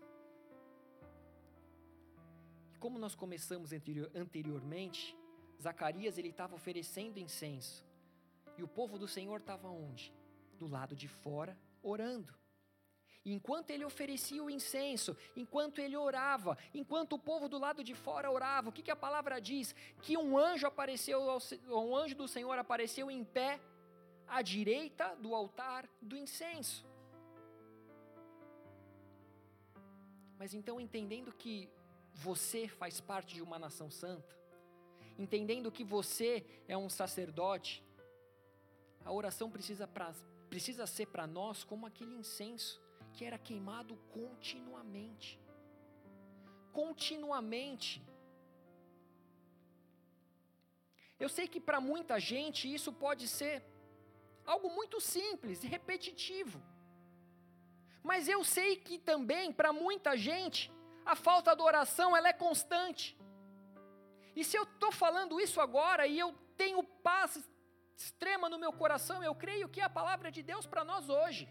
E 2.74 2.78
como 2.78 2.99
nós 2.99 3.14
começamos 3.14 3.72
anterior, 3.72 4.11
anteriormente, 4.14 5.16
Zacarias 5.61 6.16
ele 6.18 6.28
estava 6.28 6.55
oferecendo 6.55 7.18
incenso. 7.18 7.84
E 8.59 8.62
o 8.62 8.68
povo 8.68 8.98
do 8.98 9.09
Senhor 9.09 9.40
estava 9.40 9.68
onde? 9.68 10.12
Do 10.59 10.66
lado 10.66 10.94
de 10.94 11.09
fora, 11.09 11.56
orando 11.82 12.38
enquanto 13.32 13.70
ele 13.70 13.84
oferecia 13.84 14.42
o 14.42 14.50
incenso, 14.50 15.16
enquanto 15.36 15.80
ele 15.80 15.96
orava, 15.96 16.56
enquanto 16.72 17.14
o 17.14 17.18
povo 17.18 17.48
do 17.48 17.59
lado 17.59 17.82
de 17.84 17.94
fora 17.94 18.30
orava, 18.30 18.68
o 18.68 18.72
que, 18.72 18.82
que 18.82 18.90
a 18.90 18.96
palavra 18.96 19.40
diz? 19.40 19.74
Que 20.02 20.16
um 20.16 20.36
anjo 20.38 20.66
apareceu, 20.66 21.20
um 21.68 21.96
anjo 21.96 22.14
do 22.14 22.28
Senhor 22.28 22.59
apareceu 22.59 23.11
em 23.11 23.24
pé 23.24 23.61
à 24.26 24.42
direita 24.42 25.14
do 25.16 25.34
altar 25.34 25.88
do 26.00 26.16
incenso. 26.16 26.86
Mas 30.38 30.54
então, 30.54 30.80
entendendo 30.80 31.32
que 31.32 31.68
você 32.14 32.68
faz 32.68 33.00
parte 33.00 33.34
de 33.34 33.42
uma 33.42 33.59
nação 33.59 33.90
santa, 33.90 34.36
entendendo 35.18 35.70
que 35.70 35.82
você 35.82 36.44
é 36.68 36.76
um 36.76 36.88
sacerdote, 36.88 37.82
a 39.09 39.12
oração 39.12 39.50
precisa, 39.50 39.88
pra, 39.88 40.12
precisa 40.50 40.86
ser 40.86 41.06
para 41.06 41.26
nós 41.26 41.64
como 41.64 41.86
aquele 41.86 42.14
incenso 42.14 42.78
que 43.14 43.24
era 43.24 43.38
queimado 43.38 43.96
continuamente. 44.12 45.40
Continuamente. 46.74 48.06
Eu 51.18 51.30
sei 51.30 51.48
que 51.48 51.59
para 51.59 51.80
muita 51.80 52.20
gente 52.20 52.72
isso 52.72 52.92
pode 52.92 53.26
ser 53.26 53.64
algo 54.44 54.68
muito 54.68 55.00
simples 55.00 55.64
e 55.64 55.66
repetitivo. 55.66 56.61
Mas 58.02 58.28
eu 58.28 58.44
sei 58.44 58.76
que 58.76 58.98
também 58.98 59.50
para 59.50 59.72
muita 59.72 60.18
gente 60.18 60.70
a 61.06 61.16
falta 61.16 61.56
de 61.56 61.62
oração 61.62 62.14
ela 62.14 62.28
é 62.28 62.34
constante. 62.34 63.16
E 64.36 64.44
se 64.44 64.54
eu 64.54 64.64
estou 64.64 64.92
falando 64.92 65.40
isso 65.40 65.62
agora 65.62 66.06
e 66.06 66.18
eu 66.18 66.34
tenho 66.59 66.84
paz 66.84 67.42
extrema 68.03 68.49
no 68.49 68.59
meu 68.64 68.72
coração, 68.72 69.18
eu 69.22 69.34
creio 69.34 69.68
que 69.68 69.80
é 69.80 69.84
a 69.84 69.96
palavra 70.01 70.30
de 70.36 70.42
Deus 70.51 70.66
para 70.66 70.84
nós 70.90 71.09
hoje. 71.09 71.49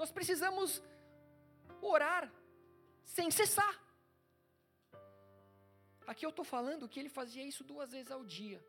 Nós 0.00 0.10
precisamos 0.10 0.82
orar 1.80 2.24
sem 3.04 3.30
cessar. 3.30 3.74
Aqui 6.06 6.24
eu 6.24 6.30
estou 6.30 6.44
falando 6.44 6.88
que 6.88 6.98
ele 6.98 7.10
fazia 7.20 7.44
isso 7.44 7.62
duas 7.72 7.90
vezes 7.92 8.10
ao 8.10 8.24
dia, 8.24 8.60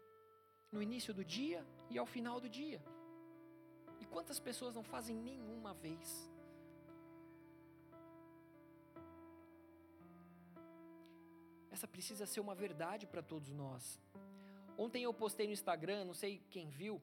no 0.74 0.82
início 0.88 1.14
do 1.14 1.24
dia 1.24 1.66
e 1.90 1.98
ao 1.98 2.06
final 2.06 2.38
do 2.46 2.50
dia. 2.50 2.82
E 4.02 4.06
quantas 4.06 4.40
pessoas 4.40 4.76
não 4.76 4.84
fazem 4.84 5.16
nenhuma 5.16 5.74
vez? 5.74 6.30
Essa 11.72 11.88
precisa 11.88 12.26
ser 12.26 12.42
uma 12.42 12.56
verdade 12.56 13.08
para 13.08 13.22
todos 13.22 13.52
nós. 13.54 14.02
Ontem 14.84 15.04
eu 15.04 15.14
postei 15.14 15.46
no 15.46 15.54
Instagram, 15.60 16.06
não 16.06 16.14
sei 16.14 16.42
quem 16.50 16.70
viu, 16.70 17.02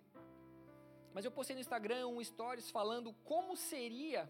mas 1.12 1.24
eu 1.26 1.30
postei 1.30 1.54
no 1.54 1.60
Instagram 1.60 2.08
um 2.08 2.24
stories 2.24 2.70
falando 2.70 3.12
como 3.30 3.54
seria, 3.54 4.22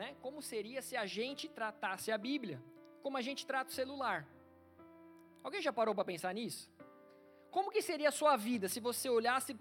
né? 0.00 0.08
Como 0.24 0.40
seria 0.40 0.80
se 0.80 0.96
a 0.96 1.04
gente 1.04 1.48
tratasse 1.48 2.12
a 2.12 2.18
Bíblia 2.28 2.62
como 3.02 3.16
a 3.16 3.22
gente 3.28 3.44
trata 3.44 3.70
o 3.70 3.74
celular. 3.74 4.26
Alguém 5.42 5.60
já 5.60 5.72
parou 5.72 5.94
para 5.94 6.04
pensar 6.04 6.32
nisso? 6.32 6.70
Como 7.50 7.70
que 7.70 7.82
seria 7.82 8.08
a 8.08 8.12
sua 8.12 8.36
vida 8.36 8.68
se 8.68 8.80
você 8.80 9.08
olhasse 9.10 9.58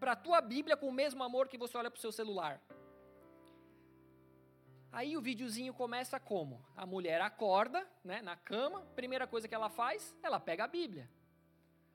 para 0.00 0.12
a 0.12 0.16
tua 0.16 0.40
Bíblia 0.40 0.76
com 0.76 0.88
o 0.88 0.98
mesmo 1.02 1.22
amor 1.22 1.48
que 1.48 1.58
você 1.58 1.76
olha 1.76 1.90
para 1.90 1.98
o 1.98 2.00
seu 2.00 2.10
celular? 2.10 2.60
Aí 4.90 5.16
o 5.16 5.20
videozinho 5.20 5.72
começa 5.74 6.18
como? 6.18 6.64
A 6.74 6.84
mulher 6.84 7.20
acorda, 7.20 7.86
né, 8.02 8.20
na 8.22 8.36
cama, 8.36 8.80
primeira 8.96 9.26
coisa 9.26 9.46
que 9.46 9.54
ela 9.54 9.68
faz, 9.70 10.16
ela 10.22 10.40
pega 10.40 10.64
a 10.64 10.66
Bíblia. 10.66 11.08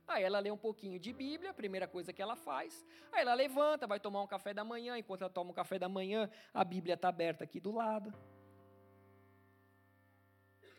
Aí 0.08 0.24
ela 0.24 0.40
lê 0.40 0.50
um 0.50 0.58
pouquinho 0.58 0.98
de 0.98 1.12
Bíblia, 1.12 1.52
a 1.52 1.54
primeira 1.54 1.88
coisa 1.88 2.14
que 2.14 2.22
ela 2.22 2.36
faz. 2.36 2.86
Aí 3.12 3.22
ela 3.22 3.34
levanta, 3.34 3.86
vai 3.86 4.00
tomar 4.00 4.22
um 4.22 4.28
café 4.28 4.54
da 4.54 4.64
manhã. 4.64 4.98
Enquanto 4.98 5.22
ela 5.22 5.30
toma 5.30 5.52
um 5.52 5.54
café 5.54 5.78
da 5.78 5.90
manhã, 5.90 6.30
a 6.54 6.64
Bíblia 6.64 6.94
está 6.94 7.10
aberta 7.10 7.44
aqui 7.44 7.60
do 7.60 7.72
lado. 7.72 8.14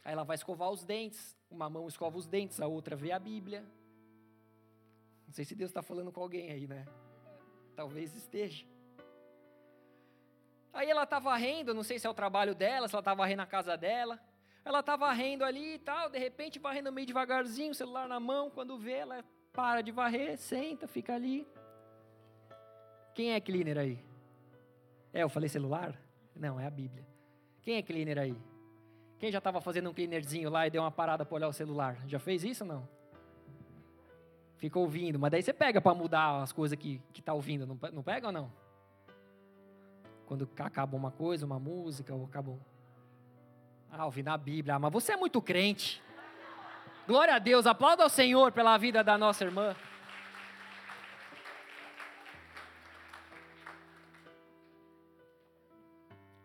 Aí 0.02 0.12
ela 0.12 0.24
vai 0.24 0.34
escovar 0.34 0.70
os 0.70 0.82
dentes. 0.82 1.36
Uma 1.50 1.68
mão 1.68 1.86
escova 1.86 2.16
os 2.16 2.26
dentes, 2.26 2.58
a 2.60 2.66
outra 2.66 2.96
vê 2.96 3.12
a 3.12 3.18
Bíblia. 3.18 3.62
Não 5.26 5.34
sei 5.34 5.44
se 5.44 5.54
Deus 5.54 5.70
está 5.70 5.82
falando 5.82 6.10
com 6.10 6.22
alguém 6.22 6.50
aí, 6.50 6.66
né? 6.66 6.86
Talvez 7.76 8.16
esteja. 8.16 8.66
Aí 10.72 10.88
ela 10.88 11.02
está 11.02 11.18
varrendo, 11.18 11.74
não 11.74 11.82
sei 11.82 11.98
se 11.98 12.06
é 12.06 12.10
o 12.10 12.14
trabalho 12.14 12.54
dela, 12.54 12.88
se 12.88 12.94
ela 12.94 13.00
está 13.00 13.12
varrendo 13.12 13.42
a 13.42 13.46
casa 13.46 13.76
dela. 13.76 14.18
Ela 14.68 14.80
está 14.80 14.96
varrendo 14.96 15.46
ali 15.46 15.76
e 15.76 15.78
tal, 15.78 16.10
de 16.10 16.18
repente 16.18 16.58
varrendo 16.58 16.92
meio 16.92 17.06
devagarzinho, 17.06 17.74
celular 17.74 18.06
na 18.06 18.20
mão, 18.20 18.50
quando 18.50 18.76
vê, 18.76 18.98
ela 18.98 19.24
para 19.50 19.80
de 19.80 19.90
varrer, 19.90 20.36
senta, 20.36 20.86
fica 20.86 21.14
ali. 21.14 21.48
Quem 23.14 23.32
é 23.32 23.40
cleaner 23.40 23.78
aí? 23.78 23.98
É, 25.10 25.22
eu 25.22 25.28
falei 25.30 25.48
celular? 25.48 25.98
Não, 26.36 26.60
é 26.60 26.66
a 26.66 26.70
Bíblia. 26.70 27.02
Quem 27.62 27.76
é 27.76 27.82
cleaner 27.82 28.18
aí? 28.18 28.36
Quem 29.18 29.32
já 29.32 29.38
estava 29.38 29.58
fazendo 29.58 29.88
um 29.88 29.94
cleanerzinho 29.94 30.50
lá 30.50 30.66
e 30.66 30.70
deu 30.70 30.82
uma 30.82 30.90
parada 30.90 31.24
para 31.24 31.34
olhar 31.34 31.48
o 31.48 31.52
celular? 31.54 32.06
Já 32.06 32.18
fez 32.18 32.44
isso 32.44 32.62
ou 32.62 32.68
não? 32.68 32.88
Fica 34.58 34.78
ouvindo, 34.78 35.18
mas 35.18 35.30
daí 35.30 35.42
você 35.42 35.54
pega 35.54 35.80
para 35.80 35.94
mudar 35.94 36.42
as 36.42 36.52
coisas 36.52 36.78
que 36.78 37.00
está 37.18 37.32
ouvindo, 37.32 37.66
não, 37.66 37.78
não 37.90 38.02
pega 38.02 38.26
ou 38.26 38.32
não? 38.34 38.52
Quando 40.26 40.46
acaba 40.58 40.94
uma 40.94 41.10
coisa, 41.10 41.46
uma 41.46 41.58
música, 41.58 42.14
ou 42.14 42.28
ouvi 44.04 44.22
na 44.22 44.36
Bíblia. 44.36 44.76
Ah, 44.76 44.78
mas 44.78 44.92
você 44.92 45.12
é 45.12 45.16
muito 45.16 45.40
crente. 45.40 46.02
Glória 47.06 47.34
a 47.34 47.38
Deus. 47.38 47.66
Aplauda 47.66 48.02
ao 48.02 48.08
Senhor 48.08 48.52
pela 48.52 48.76
vida 48.76 49.02
da 49.02 49.16
nossa 49.16 49.44
irmã. 49.44 49.74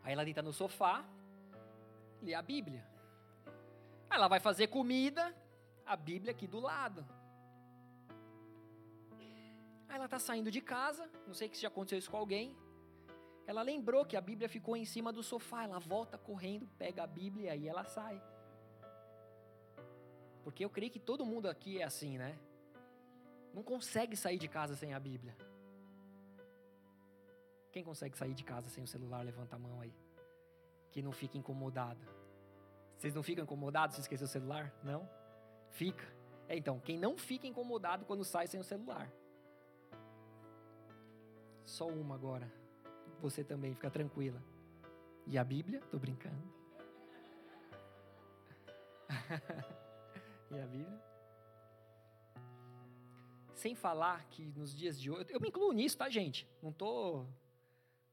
Aí 0.04 0.14
ela 0.14 0.26
deita 0.26 0.41
no 0.41 0.52
sofá, 0.52 1.04
lê 2.22 2.34
a 2.34 2.41
Bíblia. 2.41 2.86
Ela 4.10 4.28
vai 4.28 4.39
fazer 4.39 4.68
comida, 4.68 5.36
a 5.86 5.96
Bíblia 5.96 6.32
aqui 6.32 6.46
do 6.46 6.60
lado. 6.60 7.06
Aí 9.88 9.96
ela 9.96 10.06
está 10.06 10.20
saindo 10.20 10.52
de 10.52 10.62
casa, 10.62 11.10
não 11.26 11.34
sei 11.34 11.50
se 11.54 11.62
já 11.62 11.68
aconteceu 11.70 11.98
isso 11.98 12.12
com 12.12 12.18
alguém. 12.18 12.56
Ela 13.46 13.62
lembrou 13.62 14.06
que 14.06 14.16
a 14.16 14.22
Bíblia 14.22 14.48
ficou 14.48 14.76
em 14.76 14.86
cima 14.86 15.12
do 15.12 15.22
sofá, 15.22 15.64
ela 15.64 15.80
volta 15.80 16.18
correndo, 16.18 16.68
pega 16.78 17.04
a 17.04 17.08
Bíblia 17.08 17.48
e 17.48 17.50
aí 17.50 17.68
ela 17.68 17.84
sai. 17.84 18.22
Porque 20.44 20.64
eu 20.64 20.70
creio 20.70 20.91
que 20.91 21.00
todo 21.00 21.26
mundo 21.26 21.50
aqui 21.50 21.80
é 21.80 21.84
assim, 21.84 22.18
né? 22.18 22.38
Não 23.54 23.64
consegue 23.64 24.16
sair 24.16 24.38
de 24.38 24.48
casa 24.48 24.76
sem 24.76 24.94
a 24.94 25.00
Bíblia. 25.00 25.36
Quem 27.72 27.84
consegue 27.84 28.18
sair 28.18 28.34
de 28.34 28.44
casa 28.44 28.70
sem 28.70 28.84
o 28.84 28.88
celular? 28.88 29.24
Levanta 29.24 29.56
a 29.56 29.60
mão 29.60 29.82
aí. 29.82 29.94
Que 30.91 31.02
não 31.02 31.12
fica 31.12 31.38
incomodado. 31.38 32.06
Vocês 32.98 33.14
não 33.14 33.24
ficam 33.24 33.44
incomodados 33.44 33.96
se 33.96 34.02
esquecer 34.02 34.24
o 34.24 34.28
celular? 34.28 34.74
Não? 34.84 35.10
Fica. 35.70 36.06
É, 36.48 36.56
então, 36.56 36.80
quem 36.80 36.98
não 36.98 37.18
fica 37.18 37.48
incomodado 37.48 38.06
quando 38.06 38.24
sai 38.24 38.48
sem 38.48 38.60
o 38.60 38.64
celular? 38.64 39.12
Só 41.64 41.88
uma 41.88 42.16
agora. 42.16 42.52
Você 43.24 43.41
também, 43.41 43.74
fica 43.74 43.89
tranquila. 43.89 44.43
E 45.26 45.38
a 45.38 45.45
Bíblia? 45.45 45.80
Tô 45.89 45.97
brincando. 45.97 46.43
e 50.51 50.59
a 50.59 50.67
Bíblia? 50.67 51.01
Sem 53.53 53.76
falar 53.76 54.26
que 54.26 54.51
nos 54.57 54.76
dias 54.76 54.99
de 54.99 55.09
hoje, 55.09 55.28
eu 55.30 55.39
me 55.39 55.47
incluo 55.47 55.71
nisso, 55.71 55.97
tá, 55.97 56.09
gente? 56.09 56.45
Não 56.61 56.74
tô 56.74 57.26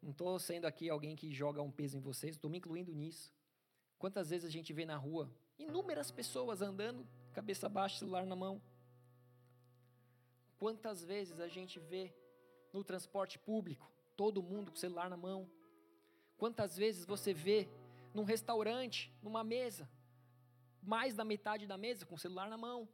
não 0.00 0.12
tô 0.12 0.38
sendo 0.38 0.66
aqui 0.66 0.88
alguém 0.88 1.16
que 1.16 1.32
joga 1.32 1.60
um 1.60 1.72
peso 1.72 1.96
em 1.96 2.00
vocês, 2.00 2.36
estou 2.36 2.48
me 2.48 2.58
incluindo 2.58 2.94
nisso. 2.94 3.34
Quantas 3.98 4.30
vezes 4.30 4.46
a 4.46 4.50
gente 4.50 4.72
vê 4.72 4.84
na 4.84 4.96
rua 4.96 5.28
inúmeras 5.58 6.12
pessoas 6.12 6.62
andando, 6.62 7.04
cabeça 7.32 7.68
baixa, 7.68 7.98
celular 7.98 8.24
na 8.24 8.36
mão? 8.36 8.62
Quantas 10.56 11.02
vezes 11.02 11.40
a 11.40 11.48
gente 11.48 11.80
vê 11.80 12.14
no 12.72 12.84
transporte 12.84 13.40
público, 13.40 13.90
todo 14.20 14.42
mundo 14.42 14.70
com 14.70 14.76
o 14.76 14.84
celular 14.86 15.08
na 15.08 15.16
mão. 15.16 15.50
Quantas 16.36 16.76
vezes 16.76 17.06
você 17.06 17.32
vê 17.32 17.58
num 18.12 18.22
restaurante, 18.22 18.98
numa 19.22 19.42
mesa, 19.42 19.90
mais 20.82 21.14
da 21.14 21.24
metade 21.24 21.66
da 21.66 21.78
mesa 21.78 22.04
com 22.04 22.16
o 22.16 22.18
celular 22.18 22.50
na 22.50 22.58
mão? 22.58 22.86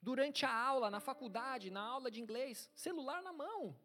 Durante 0.00 0.46
a 0.46 0.54
aula, 0.70 0.90
na 0.90 1.00
faculdade, 1.00 1.70
na 1.70 1.82
aula 1.82 2.10
de 2.10 2.22
inglês, 2.22 2.70
celular 2.74 3.20
na 3.22 3.30
mão. 3.30 3.78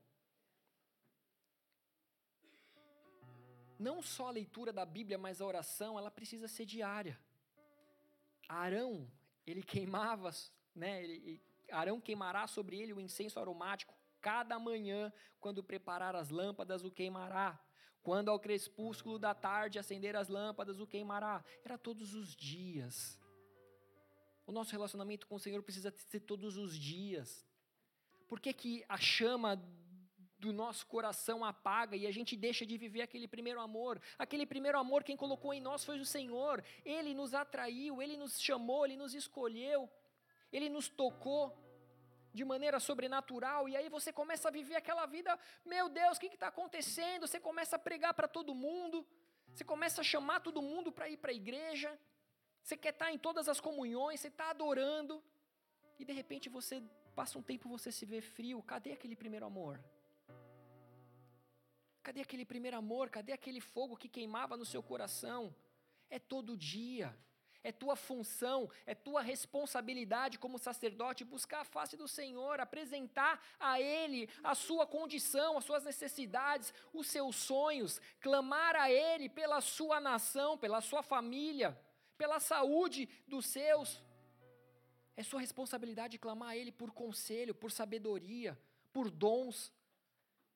Não 3.77 4.01
só 4.01 4.27
a 4.27 4.37
leitura 4.39 4.71
da 4.71 4.85
Bíblia, 4.85 5.17
mas 5.17 5.41
a 5.41 5.45
oração, 5.45 5.99
ela 5.99 6.09
precisa 6.09 6.47
ser 6.47 6.65
diária. 6.65 7.19
Arão, 8.47 9.11
ele 9.45 9.63
queimava, 9.63 10.31
né, 10.73 11.03
ele, 11.03 11.41
Arão 11.69 11.99
queimará 11.99 12.47
sobre 12.47 12.79
ele 12.79 12.93
o 12.93 13.01
incenso 13.01 13.37
aromático 13.37 14.00
Cada 14.21 14.59
manhã, 14.59 15.11
quando 15.39 15.63
preparar 15.63 16.15
as 16.15 16.29
lâmpadas, 16.29 16.83
o 16.83 16.91
queimará. 16.91 17.59
Quando 18.03 18.29
ao 18.29 18.39
crepúsculo 18.39 19.19
da 19.19 19.33
tarde 19.33 19.79
acender 19.79 20.15
as 20.15 20.27
lâmpadas, 20.27 20.79
o 20.79 20.87
queimará. 20.87 21.43
Era 21.63 21.77
todos 21.77 22.13
os 22.13 22.35
dias. 22.35 23.19
O 24.45 24.51
nosso 24.51 24.71
relacionamento 24.71 25.27
com 25.27 25.35
o 25.35 25.39
Senhor 25.39 25.61
precisa 25.61 25.91
ser 25.91 26.21
todos 26.21 26.57
os 26.57 26.77
dias. 26.77 27.45
Por 28.27 28.39
que, 28.39 28.53
que 28.53 28.83
a 28.87 28.97
chama 28.97 29.61
do 30.39 30.51
nosso 30.51 30.87
coração 30.87 31.45
apaga 31.45 31.95
e 31.95 32.07
a 32.07 32.11
gente 32.11 32.35
deixa 32.35 32.65
de 32.65 32.75
viver 32.77 33.01
aquele 33.01 33.27
primeiro 33.27 33.61
amor? 33.61 34.01
Aquele 34.17 34.45
primeiro 34.45 34.79
amor, 34.79 35.03
quem 35.03 35.15
colocou 35.15 35.53
em 35.53 35.61
nós 35.61 35.85
foi 35.85 35.99
o 35.99 36.05
Senhor. 36.05 36.63
Ele 36.83 37.13
nos 37.13 37.33
atraiu, 37.33 38.01
ele 38.01 38.17
nos 38.17 38.41
chamou, 38.41 38.85
ele 38.85 38.97
nos 38.97 39.13
escolheu, 39.13 39.87
ele 40.51 40.69
nos 40.69 40.89
tocou 40.89 41.55
de 42.33 42.43
maneira 42.45 42.79
sobrenatural, 42.79 43.67
e 43.67 43.75
aí 43.75 43.89
você 43.89 44.11
começa 44.13 44.47
a 44.47 44.51
viver 44.51 44.75
aquela 44.75 45.05
vida, 45.05 45.37
meu 45.65 45.89
Deus, 45.89 46.17
o 46.17 46.19
que 46.19 46.27
está 46.27 46.47
acontecendo? 46.47 47.27
Você 47.27 47.39
começa 47.39 47.75
a 47.75 47.79
pregar 47.79 48.13
para 48.13 48.27
todo 48.27 48.55
mundo, 48.55 49.05
você 49.53 49.63
começa 49.63 50.01
a 50.01 50.03
chamar 50.03 50.39
todo 50.39 50.61
mundo 50.61 50.91
para 50.91 51.09
ir 51.09 51.17
para 51.17 51.31
a 51.31 51.33
igreja, 51.33 51.97
você 52.63 52.77
quer 52.77 52.93
estar 52.93 53.05
tá 53.05 53.11
em 53.11 53.17
todas 53.17 53.49
as 53.49 53.59
comunhões, 53.59 54.19
você 54.19 54.27
está 54.27 54.49
adorando, 54.49 55.21
e 55.99 56.05
de 56.05 56.13
repente 56.13 56.47
você 56.49 56.81
passa 57.15 57.37
um 57.37 57.43
tempo 57.43 57.67
você 57.67 57.91
se 57.91 58.05
vê 58.05 58.21
frio, 58.21 58.63
cadê 58.63 58.93
aquele 58.93 59.15
primeiro 59.15 59.45
amor? 59.45 59.79
Cadê 62.01 62.21
aquele 62.21 62.45
primeiro 62.45 62.77
amor? 62.77 63.09
Cadê 63.09 63.31
aquele 63.31 63.61
fogo 63.61 63.95
que 63.95 64.09
queimava 64.09 64.57
no 64.57 64.65
seu 64.65 64.81
coração? 64.81 65.55
É 66.09 66.17
todo 66.17 66.57
dia. 66.57 67.15
É 67.63 67.71
tua 67.71 67.95
função, 67.95 68.69
é 68.87 68.95
tua 68.95 69.21
responsabilidade 69.21 70.39
como 70.39 70.57
sacerdote 70.57 71.23
buscar 71.23 71.61
a 71.61 71.65
face 71.65 71.95
do 71.95 72.07
Senhor, 72.07 72.59
apresentar 72.59 73.39
a 73.59 73.79
Ele 73.79 74.27
a 74.43 74.55
sua 74.55 74.87
condição, 74.87 75.57
as 75.57 75.65
suas 75.65 75.83
necessidades, 75.83 76.73
os 76.91 77.05
seus 77.05 77.35
sonhos, 77.35 78.01
clamar 78.19 78.75
a 78.75 78.91
Ele 78.91 79.29
pela 79.29 79.61
sua 79.61 79.99
nação, 79.99 80.57
pela 80.57 80.81
sua 80.81 81.03
família, 81.03 81.79
pela 82.17 82.39
saúde 82.39 83.07
dos 83.27 83.45
seus. 83.45 84.01
É 85.15 85.23
sua 85.23 85.39
responsabilidade 85.39 86.17
clamar 86.17 86.49
a 86.49 86.57
Ele 86.57 86.71
por 86.71 86.91
conselho, 86.91 87.53
por 87.53 87.71
sabedoria, 87.71 88.57
por 88.91 89.11
dons. 89.11 89.71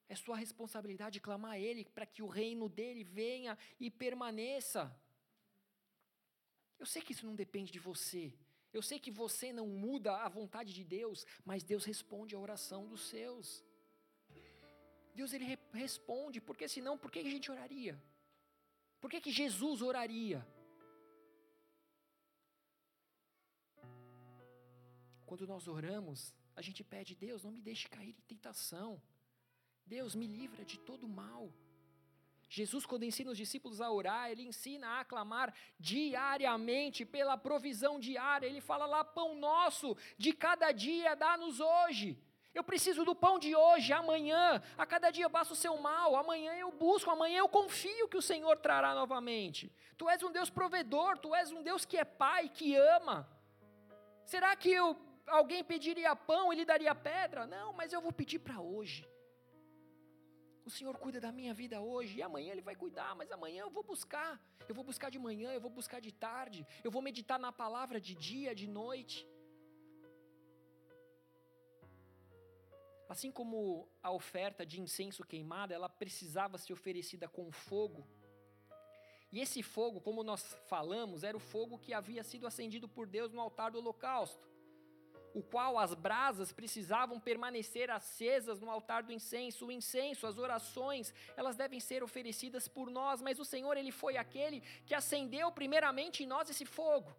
É 0.10 0.16
sua 0.16 0.38
responsabilidade 0.38 1.20
clamar 1.20 1.52
a 1.52 1.60
Ele 1.60 1.86
para 1.86 2.06
que 2.06 2.24
o 2.24 2.28
reino 2.28 2.68
dele 2.68 3.04
venha 3.04 3.56
e 3.80 3.92
permaneça. 3.92 4.92
Eu 6.80 6.86
sei 6.86 7.02
que 7.02 7.14
isso 7.14 7.26
não 7.26 7.36
depende 7.36 7.72
de 7.72 7.80
você. 7.80 8.34
Eu 8.74 8.82
sei 8.82 9.00
que 9.00 9.12
você 9.12 9.54
não 9.54 9.68
muda 9.68 10.16
a 10.18 10.28
vontade 10.28 10.74
de 10.74 10.84
Deus, 10.84 11.26
mas 11.46 11.64
Deus 11.64 11.86
responde 11.86 12.36
a 12.36 12.40
oração 12.40 12.88
dos 12.88 13.02
seus. 13.08 13.64
Deus 15.14 15.32
ele 15.32 15.46
re 15.46 15.58
responde, 15.72 16.42
porque 16.42 16.68
senão, 16.68 16.98
por 16.98 17.10
que 17.10 17.20
a 17.20 17.24
gente 17.36 17.50
oraria? 17.50 18.02
Por 19.00 19.10
que, 19.10 19.22
que 19.22 19.32
Jesus 19.32 19.82
oraria? 19.82 20.46
Quando 25.26 25.48
nós 25.48 25.68
oramos, 25.68 26.34
a 26.56 26.62
gente 26.62 26.84
pede, 26.84 27.16
Deus, 27.16 27.44
não 27.44 27.52
me 27.52 27.62
deixe 27.62 27.88
cair 27.88 28.10
em 28.10 28.22
tentação. 28.34 29.02
Deus, 29.86 30.16
me 30.16 30.28
livra 30.28 30.66
de 30.66 30.78
todo 30.80 31.08
mal. 31.08 31.54
Jesus, 32.56 32.86
quando 32.86 33.04
ensina 33.04 33.32
os 33.32 33.38
discípulos 33.38 33.82
a 33.82 33.92
orar, 33.92 34.32
ele 34.32 34.44
ensina 34.44 34.88
a 34.88 35.00
aclamar 35.02 35.54
diariamente 35.78 37.04
pela 37.04 37.38
provisão 37.38 38.00
diária. 38.00 38.48
Ele 38.48 38.62
fala 38.62 38.86
lá: 38.86 39.04
pão 39.04 39.36
nosso 39.36 39.98
de 40.18 40.32
cada 40.32 40.72
dia 40.72 41.16
dá-nos 41.16 41.60
hoje. 41.60 42.18
Eu 42.54 42.64
preciso 42.64 43.04
do 43.04 43.14
pão 43.14 43.38
de 43.38 43.54
hoje, 43.54 43.92
amanhã. 43.92 44.64
A 44.78 44.86
cada 44.86 45.12
dia 45.12 45.28
basta 45.28 45.52
o 45.52 45.58
seu 45.58 45.76
mal. 45.76 46.16
Amanhã 46.16 46.54
eu 46.54 46.72
busco, 46.72 47.12
amanhã 47.12 47.40
eu 47.40 47.50
confio 47.50 48.08
que 48.08 48.16
o 48.16 48.22
Senhor 48.22 48.56
trará 48.56 48.96
novamente. 48.96 49.70
Tu 49.98 50.10
és 50.10 50.24
um 50.24 50.32
Deus 50.32 50.50
provedor, 50.50 51.18
tu 51.18 51.36
és 51.36 51.52
um 51.52 51.62
Deus 51.62 51.84
que 51.84 51.98
é 51.98 52.06
pai, 52.06 52.48
que 52.48 52.74
ama. 52.78 53.30
Será 54.24 54.56
que 54.56 54.72
eu, 54.72 54.96
alguém 55.28 55.62
pediria 55.62 56.16
pão 56.16 56.54
e 56.54 56.56
lhe 56.56 56.64
daria 56.64 56.96
pedra? 56.96 57.46
Não, 57.46 57.74
mas 57.74 57.92
eu 57.92 58.00
vou 58.00 58.14
pedir 58.14 58.40
para 58.40 58.62
hoje. 58.62 59.06
O 60.66 60.70
Senhor 60.70 60.98
cuida 60.98 61.22
da 61.22 61.32
minha 61.32 61.54
vida 61.54 61.80
hoje 61.80 62.18
e 62.18 62.24
amanhã 62.24 62.52
Ele 62.52 62.62
vai 62.70 62.76
cuidar, 62.76 63.16
mas 63.16 63.32
amanhã 63.32 63.62
eu 63.62 63.70
vou 63.70 63.84
buscar. 63.84 64.42
Eu 64.68 64.74
vou 64.74 64.84
buscar 64.84 65.12
de 65.12 65.20
manhã, 65.20 65.52
eu 65.54 65.62
vou 65.62 65.70
buscar 65.70 66.00
de 66.02 66.12
tarde, 66.12 66.66
eu 66.84 66.90
vou 66.90 67.04
meditar 67.04 67.38
na 67.38 67.52
palavra 67.52 68.02
de 68.02 68.16
dia, 68.16 68.56
de 68.56 68.68
noite. 68.68 69.28
Assim 73.08 73.32
como 73.32 73.88
a 74.02 74.12
oferta 74.12 74.66
de 74.66 74.82
incenso 74.82 75.24
queimado, 75.24 75.72
ela 75.72 75.88
precisava 75.88 76.58
ser 76.58 76.74
oferecida 76.74 77.28
com 77.28 77.52
fogo. 77.52 78.08
E 79.32 79.40
esse 79.40 79.62
fogo, 79.62 80.02
como 80.02 80.24
nós 80.24 80.58
falamos, 80.66 81.24
era 81.24 81.38
o 81.38 81.40
fogo 81.40 81.78
que 81.78 81.94
havia 81.94 82.24
sido 82.24 82.48
acendido 82.48 82.88
por 82.88 83.06
Deus 83.06 83.32
no 83.32 83.40
altar 83.40 83.70
do 83.70 83.78
holocausto 83.78 84.55
o 85.36 85.42
qual 85.44 85.78
as 85.78 85.94
brasas 85.94 86.54
precisavam 86.60 87.20
permanecer 87.20 87.92
acesas 87.92 88.62
no 88.62 88.72
altar 88.72 89.04
do 89.04 89.12
incenso. 89.12 89.66
O 89.66 89.72
incenso, 89.80 90.26
as 90.26 90.38
orações, 90.38 91.14
elas 91.36 91.58
devem 91.58 91.82
ser 91.90 92.02
oferecidas 92.02 92.70
por 92.70 92.90
nós, 92.90 93.22
mas 93.22 93.38
o 93.38 93.44
Senhor, 93.44 93.76
ele 93.76 93.92
foi 93.92 94.16
aquele 94.16 94.62
que 94.88 94.96
acendeu 94.96 95.52
primeiramente 95.52 96.24
em 96.24 96.28
nós 96.34 96.50
esse 96.50 96.66
fogo. 96.66 97.14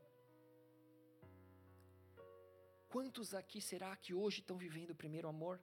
Quantos 2.88 3.34
aqui 3.34 3.60
será 3.60 3.94
que 3.94 4.14
hoje 4.14 4.40
estão 4.40 4.56
vivendo 4.56 4.92
o 4.92 5.00
primeiro 5.02 5.28
amor? 5.28 5.60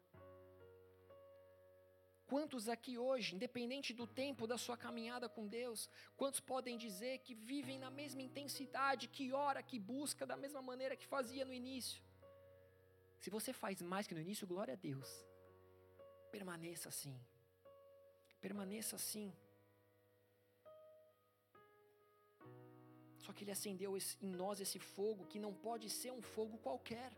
Quantos 2.28 2.70
aqui 2.70 3.00
hoje, 3.00 3.36
independente 3.36 3.94
do 3.94 4.06
tempo 4.06 4.46
da 4.46 4.60
sua 4.60 4.78
caminhada 4.78 5.28
com 5.28 5.48
Deus, 5.48 5.90
quantos 6.16 6.40
podem 6.40 6.78
dizer 6.78 7.18
que 7.26 7.34
vivem 7.34 7.80
na 7.80 7.90
mesma 7.90 8.22
intensidade, 8.22 9.08
que 9.08 9.34
ora, 9.34 9.64
que 9.64 9.80
busca 9.80 10.24
da 10.24 10.38
mesma 10.38 10.62
maneira 10.62 10.96
que 10.96 11.08
fazia 11.08 11.44
no 11.44 11.54
início? 11.54 12.13
Se 13.24 13.30
você 13.36 13.52
faz 13.54 13.82
mais 13.92 14.06
que 14.08 14.16
no 14.16 14.24
início, 14.26 14.46
glória 14.54 14.74
a 14.74 14.82
Deus. 14.90 15.10
Permaneça 16.36 16.88
assim. 16.90 17.16
Permaneça 18.46 18.98
assim. 18.98 19.28
Só 23.24 23.32
que 23.32 23.44
ele 23.46 23.56
acendeu 23.58 23.92
em 23.98 24.32
nós 24.42 24.60
esse 24.66 24.80
fogo 24.96 25.30
que 25.32 25.40
não 25.46 25.54
pode 25.68 25.88
ser 26.00 26.12
um 26.12 26.22
fogo 26.34 26.58
qualquer. 26.58 27.12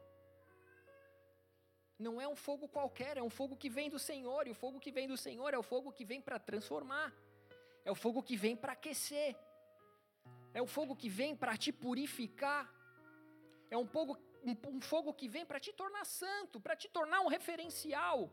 Não 1.97 2.13
é 2.21 2.27
um 2.27 2.35
fogo 2.35 2.67
qualquer, 2.77 3.17
é 3.17 3.23
um 3.23 3.33
fogo 3.39 3.57
que 3.63 3.71
vem 3.77 3.89
do 3.89 3.97
Senhor, 3.97 4.45
e 4.45 4.51
o 4.51 4.59
fogo 4.63 4.79
que 4.85 4.91
vem 4.97 5.07
do 5.07 5.17
Senhor 5.25 5.51
é 5.55 5.57
o 5.57 5.67
fogo 5.73 5.91
que 5.97 6.05
vem 6.11 6.21
para 6.21 6.37
transformar, 6.37 7.09
é 7.83 7.91
o 7.91 7.99
fogo 8.03 8.21
que 8.21 8.37
vem 8.45 8.55
para 8.55 8.73
aquecer, 8.73 9.33
é 10.53 10.61
o 10.61 10.67
fogo 10.67 10.93
que 11.01 11.09
vem 11.19 11.33
para 11.35 11.57
te 11.63 11.71
purificar, 11.71 12.63
é 13.71 13.77
um 13.77 13.87
fogo, 13.95 14.17
um 14.67 14.81
fogo 14.81 15.13
que 15.13 15.27
vem 15.27 15.45
para 15.45 15.59
te 15.59 15.73
tornar 15.73 16.05
santo, 16.05 16.59
para 16.59 16.75
te 16.75 16.87
tornar 16.87 17.21
um 17.21 17.27
referencial. 17.27 18.31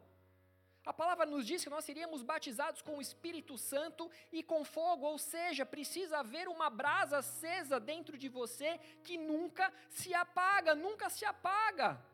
A 0.85 0.93
palavra 0.93 1.25
nos 1.25 1.47
diz 1.47 1.63
que 1.63 1.71
nós 1.71 1.85
seríamos 1.85 2.23
batizados 2.23 2.83
com 2.83 2.99
o 2.99 3.01
Espírito 3.01 3.57
Santo 3.57 4.11
e 4.33 4.43
com 4.43 4.65
fogo, 4.65 5.07
ou 5.07 5.17
seja, 5.17 5.65
precisa 5.65 6.19
haver 6.19 6.49
uma 6.49 6.69
brasa 6.69 7.19
acesa 7.19 7.79
dentro 7.79 8.19
de 8.19 8.29
você 8.29 8.79
que 9.05 9.17
nunca 9.17 9.73
se 9.89 10.13
apaga, 10.13 10.75
nunca 10.75 11.09
se 11.09 11.25
apaga. 11.25 12.05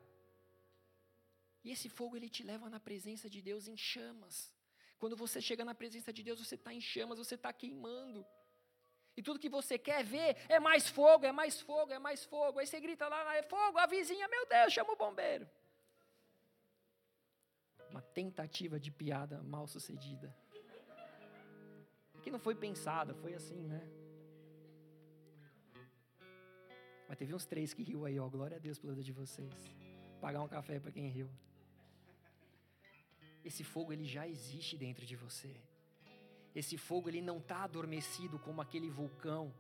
E 1.65 1.71
esse 1.71 1.89
fogo 1.89 2.17
ele 2.17 2.29
te 2.29 2.43
leva 2.43 2.69
na 2.69 2.79
presença 2.79 3.29
de 3.29 3.41
Deus 3.41 3.69
em 3.69 3.77
chamas. 3.77 4.53
Quando 4.99 5.17
você 5.17 5.41
chega 5.41 5.65
na 5.65 5.75
presença 5.75 6.13
de 6.13 6.23
Deus, 6.23 6.39
você 6.39 6.57
está 6.57 6.73
em 6.75 6.81
chamas, 6.81 7.19
você 7.19 7.37
está 7.37 7.53
queimando. 7.53 8.27
E 9.19 9.23
tudo 9.27 9.43
que 9.45 9.55
você 9.59 9.77
quer 9.89 10.03
ver 10.15 10.31
é 10.49 10.59
mais 10.69 10.89
fogo, 10.99 11.27
é 11.27 11.33
mais 11.33 11.61
fogo, 11.69 11.93
é 11.93 12.01
mais 12.09 12.25
fogo. 12.33 12.59
Aí 12.59 12.67
você 12.67 12.81
grita 12.87 13.07
lá, 13.09 13.37
é 13.37 13.43
fogo, 13.55 13.77
a 13.85 13.87
vizinha, 13.87 14.27
meu 14.29 14.45
Deus, 14.47 14.73
chama 14.73 14.93
o 14.93 15.01
bombeiro 15.05 15.47
uma 17.91 18.03
tentativa 18.03 18.79
de 18.79 18.91
piada 18.91 19.43
mal 19.43 19.67
sucedida. 19.67 20.35
Que 22.23 22.31
não 22.31 22.39
foi 22.39 22.55
pensada, 22.55 23.15
foi 23.15 23.35
assim, 23.35 23.63
né? 23.67 23.81
Mas 27.09 27.17
teve 27.17 27.35
uns 27.35 27.47
três 27.47 27.73
que 27.73 27.83
riu 27.83 28.05
aí, 28.05 28.19
ó. 28.19 28.29
Glória 28.29 28.57
a 28.57 28.61
Deus 28.61 28.79
pela 28.79 28.93
vida 28.93 29.05
de 29.05 29.13
vocês. 29.13 29.55
Pagar 30.21 30.43
um 30.43 30.49
café 30.49 30.79
para 30.79 30.93
quem 30.93 31.09
riu. 31.09 31.31
Esse 33.45 33.65
fogo 33.65 33.93
ele 33.93 34.05
já 34.05 34.29
existe 34.29 34.77
dentro 34.77 35.07
de 35.07 35.17
você. 35.17 35.57
Esse 36.59 36.77
fogo 36.77 37.09
ele 37.09 37.23
não 37.23 37.39
está 37.39 37.65
adormecido 37.65 38.39
como 38.39 38.61
aquele 38.61 38.91
vulcão 38.91 39.53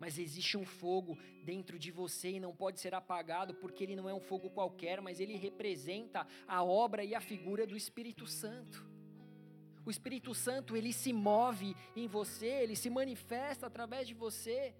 mas 0.00 0.18
existe 0.18 0.56
um 0.56 0.64
fogo 0.64 1.18
dentro 1.44 1.78
de 1.78 1.90
você 1.90 2.30
e 2.30 2.40
não 2.40 2.56
pode 2.56 2.80
ser 2.80 2.94
apagado, 2.94 3.52
porque 3.54 3.84
ele 3.84 3.94
não 3.94 4.08
é 4.08 4.14
um 4.14 4.20
fogo 4.20 4.48
qualquer, 4.48 4.98
mas 5.02 5.20
ele 5.20 5.36
representa 5.36 6.26
a 6.48 6.64
obra 6.64 7.04
e 7.04 7.14
a 7.14 7.20
figura 7.20 7.66
do 7.66 7.76
Espírito 7.76 8.26
Santo. 8.26 8.88
O 9.84 9.90
Espírito 9.90 10.34
Santo, 10.34 10.74
ele 10.74 10.90
se 10.90 11.12
move 11.12 11.76
em 11.94 12.08
você, 12.08 12.46
ele 12.46 12.74
se 12.74 12.88
manifesta 12.88 13.66
através 13.66 14.08
de 14.08 14.14
você. 14.14 14.74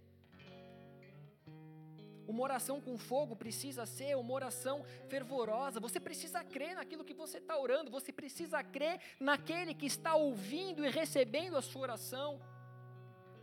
Uma 2.31 2.45
oração 2.45 2.81
com 2.81 2.97
fogo 2.97 3.35
precisa 3.35 3.85
ser 3.85 4.17
uma 4.17 4.33
oração 4.33 4.85
fervorosa. 5.09 5.81
Você 5.81 5.99
precisa 5.99 6.45
crer 6.45 6.77
naquilo 6.77 7.05
que 7.05 7.13
você 7.13 7.39
está 7.39 7.59
orando, 7.59 7.91
você 7.91 8.13
precisa 8.13 8.63
crer 8.63 9.01
naquele 9.19 9.75
que 9.75 9.87
está 9.87 10.15
ouvindo 10.15 10.85
e 10.85 10.91
recebendo 10.91 11.57
a 11.57 11.63
sua 11.63 11.83
oração. 11.83 12.41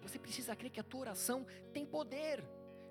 Você 0.01 0.17
precisa 0.17 0.55
crer 0.55 0.71
que 0.71 0.79
a 0.79 0.83
tua 0.83 1.01
oração 1.01 1.45
tem 1.73 1.85
poder. 1.85 2.41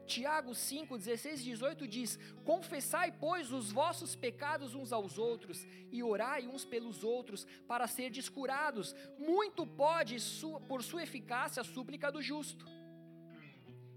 Tiago 0.07 0.55
5, 0.55 0.99
16 0.99 1.41
e 1.41 1.45
18 1.45 1.89
diz: 1.89 2.19
Confessai, 2.45 3.11
pois, 3.11 3.51
os 3.51 3.73
vossos 3.73 4.15
pecados 4.15 4.75
uns 4.75 4.93
aos 4.93 5.17
outros, 5.17 5.67
e 5.91 6.03
orai 6.03 6.47
uns 6.47 6.67
pelos 6.67 7.03
outros, 7.03 7.47
para 7.67 7.87
serdes 7.87 8.29
curados. 8.29 8.95
Muito 9.19 9.67
pode, 9.67 10.19
por 10.69 10.83
sua 10.83 11.05
eficácia, 11.05 11.63
a 11.63 11.65
súplica 11.65 12.13
do 12.13 12.21
justo. 12.21 12.76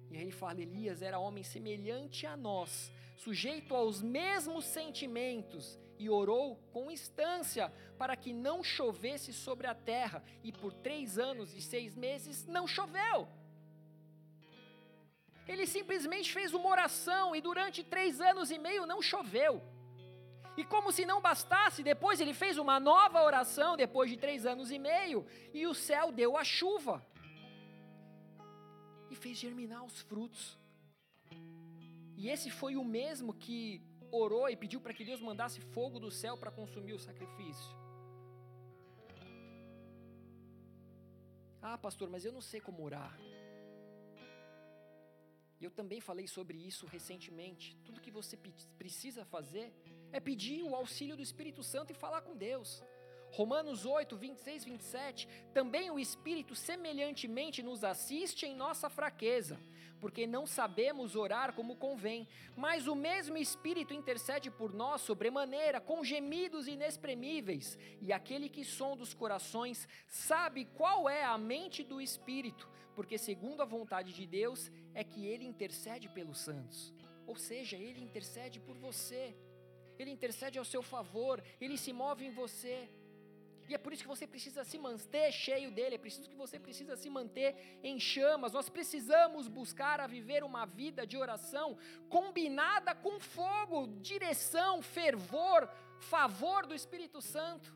E 0.09 0.17
aí 0.17 0.23
ele 0.23 0.31
fala: 0.31 0.61
Elias 0.61 1.01
era 1.01 1.19
homem 1.19 1.43
semelhante 1.43 2.25
a 2.25 2.35
nós, 2.35 2.91
sujeito 3.15 3.75
aos 3.75 4.01
mesmos 4.01 4.65
sentimentos, 4.65 5.79
e 5.97 6.09
orou 6.09 6.55
com 6.71 6.89
instância 6.89 7.71
para 7.97 8.15
que 8.15 8.31
não 8.31 8.63
chovesse 8.63 9.33
sobre 9.33 9.67
a 9.67 9.75
terra, 9.75 10.23
e 10.43 10.51
por 10.51 10.73
três 10.73 11.19
anos 11.19 11.53
e 11.53 11.61
seis 11.61 11.95
meses 11.95 12.45
não 12.45 12.65
choveu. 12.67 13.27
Ele 15.47 15.65
simplesmente 15.65 16.31
fez 16.31 16.53
uma 16.53 16.69
oração 16.69 17.35
e 17.35 17.41
durante 17.41 17.83
três 17.83 18.21
anos 18.21 18.51
e 18.51 18.59
meio 18.59 18.85
não 18.85 19.01
choveu. 19.01 19.61
E 20.55 20.63
como 20.63 20.91
se 20.91 21.05
não 21.05 21.21
bastasse, 21.21 21.81
depois 21.81 22.19
ele 22.19 22.33
fez 22.33 22.57
uma 22.57 22.79
nova 22.79 23.23
oração, 23.23 23.75
depois 23.75 24.09
de 24.11 24.17
três 24.17 24.45
anos 24.45 24.71
e 24.71 24.77
meio, 24.77 25.25
e 25.53 25.65
o 25.65 25.73
céu 25.73 26.11
deu 26.11 26.37
a 26.37 26.43
chuva. 26.43 27.03
E 29.09 29.15
fez 29.15 29.37
germinar 29.37 29.83
os 29.83 30.01
frutos. 30.01 30.57
E 32.15 32.29
esse 32.29 32.49
foi 32.49 32.75
o 32.75 32.83
mesmo 32.83 33.33
que 33.33 33.81
orou 34.11 34.49
e 34.49 34.55
pediu 34.55 34.79
para 34.81 34.93
que 34.93 35.05
Deus 35.05 35.21
mandasse 35.21 35.59
fogo 35.61 35.99
do 35.99 36.11
céu 36.11 36.37
para 36.37 36.51
consumir 36.51 36.93
o 36.93 36.99
sacrifício. 36.99 37.71
Ah, 41.61 41.77
pastor, 41.77 42.09
mas 42.09 42.25
eu 42.25 42.31
não 42.31 42.41
sei 42.41 42.59
como 42.61 42.83
orar. 42.83 43.17
Eu 45.61 45.69
também 45.69 45.99
falei 45.99 46.25
sobre 46.27 46.57
isso 46.57 46.85
recentemente. 46.85 47.75
Tudo 47.85 47.99
que 47.99 48.11
você 48.11 48.37
precisa 48.77 49.25
fazer 49.25 49.73
é 50.11 50.19
pedir 50.19 50.63
o 50.63 50.73
auxílio 50.73 51.17
do 51.17 51.21
Espírito 51.21 51.61
Santo 51.61 51.91
e 51.91 51.95
falar 51.95 52.21
com 52.21 52.35
Deus. 52.35 52.81
Romanos 53.31 53.85
8, 53.85 54.15
26, 54.15 54.65
27. 54.65 55.27
Também 55.53 55.91
o 55.91 55.99
Espírito 55.99 56.55
semelhantemente 56.55 57.61
nos 57.61 57.83
assiste 57.83 58.45
em 58.45 58.55
nossa 58.55 58.89
fraqueza 58.89 59.59
porque 59.99 60.25
não 60.25 60.47
sabemos 60.47 61.15
orar 61.15 61.53
como 61.53 61.75
convém, 61.75 62.27
mas 62.55 62.87
o 62.87 62.95
mesmo 62.95 63.37
Espírito 63.37 63.93
intercede 63.93 64.49
por 64.49 64.73
nós 64.73 65.01
sobremaneira, 65.01 65.79
com 65.79 66.03
gemidos 66.03 66.67
inexprimíveis, 66.67 67.77
e 68.01 68.11
aquele 68.13 68.49
que 68.49 68.63
sonda 68.63 69.03
os 69.03 69.13
corações 69.13 69.87
sabe 70.07 70.65
qual 70.65 71.09
é 71.09 71.23
a 71.23 71.37
mente 71.37 71.83
do 71.83 72.01
Espírito, 72.01 72.69
porque 72.95 73.17
segundo 73.17 73.61
a 73.61 73.65
vontade 73.65 74.13
de 74.13 74.25
Deus 74.25 74.71
é 74.93 75.03
que 75.03 75.25
ele 75.25 75.45
intercede 75.45 76.09
pelos 76.09 76.39
santos. 76.39 76.93
Ou 77.27 77.35
seja, 77.35 77.77
ele 77.77 78.01
intercede 78.01 78.59
por 78.59 78.75
você. 78.77 79.35
Ele 79.99 80.09
intercede 80.09 80.57
ao 80.57 80.65
seu 80.65 80.81
favor, 80.81 81.43
ele 81.59 81.77
se 81.77 81.91
move 81.93 82.25
em 82.25 82.31
você. 82.31 82.89
E 83.69 83.75
é 83.75 83.77
por 83.77 83.93
isso 83.93 84.01
que 84.01 84.13
você 84.15 84.25
precisa 84.25 84.63
se 84.63 84.79
manter 84.79 85.31
cheio 85.31 85.69
dele, 85.69 85.93
é 85.93 85.97
preciso 86.05 86.27
que 86.27 86.35
você 86.35 86.57
precisa 86.59 86.95
se 86.95 87.07
manter 87.07 87.79
em 87.83 87.99
chamas. 87.99 88.51
Nós 88.51 88.67
precisamos 88.67 89.47
buscar 89.47 89.99
a 89.99 90.07
viver 90.07 90.43
uma 90.43 90.65
vida 90.65 91.05
de 91.05 91.15
oração 91.15 91.77
combinada 92.09 92.95
com 92.95 93.19
fogo, 93.19 93.85
direção, 94.01 94.81
fervor, 94.81 95.69
favor 95.99 96.65
do 96.65 96.73
Espírito 96.73 97.21
Santo. 97.21 97.71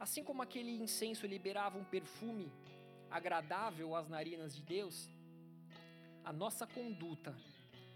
Assim 0.00 0.24
como 0.24 0.42
aquele 0.42 0.82
incenso 0.82 1.28
liberava 1.28 1.78
um 1.78 1.84
perfume 1.84 2.50
agradável 3.08 3.94
às 3.94 4.08
narinas 4.08 4.56
de 4.56 4.62
Deus, 4.62 5.08
a 6.24 6.32
nossa 6.32 6.66
conduta, 6.66 7.36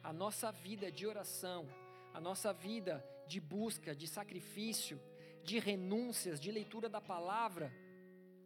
a 0.05 0.13
nossa 0.13 0.53
vida 0.53 0.93
de 0.93 1.05
oração, 1.05 1.67
a 2.13 2.21
nossa 2.21 2.53
vida 2.53 3.05
de 3.27 3.41
busca, 3.41 3.95
de 3.95 4.07
sacrifício, 4.07 5.01
de 5.43 5.59
renúncias, 5.59 6.41
de 6.41 6.51
leitura 6.51 6.89
da 6.89 7.01
palavra, 7.01 7.73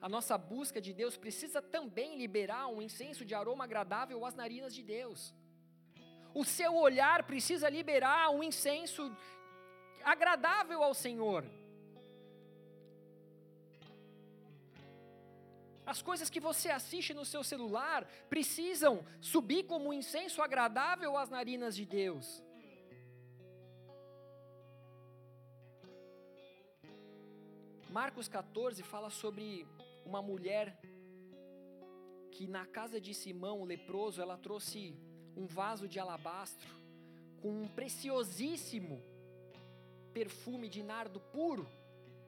a 0.01 0.09
nossa 0.09 0.39
busca 0.39 0.81
de 0.81 0.93
Deus 0.93 1.17
precisa 1.17 1.61
também 1.61 2.17
liberar 2.17 2.69
um 2.69 2.81
incenso 2.81 3.25
de 3.25 3.35
aroma 3.35 3.65
agradável 3.65 4.25
às 4.25 4.35
narinas 4.35 4.73
de 4.75 4.83
Deus. 4.83 5.35
O 6.33 6.45
seu 6.45 6.77
olhar 6.77 7.25
precisa 7.25 7.69
liberar 7.69 8.31
um 8.31 8.43
incenso 8.43 9.15
agradável 10.05 10.83
ao 10.83 10.95
Senhor. 10.95 11.45
As 15.85 16.01
coisas 16.01 16.31
que 16.31 16.39
você 16.39 16.71
assiste 16.71 17.13
no 17.15 17.25
seu 17.25 17.43
celular 17.43 18.05
precisam 18.29 19.05
subir 19.21 19.65
como 19.65 19.89
um 19.89 19.93
incenso 19.93 20.43
agradável 20.43 21.17
às 21.17 21.31
narinas 21.31 21.75
de 21.75 21.85
Deus. 21.85 22.43
Marcos 28.01 28.29
14 28.29 28.81
fala 28.85 29.11
sobre 29.11 29.67
uma 30.07 30.23
mulher 30.23 30.81
que 32.31 32.47
na 32.47 32.65
casa 32.65 33.01
de 33.01 33.13
Simão, 33.13 33.61
o 33.61 33.65
leproso, 33.65 34.23
ela 34.23 34.39
trouxe 34.39 34.97
um 35.37 35.47
vaso 35.47 35.89
de 35.89 35.99
alabastro 35.99 36.69
com 37.43 37.51
um 37.63 37.67
preciosíssimo 37.67 39.03
perfume 40.13 40.69
de 40.69 40.81
nardo 40.81 41.19
puro. 41.19 41.69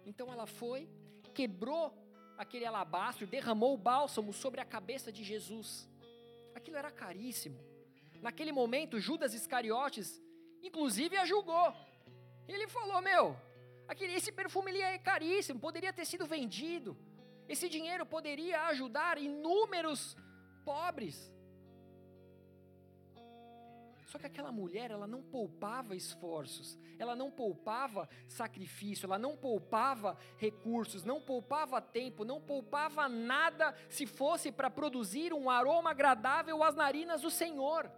Então 0.05 0.33
ela 0.33 0.45
foi, 0.45 0.89
quebrou 1.33 1.95
aquele 2.37 2.67
alabastro, 2.67 3.25
derramou 3.25 3.73
o 3.75 3.79
bálsamo 3.79 4.33
sobre 4.33 4.61
a 4.61 4.65
cabeça 4.65 5.13
de 5.13 5.23
Jesus. 5.23 5.89
Aquilo 6.53 6.79
era 6.79 6.91
caríssimo. 6.91 7.61
Naquele 8.21 8.51
momento, 8.51 8.99
Judas 8.99 9.35
Iscariotes, 9.35 10.21
inclusive, 10.65 11.17
a 11.17 11.25
julgou. 11.25 11.73
Ele 12.49 12.67
falou: 12.67 13.01
Meu, 13.01 13.37
Aquele, 13.91 14.15
esse 14.15 14.31
perfume 14.31 14.71
ele 14.71 14.83
é 14.83 14.97
caríssimo, 14.99 15.59
poderia 15.59 15.93
ter 15.93 16.05
sido 16.05 16.25
vendido. 16.25 16.97
Esse 17.49 17.69
dinheiro 17.69 18.07
poderia 18.07 18.67
ajudar 18.67 19.19
inúmeros 19.19 20.17
pobres. 20.65 21.17
Só 24.07 24.17
que 24.17 24.27
aquela 24.27 24.53
mulher, 24.53 24.93
ela 24.93 25.09
não 25.09 25.23
poupava 25.23 25.97
esforços, 25.97 26.79
ela 27.01 27.17
não 27.17 27.33
poupava 27.33 28.09
sacrifício, 28.29 29.07
ela 29.07 29.19
não 29.19 29.37
poupava 29.37 30.17
recursos, 30.37 31.03
não 31.03 31.21
poupava 31.21 31.81
tempo, 31.81 32.25
não 32.25 32.41
poupava 32.41 33.09
nada 33.09 33.75
se 33.89 34.07
fosse 34.07 34.53
para 34.53 34.71
produzir 34.71 35.33
um 35.33 35.51
aroma 35.51 35.91
agradável 35.91 36.63
às 36.63 36.77
narinas 36.77 37.23
do 37.23 37.31
Senhor. 37.31 37.91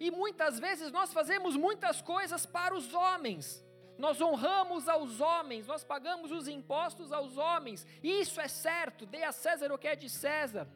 E 0.00 0.10
muitas 0.10 0.58
vezes 0.58 0.92
nós 0.92 1.12
fazemos 1.12 1.56
muitas 1.56 2.00
coisas 2.00 2.46
para 2.46 2.74
os 2.74 2.92
homens. 2.94 3.64
Nós 3.98 4.20
honramos 4.20 4.88
aos 4.88 5.20
homens, 5.20 5.66
nós 5.66 5.82
pagamos 5.82 6.30
os 6.30 6.46
impostos 6.46 7.12
aos 7.12 7.36
homens. 7.36 7.86
Isso 8.02 8.40
é 8.40 8.46
certo, 8.46 9.04
dê 9.04 9.24
a 9.24 9.32
César 9.32 9.72
o 9.72 9.78
que 9.78 9.88
é 9.88 9.96
de 9.96 10.08
César 10.08 10.68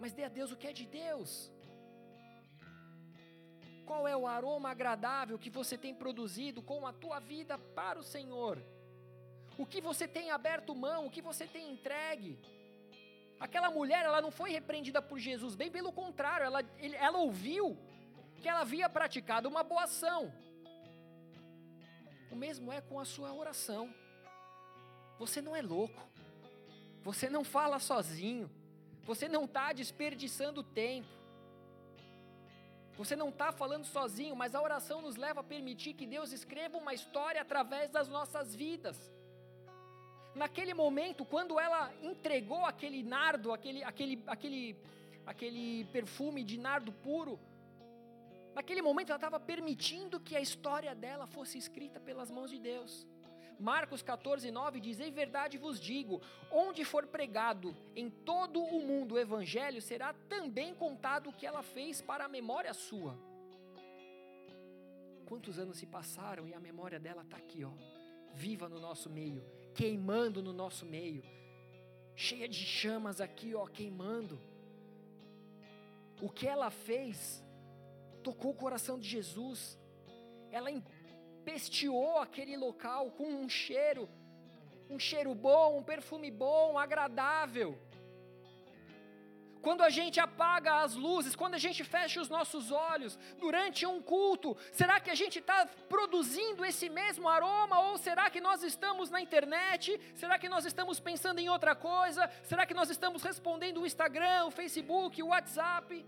mas 0.00 0.12
dê 0.12 0.24
a 0.24 0.28
Deus 0.28 0.52
o 0.52 0.56
que 0.56 0.66
é 0.66 0.72
de 0.72 0.86
Deus. 0.86 1.50
Qual 3.84 4.06
é 4.06 4.16
o 4.16 4.26
aroma 4.26 4.70
agradável 4.70 5.38
que 5.38 5.50
você 5.50 5.76
tem 5.76 5.94
produzido 5.94 6.62
com 6.62 6.86
a 6.86 6.92
tua 6.92 7.18
vida 7.18 7.58
para 7.58 7.98
o 7.98 8.02
Senhor? 8.02 8.62
O 9.56 9.66
que 9.66 9.80
você 9.80 10.06
tem 10.06 10.30
aberto 10.30 10.74
mão, 10.74 11.06
o 11.06 11.10
que 11.10 11.22
você 11.22 11.46
tem 11.46 11.72
entregue? 11.72 12.38
Aquela 13.40 13.70
mulher, 13.70 14.04
ela 14.04 14.20
não 14.20 14.30
foi 14.30 14.50
repreendida 14.50 15.00
por 15.00 15.18
Jesus, 15.18 15.54
bem 15.54 15.70
pelo 15.70 15.92
contrário, 15.92 16.44
ela, 16.44 16.62
ela 16.80 17.18
ouviu 17.18 17.76
que 18.40 18.48
ela 18.48 18.60
havia 18.60 18.88
praticado 18.88 19.48
uma 19.48 19.62
boa 19.62 19.84
ação. 19.84 20.32
O 22.30 22.36
mesmo 22.36 22.72
é 22.72 22.80
com 22.80 22.98
a 23.00 23.04
sua 23.04 23.32
oração. 23.32 23.92
Você 25.18 25.40
não 25.42 25.54
é 25.56 25.62
louco, 25.62 26.00
você 27.02 27.28
não 27.28 27.42
fala 27.42 27.78
sozinho, 27.78 28.48
você 29.02 29.28
não 29.28 29.44
está 29.44 29.72
desperdiçando 29.72 30.62
tempo. 30.62 31.08
Você 32.96 33.14
não 33.14 33.28
está 33.28 33.52
falando 33.52 33.84
sozinho, 33.84 34.34
mas 34.34 34.56
a 34.56 34.60
oração 34.60 35.00
nos 35.00 35.14
leva 35.14 35.40
a 35.40 35.44
permitir 35.44 35.94
que 35.94 36.04
Deus 36.04 36.32
escreva 36.32 36.76
uma 36.76 36.92
história 36.92 37.40
através 37.40 37.90
das 37.90 38.08
nossas 38.08 38.56
vidas. 38.56 39.12
Naquele 40.34 40.74
momento, 40.74 41.24
quando 41.24 41.60
ela 41.60 41.92
entregou 42.02 42.64
aquele 42.66 43.04
nardo, 43.04 43.52
aquele, 43.52 43.84
aquele, 43.84 44.22
aquele, 44.26 44.76
aquele 45.24 45.84
perfume 45.92 46.42
de 46.42 46.58
nardo 46.58 46.92
puro, 46.92 47.38
naquele 48.58 48.82
momento 48.82 49.10
ela 49.10 49.16
estava 49.22 49.38
permitindo 49.38 50.18
que 50.18 50.34
a 50.34 50.40
história 50.40 50.92
dela 50.92 51.26
fosse 51.28 51.56
escrita 51.56 52.00
pelas 52.00 52.28
mãos 52.28 52.50
de 52.50 52.58
Deus. 52.58 53.06
Marcos 53.70 54.02
14, 54.02 54.50
9 54.50 54.80
diz: 54.80 54.98
Em 54.98 55.12
verdade 55.12 55.56
vos 55.56 55.78
digo: 55.80 56.20
onde 56.50 56.84
for 56.84 57.06
pregado 57.06 57.68
em 57.94 58.10
todo 58.10 58.60
o 58.60 58.80
mundo 58.80 59.14
o 59.14 59.18
evangelho, 59.26 59.80
será 59.80 60.12
também 60.34 60.74
contado 60.74 61.30
o 61.30 61.32
que 61.32 61.46
ela 61.46 61.62
fez 61.62 62.02
para 62.02 62.24
a 62.24 62.28
memória 62.28 62.74
sua. 62.74 63.16
Quantos 65.24 65.56
anos 65.58 65.78
se 65.78 65.86
passaram 65.86 66.48
e 66.48 66.52
a 66.52 66.60
memória 66.68 66.98
dela 66.98 67.22
está 67.22 67.36
aqui, 67.36 67.64
ó, 67.64 67.70
viva 68.34 68.68
no 68.68 68.80
nosso 68.80 69.08
meio, 69.08 69.44
queimando 69.72 70.42
no 70.42 70.52
nosso 70.52 70.84
meio, 70.84 71.22
cheia 72.16 72.48
de 72.48 72.64
chamas 72.78 73.20
aqui, 73.20 73.54
ó, 73.54 73.66
queimando. 73.66 74.40
O 76.20 76.28
que 76.28 76.48
ela 76.48 76.70
fez 76.70 77.46
tocou 78.28 78.50
o 78.50 78.60
coração 78.64 78.98
de 78.98 79.08
Jesus. 79.08 79.78
Ela 80.50 80.70
empesteou 80.70 82.18
aquele 82.18 82.56
local 82.56 83.10
com 83.18 83.26
um 83.42 83.48
cheiro, 83.48 84.06
um 84.90 84.98
cheiro 84.98 85.34
bom, 85.34 85.78
um 85.78 85.82
perfume 85.82 86.30
bom, 86.30 86.78
agradável. 86.78 87.70
Quando 89.62 89.82
a 89.82 89.90
gente 89.98 90.20
apaga 90.20 90.82
as 90.82 90.94
luzes, 90.94 91.34
quando 91.34 91.54
a 91.54 91.62
gente 91.66 91.82
fecha 91.82 92.20
os 92.20 92.28
nossos 92.28 92.70
olhos 92.70 93.18
durante 93.38 93.86
um 93.86 94.00
culto, 94.00 94.56
será 94.72 95.00
que 95.00 95.10
a 95.10 95.18
gente 95.22 95.38
está 95.38 95.66
produzindo 95.94 96.66
esse 96.66 96.88
mesmo 97.00 97.28
aroma? 97.28 97.80
Ou 97.88 97.96
será 97.96 98.28
que 98.30 98.42
nós 98.48 98.62
estamos 98.62 99.10
na 99.10 99.20
internet? 99.22 99.98
Será 100.14 100.38
que 100.38 100.50
nós 100.54 100.66
estamos 100.66 101.00
pensando 101.00 101.38
em 101.40 101.48
outra 101.48 101.74
coisa? 101.74 102.30
Será 102.44 102.66
que 102.66 102.74
nós 102.74 102.90
estamos 102.90 103.22
respondendo 103.22 103.80
o 103.80 103.86
Instagram, 103.86 104.44
o 104.46 104.50
Facebook, 104.50 105.22
o 105.22 105.28
WhatsApp? 105.28 106.06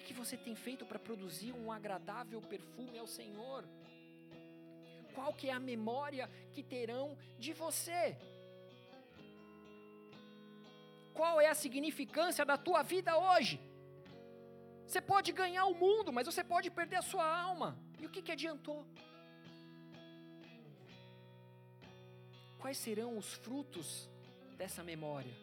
Que 0.00 0.14
você 0.14 0.36
tem 0.36 0.54
feito 0.54 0.84
para 0.86 0.98
produzir 0.98 1.52
um 1.52 1.70
agradável 1.70 2.40
perfume 2.40 2.98
ao 2.98 3.06
Senhor? 3.06 3.64
Qual 5.14 5.32
que 5.34 5.48
é 5.48 5.52
a 5.52 5.60
memória 5.60 6.28
que 6.52 6.62
terão 6.62 7.16
de 7.38 7.52
você? 7.52 8.16
Qual 11.14 11.40
é 11.40 11.48
a 11.48 11.54
significância 11.54 12.44
da 12.44 12.56
tua 12.56 12.82
vida 12.82 13.16
hoje? 13.16 13.60
Você 14.86 15.00
pode 15.00 15.30
ganhar 15.32 15.64
o 15.66 15.74
mundo, 15.74 16.12
mas 16.12 16.26
você 16.26 16.42
pode 16.42 16.70
perder 16.70 16.96
a 16.96 17.02
sua 17.02 17.26
alma. 17.26 17.78
E 18.00 18.06
o 18.06 18.10
que, 18.10 18.22
que 18.22 18.32
adiantou? 18.32 18.86
Quais 22.58 22.78
serão 22.78 23.16
os 23.18 23.32
frutos 23.32 24.08
dessa 24.56 24.82
memória? 24.82 25.34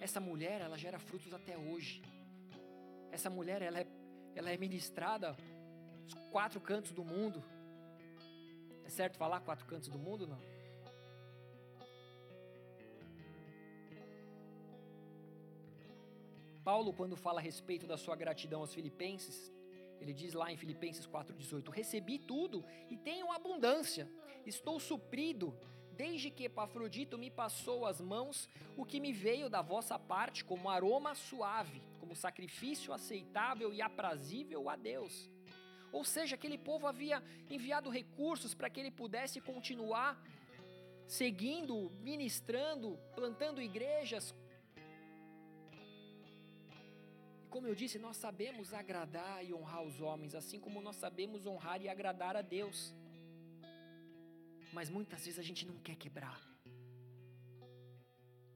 Essa 0.00 0.20
mulher, 0.20 0.60
ela 0.60 0.76
gera 0.76 0.98
frutos 0.98 1.32
até 1.32 1.56
hoje. 1.56 2.02
Essa 3.10 3.30
mulher, 3.30 3.62
ela 3.62 3.80
é, 3.80 3.86
ela 4.34 4.50
é 4.50 4.56
ministrada 4.56 5.36
nos 6.02 6.14
quatro 6.30 6.60
cantos 6.60 6.92
do 6.92 7.04
mundo. 7.04 7.42
É 8.84 8.88
certo 8.88 9.16
falar 9.16 9.40
quatro 9.40 9.66
cantos 9.66 9.88
do 9.88 9.98
mundo, 9.98 10.26
não? 10.26 10.40
Paulo, 16.62 16.92
quando 16.92 17.16
fala 17.16 17.38
a 17.38 17.42
respeito 17.42 17.86
da 17.86 17.96
sua 17.96 18.16
gratidão 18.16 18.60
aos 18.60 18.74
filipenses, 18.74 19.52
ele 20.00 20.12
diz 20.12 20.34
lá 20.34 20.52
em 20.52 20.56
Filipenses 20.56 21.06
4,18: 21.06 21.70
Recebi 21.70 22.18
tudo 22.18 22.64
e 22.90 22.96
tenho 22.96 23.30
abundância, 23.30 24.10
estou 24.44 24.80
suprido, 24.80 25.56
desde 25.92 26.30
que 26.30 26.44
Epafrodito 26.44 27.16
me 27.16 27.30
passou 27.30 27.86
as 27.86 28.00
mãos 28.00 28.48
o 28.76 28.84
que 28.84 29.00
me 29.00 29.12
veio 29.12 29.48
da 29.48 29.62
vossa 29.62 29.98
parte 29.98 30.44
como 30.44 30.68
aroma 30.68 31.14
suave, 31.14 31.80
como 32.06 32.14
sacrifício 32.14 32.92
aceitável 32.92 33.74
e 33.74 33.82
aprazível 33.82 34.68
a 34.72 34.76
Deus. 34.76 35.28
Ou 35.90 36.04
seja, 36.04 36.36
aquele 36.36 36.56
povo 36.56 36.86
havia 36.86 37.20
enviado 37.50 37.90
recursos 37.90 38.54
para 38.54 38.70
que 38.70 38.78
ele 38.78 38.92
pudesse 38.92 39.40
continuar 39.40 40.10
seguindo, 41.20 41.90
ministrando, 42.10 42.96
plantando 43.16 43.60
igrejas. 43.60 44.32
Como 47.50 47.66
eu 47.66 47.74
disse, 47.74 47.98
nós 47.98 48.16
sabemos 48.16 48.72
agradar 48.72 49.44
e 49.44 49.52
honrar 49.52 49.82
os 49.82 50.00
homens, 50.00 50.36
assim 50.36 50.60
como 50.60 50.80
nós 50.80 50.96
sabemos 50.96 51.44
honrar 51.44 51.82
e 51.82 51.88
agradar 51.88 52.36
a 52.36 52.42
Deus. 52.42 52.94
Mas 54.72 54.88
muitas 54.88 55.24
vezes 55.24 55.40
a 55.40 55.48
gente 55.50 55.66
não 55.66 55.78
quer 55.78 55.96
quebrar 55.96 56.40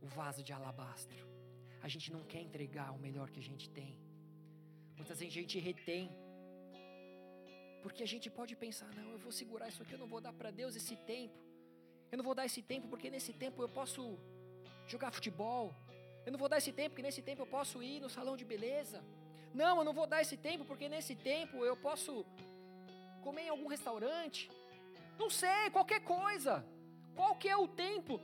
o 0.00 0.06
vaso 0.06 0.40
de 0.40 0.52
alabastro 0.52 1.29
a 1.82 1.88
gente 1.88 2.08
não 2.14 2.22
quer 2.32 2.40
entregar 2.48 2.88
o 2.96 2.98
melhor 3.06 3.28
que 3.30 3.40
a 3.44 3.46
gente 3.50 3.68
tem. 3.78 3.92
Muitas 4.96 5.18
vezes 5.18 5.34
a 5.34 5.40
gente 5.40 5.58
retém. 5.58 6.10
Porque 7.82 8.02
a 8.02 8.10
gente 8.12 8.28
pode 8.38 8.54
pensar, 8.64 8.88
não, 8.98 9.08
eu 9.12 9.18
vou 9.18 9.32
segurar 9.32 9.68
isso 9.68 9.82
aqui, 9.82 9.94
eu 9.94 10.02
não 10.04 10.10
vou 10.14 10.20
dar 10.20 10.34
para 10.40 10.50
Deus 10.50 10.76
esse 10.80 10.96
tempo. 11.12 11.38
Eu 12.10 12.18
não 12.18 12.24
vou 12.24 12.34
dar 12.34 12.44
esse 12.50 12.62
tempo 12.72 12.86
porque 12.92 13.08
nesse 13.14 13.32
tempo 13.44 13.62
eu 13.62 13.68
posso 13.68 14.02
jogar 14.86 15.10
futebol. 15.18 15.64
Eu 16.26 16.32
não 16.32 16.38
vou 16.42 16.48
dar 16.52 16.58
esse 16.62 16.72
tempo 16.72 16.90
porque 16.90 17.06
nesse 17.08 17.22
tempo 17.28 17.42
eu 17.42 17.50
posso 17.56 17.82
ir 17.82 17.98
no 18.04 18.10
salão 18.16 18.36
de 18.40 18.44
beleza. 18.44 18.98
Não, 19.54 19.78
eu 19.78 19.84
não 19.88 19.94
vou 20.00 20.06
dar 20.06 20.20
esse 20.24 20.36
tempo 20.36 20.64
porque 20.70 20.88
nesse 20.94 21.14
tempo 21.14 21.64
eu 21.70 21.76
posso 21.76 22.12
comer 23.26 23.44
em 23.44 23.52
algum 23.54 23.68
restaurante. 23.76 24.50
Não 25.18 25.30
sei, 25.30 25.70
qualquer 25.70 26.00
coisa. 26.16 26.64
Qual 27.14 27.34
que 27.36 27.48
é 27.48 27.56
o 27.56 27.68
tempo 27.86 28.20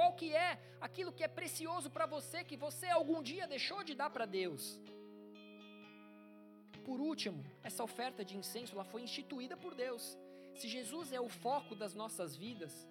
qual 0.00 0.14
que 0.14 0.34
é 0.34 0.58
aquilo 0.80 1.12
que 1.12 1.22
é 1.22 1.28
precioso 1.28 1.90
para 1.90 2.06
você 2.06 2.42
que 2.42 2.56
você 2.56 2.86
algum 2.86 3.22
dia 3.22 3.46
deixou 3.46 3.84
de 3.84 3.94
dar 3.94 4.08
para 4.08 4.24
Deus? 4.24 4.80
Por 6.86 6.98
último, 7.02 7.44
essa 7.62 7.84
oferta 7.84 8.24
de 8.24 8.34
incenso 8.34 8.74
ela 8.74 8.82
foi 8.92 9.02
instituída 9.02 9.58
por 9.58 9.74
Deus. 9.74 10.16
Se 10.56 10.66
Jesus 10.68 11.12
é 11.12 11.20
o 11.20 11.28
foco 11.28 11.74
das 11.74 11.94
nossas 11.94 12.34
vidas, 12.34 12.88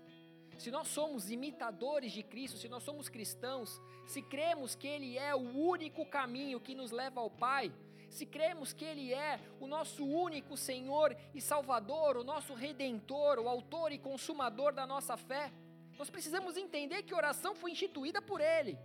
se 0.60 0.70
nós 0.70 0.88
somos 0.90 1.32
imitadores 1.32 2.12
de 2.12 2.22
Cristo, 2.22 2.60
se 2.60 2.70
nós 2.70 2.84
somos 2.84 3.10
cristãos, 3.10 3.82
se 4.06 4.22
cremos 4.22 4.76
que 4.76 4.88
Ele 4.88 5.18
é 5.18 5.34
o 5.34 5.50
único 5.74 6.06
caminho 6.06 6.60
que 6.60 6.76
nos 6.76 6.92
leva 6.92 7.22
ao 7.22 7.32
Pai, 7.32 7.74
se 8.08 8.24
cremos 8.24 8.72
que 8.72 8.86
Ele 8.86 9.12
é 9.16 9.40
o 9.60 9.66
nosso 9.66 10.06
único 10.06 10.56
Senhor 10.56 11.18
e 11.34 11.42
Salvador, 11.42 12.18
o 12.18 12.24
nosso 12.24 12.54
Redentor, 12.54 13.40
o 13.40 13.50
Autor 13.50 13.92
e 13.92 13.98
Consumador 13.98 14.74
da 14.76 14.86
nossa 14.86 15.18
fé, 15.18 15.52
nós 16.00 16.10
precisamos 16.10 16.56
entender 16.56 17.04
que 17.04 17.14
oração 17.14 17.54
foi 17.54 17.72
instituída 17.72 18.22
por 18.22 18.40
Ele. 18.40 18.80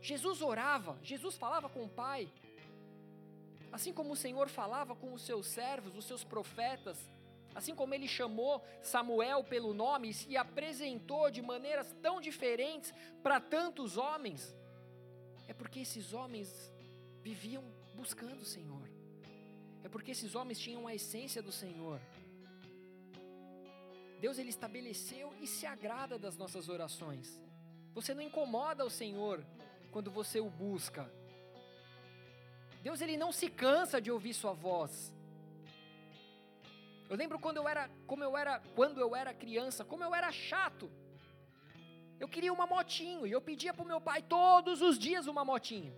Jesus 0.00 0.42
orava, 0.42 0.98
Jesus 1.02 1.36
falava 1.36 1.68
com 1.68 1.84
o 1.84 1.88
Pai. 1.88 2.28
Assim 3.70 3.92
como 3.92 4.12
o 4.12 4.16
Senhor 4.16 4.48
falava 4.48 4.96
com 4.96 5.12
os 5.12 5.22
seus 5.22 5.46
servos, 5.46 5.96
os 5.96 6.04
seus 6.04 6.24
profetas, 6.24 6.98
assim 7.54 7.74
como 7.74 7.94
ele 7.94 8.08
chamou 8.08 8.64
Samuel 8.82 9.44
pelo 9.44 9.72
nome 9.72 10.10
e 10.10 10.14
se 10.14 10.36
apresentou 10.36 11.30
de 11.30 11.42
maneiras 11.42 11.94
tão 12.02 12.20
diferentes 12.20 12.92
para 13.22 13.40
tantos 13.40 13.96
homens, 13.96 14.56
é 15.46 15.52
porque 15.52 15.80
esses 15.80 16.12
homens 16.12 16.72
viviam 17.20 17.62
buscando 17.94 18.42
o 18.42 18.44
Senhor. 18.44 18.88
É 19.84 19.88
porque 19.88 20.12
esses 20.12 20.34
homens 20.34 20.58
tinham 20.58 20.86
a 20.86 20.94
essência 20.94 21.42
do 21.42 21.52
Senhor. 21.52 22.00
Deus 24.20 24.38
ele 24.38 24.50
estabeleceu 24.50 25.32
e 25.40 25.46
se 25.46 25.64
agrada 25.66 26.18
das 26.18 26.36
nossas 26.36 26.68
orações. 26.68 27.40
Você 27.94 28.12
não 28.14 28.22
incomoda 28.22 28.84
o 28.84 28.90
Senhor 28.90 29.44
quando 29.90 30.10
você 30.10 30.40
o 30.40 30.50
busca. 30.50 31.10
Deus 32.82 33.00
ele 33.00 33.16
não 33.16 33.30
se 33.32 33.48
cansa 33.48 34.00
de 34.00 34.10
ouvir 34.10 34.34
sua 34.34 34.52
voz. 34.52 35.14
Eu 37.08 37.16
lembro 37.16 37.38
quando 37.38 37.56
eu 37.56 37.68
era, 37.68 37.88
como 38.06 38.22
eu 38.22 38.36
era, 38.36 38.60
quando 38.74 39.00
eu 39.00 39.16
era 39.16 39.32
criança, 39.32 39.84
como 39.84 40.04
eu 40.04 40.14
era 40.14 40.30
chato. 40.30 40.90
Eu 42.20 42.28
queria 42.28 42.52
uma 42.52 42.66
motinho 42.66 43.26
e 43.26 43.32
eu 43.32 43.40
pedia 43.40 43.72
para 43.72 43.84
o 43.84 43.88
meu 43.88 44.00
pai 44.00 44.20
todos 44.22 44.82
os 44.82 44.98
dias 44.98 45.26
uma 45.26 45.44
motinha. 45.44 45.94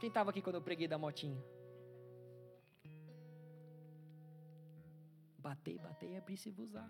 Quem 0.00 0.08
estava 0.08 0.30
aqui 0.30 0.42
quando 0.42 0.56
eu 0.56 0.62
preguei 0.62 0.88
da 0.88 0.98
motinha? 0.98 1.40
Bater, 5.42 5.78
bater 5.80 6.12
é 6.12 6.20
preciso 6.20 6.62
usar. 6.62 6.88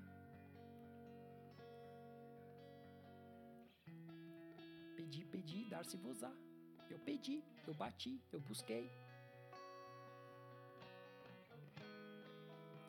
Pedi, 4.96 5.24
pedi, 5.24 5.64
dar-se 5.70 5.96
usar. 5.96 6.34
Eu 6.90 6.98
pedi, 6.98 7.42
eu 7.66 7.74
bati, 7.74 8.20
eu 8.30 8.40
busquei. 8.40 8.90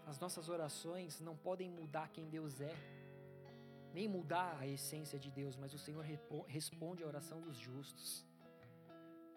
As 0.05 0.19
nossas 0.19 0.49
orações 0.49 1.21
não 1.21 1.35
podem 1.35 1.69
mudar 1.69 2.09
quem 2.09 2.29
Deus 2.29 2.59
é, 2.59 2.75
nem 3.93 4.07
mudar 4.07 4.57
a 4.59 4.67
essência 4.67 5.17
de 5.17 5.31
Deus, 5.31 5.55
mas 5.55 5.73
o 5.73 5.79
Senhor 5.79 6.05
responde 6.45 7.03
a 7.03 7.07
oração 7.07 7.39
dos 7.39 7.57
justos. 7.57 8.25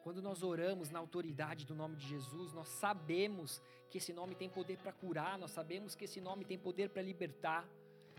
Quando 0.07 0.23
nós 0.23 0.45
oramos 0.45 0.89
na 0.89 1.01
autoridade 1.01 1.67
do 1.67 1.75
nome 1.75 1.97
de 1.97 2.07
Jesus, 2.07 2.53
nós 2.53 2.69
sabemos 2.69 3.61
que 3.91 3.99
esse 3.99 4.13
nome 4.13 4.37
tem 4.37 4.49
poder 4.49 4.79
para 4.79 4.93
curar, 4.93 5.37
nós 5.37 5.51
sabemos 5.51 5.97
que 5.97 6.05
esse 6.05 6.21
nome 6.21 6.45
tem 6.45 6.57
poder 6.57 6.91
para 6.91 7.03
libertar, 7.03 7.69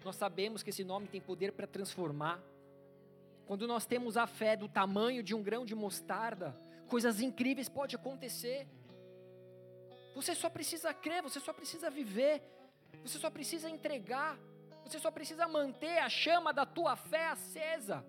nós 0.04 0.18
sabemos 0.18 0.62
que 0.62 0.70
esse 0.70 0.84
nome 0.84 1.08
tem 1.08 1.22
poder 1.22 1.54
para 1.54 1.66
transformar. 1.66 2.44
Quando 3.46 3.66
nós 3.66 3.86
temos 3.86 4.18
a 4.18 4.28
fé 4.28 4.58
do 4.58 4.68
tamanho 4.68 5.24
de 5.24 5.34
um 5.34 5.42
grão 5.42 5.66
de 5.66 5.76
mostarda, 5.76 6.60
coisas 6.90 7.22
incríveis 7.22 7.70
podem 7.70 7.96
acontecer. 7.96 8.68
Você 10.14 10.36
só 10.36 10.50
precisa 10.50 10.94
crer, 10.94 11.24
você 11.24 11.40
só 11.40 11.54
precisa 11.54 11.90
viver, 11.90 12.44
você 13.02 13.18
só 13.18 13.30
precisa 13.30 13.70
entregar, 13.70 14.38
você 14.84 15.00
só 15.00 15.10
precisa 15.10 15.48
manter 15.48 16.00
a 16.00 16.10
chama 16.10 16.52
da 16.52 16.66
tua 16.66 16.98
fé 16.98 17.28
acesa. 17.30 18.06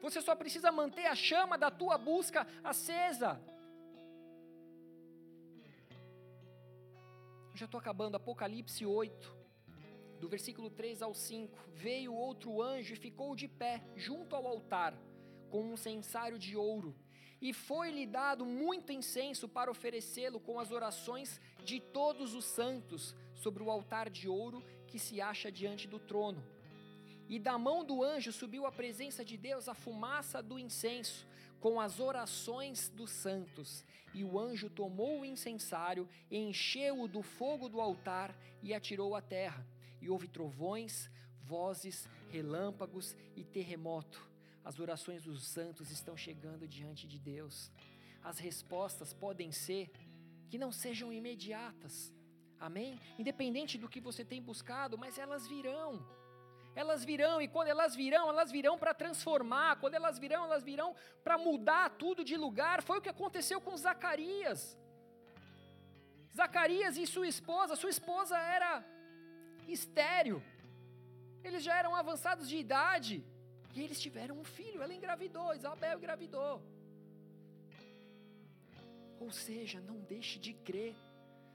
Você 0.00 0.20
só 0.20 0.34
precisa 0.34 0.70
manter 0.70 1.06
a 1.06 1.14
chama 1.14 1.58
da 1.58 1.70
tua 1.70 1.98
busca 1.98 2.46
acesa. 2.62 3.40
Já 7.54 7.64
estou 7.64 7.80
acabando, 7.80 8.16
Apocalipse 8.16 8.86
8 8.86 9.38
do 10.18 10.28
versículo 10.28 10.68
3 10.70 11.02
ao 11.02 11.14
5, 11.14 11.56
veio 11.74 12.12
outro 12.12 12.60
anjo 12.60 12.92
e 12.92 12.96
ficou 12.96 13.34
de 13.34 13.48
pé 13.48 13.82
junto 13.96 14.34
ao 14.34 14.46
altar, 14.46 14.94
com 15.48 15.62
um 15.72 15.76
censário 15.76 16.38
de 16.38 16.56
ouro, 16.56 16.94
e 17.40 17.52
foi-lhe 17.52 18.04
dado 18.04 18.44
muito 18.44 18.92
incenso 18.92 19.48
para 19.48 19.70
oferecê-lo 19.70 20.40
com 20.40 20.58
as 20.58 20.72
orações 20.72 21.40
de 21.64 21.80
todos 21.80 22.34
os 22.34 22.44
santos 22.44 23.14
sobre 23.34 23.62
o 23.62 23.70
altar 23.70 24.10
de 24.10 24.28
ouro 24.28 24.62
que 24.88 24.98
se 24.98 25.20
acha 25.20 25.50
diante 25.50 25.86
do 25.86 26.00
trono. 26.00 26.44
E 27.28 27.38
da 27.38 27.58
mão 27.58 27.84
do 27.84 28.02
anjo 28.02 28.32
subiu 28.32 28.64
à 28.66 28.72
presença 28.72 29.24
de 29.24 29.36
Deus 29.36 29.68
a 29.68 29.74
fumaça 29.74 30.42
do 30.42 30.58
incenso, 30.58 31.26
com 31.60 31.80
as 31.80 32.00
orações 32.00 32.88
dos 32.88 33.10
santos. 33.10 33.84
E 34.14 34.24
o 34.24 34.38
anjo 34.38 34.70
tomou 34.70 35.20
o 35.20 35.24
incensário, 35.24 36.08
encheu-o 36.30 37.06
do 37.06 37.22
fogo 37.22 37.68
do 37.68 37.80
altar 37.80 38.34
e 38.62 38.72
atirou 38.72 39.14
à 39.14 39.20
terra 39.20 39.66
e 40.00 40.08
houve 40.08 40.28
trovões, 40.28 41.10
vozes, 41.42 42.08
relâmpagos 42.30 43.16
e 43.36 43.44
terremoto. 43.44 44.26
As 44.64 44.78
orações 44.78 45.22
dos 45.24 45.46
santos 45.46 45.90
estão 45.90 46.16
chegando 46.16 46.66
diante 46.66 47.06
de 47.06 47.18
Deus. 47.18 47.70
As 48.22 48.38
respostas 48.38 49.12
podem 49.12 49.50
ser 49.50 49.90
que 50.48 50.58
não 50.58 50.70
sejam 50.72 51.12
imediatas. 51.12 52.12
Amém? 52.58 52.98
Independente 53.18 53.78
do 53.78 53.88
que 53.88 54.00
você 54.00 54.24
tem 54.24 54.42
buscado, 54.42 54.98
mas 54.98 55.18
elas 55.18 55.46
virão. 55.46 56.04
Elas 56.74 57.04
virão, 57.04 57.40
e 57.42 57.48
quando 57.48 57.68
elas 57.68 57.94
virão, 57.94 58.28
elas 58.28 58.50
virão 58.50 58.78
para 58.78 58.94
transformar. 58.94 59.76
Quando 59.76 59.94
elas 59.94 60.18
virão, 60.18 60.44
elas 60.44 60.62
virão 60.62 60.94
para 61.24 61.36
mudar 61.36 61.90
tudo 61.90 62.24
de 62.24 62.36
lugar. 62.36 62.82
Foi 62.82 62.98
o 62.98 63.02
que 63.02 63.08
aconteceu 63.08 63.60
com 63.60 63.76
Zacarias. 63.76 64.78
Zacarias 66.34 66.96
e 66.96 67.06
sua 67.06 67.26
esposa, 67.26 67.74
sua 67.74 67.90
esposa 67.90 68.38
era 68.38 68.84
estéreo. 69.66 70.42
Eles 71.42 71.62
já 71.62 71.76
eram 71.76 71.94
avançados 71.96 72.48
de 72.48 72.56
idade. 72.56 73.24
E 73.74 73.82
eles 73.82 74.00
tiveram 74.00 74.38
um 74.38 74.44
filho, 74.44 74.82
ela 74.82 74.94
engravidou, 74.94 75.54
Isabel 75.54 75.98
engravidou. 75.98 76.62
Ou 79.20 79.30
seja, 79.30 79.80
não 79.80 79.98
deixe 80.00 80.38
de 80.38 80.52
crer, 80.52 80.94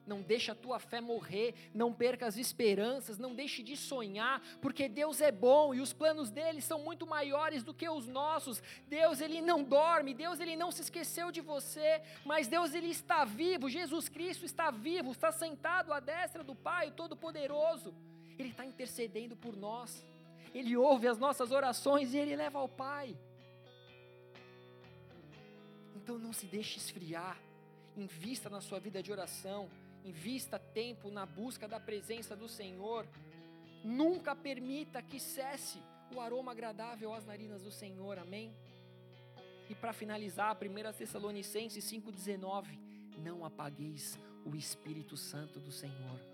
não 0.06 0.22
deixe 0.22 0.52
a 0.52 0.56
tua 0.56 0.80
fé 0.80 1.00
morrer, 1.00 1.54
não 1.74 1.94
perca 1.94 2.26
as 2.26 2.38
esperanças, 2.38 3.18
não 3.18 3.34
deixe 3.34 3.64
de 3.64 3.76
sonhar, 3.78 4.42
porque 4.62 4.90
Deus 4.90 5.22
é 5.22 5.32
bom 5.32 5.74
e 5.74 5.80
os 5.80 5.94
planos 5.94 6.30
dele 6.30 6.62
são 6.62 6.80
muito 6.80 7.08
maiores 7.08 7.64
do 7.64 7.74
que 7.74 7.88
os 7.88 8.08
nossos. 8.08 8.62
Deus 8.88 9.22
ele 9.22 9.42
não 9.42 9.64
dorme, 9.64 10.14
Deus 10.14 10.40
ele 10.40 10.56
não 10.56 10.72
se 10.72 10.82
esqueceu 10.82 11.32
de 11.32 11.42
você, 11.42 12.02
mas 12.26 12.48
Deus 12.48 12.74
ele 12.74 12.88
está 12.88 13.24
vivo, 13.24 13.70
Jesus 13.70 14.10
Cristo 14.10 14.46
está 14.46 14.72
vivo, 14.72 15.12
está 15.12 15.32
sentado 15.32 15.94
à 15.94 16.00
destra 16.00 16.44
do 16.44 16.56
Pai, 16.56 16.92
Todo-Poderoso. 16.92 17.94
Ele 18.38 18.50
está 18.50 18.66
intercedendo 18.66 19.36
por 19.36 19.56
nós. 19.56 20.06
Ele 20.54 20.76
ouve 20.78 21.08
as 21.08 21.18
nossas 21.18 21.52
orações 21.52 22.14
e 22.14 22.18
ele 22.18 22.36
leva 22.36 22.60
ao 22.60 22.70
Pai. 22.70 23.18
Então 25.96 26.20
não 26.20 26.34
se 26.34 26.46
deixe 26.46 26.78
esfriar. 26.78 27.40
Invista 27.96 28.50
na 28.50 28.60
sua 28.60 28.80
vida 28.80 29.02
de 29.02 29.12
oração. 29.12 29.70
Invista 30.04 30.60
tempo 30.60 31.10
na 31.10 31.26
busca 31.26 31.68
da 31.68 31.80
presença 31.80 32.36
do 32.36 32.48
Senhor. 32.48 33.08
Nunca 33.84 34.36
permita 34.36 35.02
que 35.02 35.20
cesse 35.20 35.80
o 36.14 36.20
aroma 36.20 36.52
agradável 36.52 37.14
às 37.14 37.26
narinas 37.26 37.62
do 37.62 37.72
Senhor. 37.72 38.18
Amém? 38.20 38.54
E 39.70 39.76
para 39.76 39.94
finalizar, 39.94 40.58
1 40.58 40.98
Tessalonicenses 40.98 41.84
5,19: 41.86 42.78
Não 43.18 43.46
apagueis 43.46 44.20
o 44.46 44.56
Espírito 44.56 45.16
Santo 45.16 45.60
do 45.60 45.72
Senhor. 45.72 46.33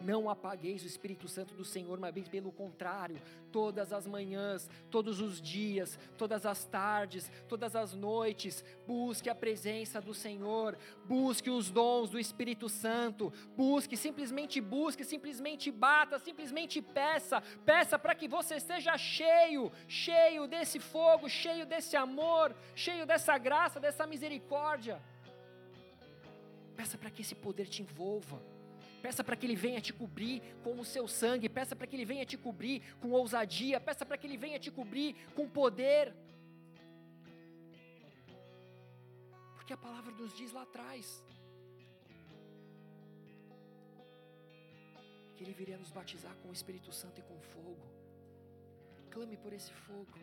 Não 0.00 0.30
apagueis 0.30 0.82
o 0.82 0.86
Espírito 0.86 1.28
Santo 1.28 1.54
do 1.54 1.64
Senhor, 1.64 1.98
mas 1.98 2.10
pelo 2.28 2.50
contrário, 2.50 3.20
todas 3.52 3.92
as 3.92 4.06
manhãs, 4.06 4.68
todos 4.90 5.20
os 5.20 5.40
dias, 5.40 5.98
todas 6.16 6.46
as 6.46 6.64
tardes, 6.64 7.30
todas 7.48 7.76
as 7.76 7.94
noites, 7.94 8.64
busque 8.86 9.28
a 9.28 9.34
presença 9.34 10.00
do 10.00 10.14
Senhor, 10.14 10.76
busque 11.04 11.50
os 11.50 11.70
dons 11.70 12.10
do 12.10 12.18
Espírito 12.18 12.68
Santo, 12.68 13.32
busque, 13.56 13.96
simplesmente 13.96 14.60
busque, 14.60 15.04
simplesmente 15.04 15.70
bata, 15.70 16.18
simplesmente 16.18 16.80
peça, 16.80 17.42
peça 17.64 17.98
para 17.98 18.14
que 18.14 18.28
você 18.28 18.56
esteja 18.56 18.96
cheio, 18.96 19.70
cheio 19.86 20.46
desse 20.46 20.78
fogo, 20.78 21.28
cheio 21.28 21.66
desse 21.66 21.96
amor, 21.96 22.54
cheio 22.74 23.04
dessa 23.04 23.36
graça, 23.36 23.78
dessa 23.78 24.06
misericórdia. 24.06 25.00
Peça 26.76 26.96
para 26.96 27.10
que 27.10 27.20
esse 27.20 27.34
poder 27.34 27.66
te 27.66 27.82
envolva. 27.82 28.40
Peça 29.02 29.22
para 29.24 29.36
que 29.36 29.46
Ele 29.46 29.56
venha 29.56 29.80
te 29.80 29.92
cobrir 29.92 30.42
com 30.64 30.78
o 30.78 30.84
seu 30.84 31.06
sangue. 31.08 31.48
Peça 31.48 31.74
para 31.74 31.86
que 31.86 31.96
Ele 31.96 32.04
venha 32.04 32.26
te 32.26 32.36
cobrir 32.36 32.82
com 33.00 33.10
ousadia. 33.10 33.80
Peça 33.80 34.04
para 34.04 34.18
que 34.18 34.26
Ele 34.26 34.36
venha 34.36 34.58
te 34.58 34.70
cobrir 34.70 35.14
com 35.34 35.48
poder. 35.48 36.14
Porque 39.56 39.72
a 39.72 39.76
palavra 39.76 40.12
nos 40.12 40.32
diz 40.34 40.52
lá 40.52 40.62
atrás 40.62 41.24
que 45.36 45.44
Ele 45.44 45.54
viria 45.54 45.78
nos 45.78 45.90
batizar 45.90 46.34
com 46.42 46.48
o 46.50 46.52
Espírito 46.52 46.92
Santo 46.92 47.18
e 47.20 47.22
com 47.22 47.40
fogo. 47.40 47.86
Clame 49.10 49.36
por 49.36 49.52
esse 49.52 49.72
fogo. 49.72 50.18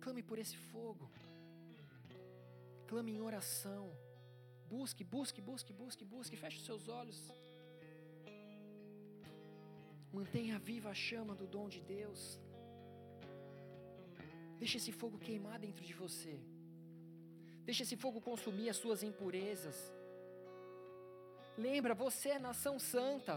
Clame 0.00 0.22
por 0.22 0.38
esse 0.38 0.56
fogo. 0.72 1.10
Clame 2.86 3.12
em 3.12 3.20
oração. 3.20 3.84
Busque, 4.76 5.04
busque, 5.16 5.40
busque, 5.50 5.72
busque, 5.80 6.04
busque. 6.14 6.36
Feche 6.42 6.58
os 6.60 6.66
seus 6.70 6.84
olhos. 7.00 7.18
Mantenha 10.18 10.56
viva 10.68 10.88
a 10.94 10.98
chama 11.06 11.34
do 11.40 11.46
dom 11.54 11.66
de 11.74 11.80
Deus. 11.96 12.20
Deixe 14.60 14.76
esse 14.80 14.92
fogo 15.00 15.16
queimar 15.26 15.58
dentro 15.66 15.84
de 15.88 15.94
você. 16.02 16.34
Deixa 17.68 17.82
esse 17.84 17.96
fogo 18.04 18.20
consumir 18.30 18.68
as 18.68 18.78
suas 18.82 19.02
impurezas. 19.10 19.78
Lembra, 21.66 21.94
você 22.04 22.30
é 22.30 22.38
nação 22.48 22.76
santa. 22.94 23.36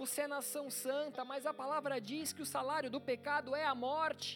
Você 0.00 0.20
é 0.22 0.28
nação 0.38 0.66
santa, 0.70 1.24
mas 1.30 1.46
a 1.46 1.54
palavra 1.62 2.00
diz 2.00 2.32
que 2.32 2.44
o 2.46 2.50
salário 2.56 2.90
do 2.94 3.00
pecado 3.00 3.56
é 3.62 3.64
a 3.64 3.74
morte. 3.74 4.30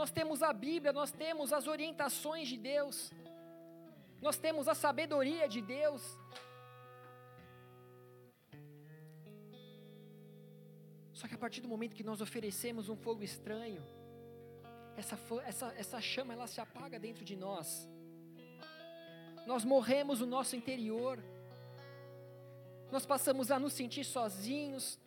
Nós 0.00 0.10
temos 0.18 0.40
a 0.50 0.52
Bíblia, 0.52 0.92
nós 0.92 1.10
temos 1.10 1.52
as 1.58 1.66
orientações 1.66 2.46
de 2.52 2.58
Deus, 2.72 2.96
nós 4.26 4.36
temos 4.36 4.66
a 4.66 4.74
sabedoria 4.74 5.46
de 5.54 5.60
Deus. 5.76 6.02
Só 11.18 11.28
que 11.28 11.36
a 11.36 11.38
partir 11.38 11.60
do 11.60 11.68
momento 11.68 11.98
que 11.98 12.08
nós 12.10 12.20
oferecemos 12.20 12.88
um 12.88 12.96
fogo 12.96 13.22
estranho, 13.22 13.82
essa, 14.96 15.16
essa, 15.50 15.66
essa 15.82 16.00
chama 16.00 16.32
ela 16.36 16.48
se 16.48 16.60
apaga 16.60 16.98
dentro 16.98 17.24
de 17.24 17.36
nós. 17.36 17.88
Nós 19.46 19.64
morremos 19.64 20.18
no 20.22 20.26
nosso 20.26 20.56
interior. 20.56 21.16
Nós 22.90 23.06
passamos 23.06 23.52
a 23.52 23.60
nos 23.60 23.74
sentir 23.74 24.04
sozinhos. 24.04 24.98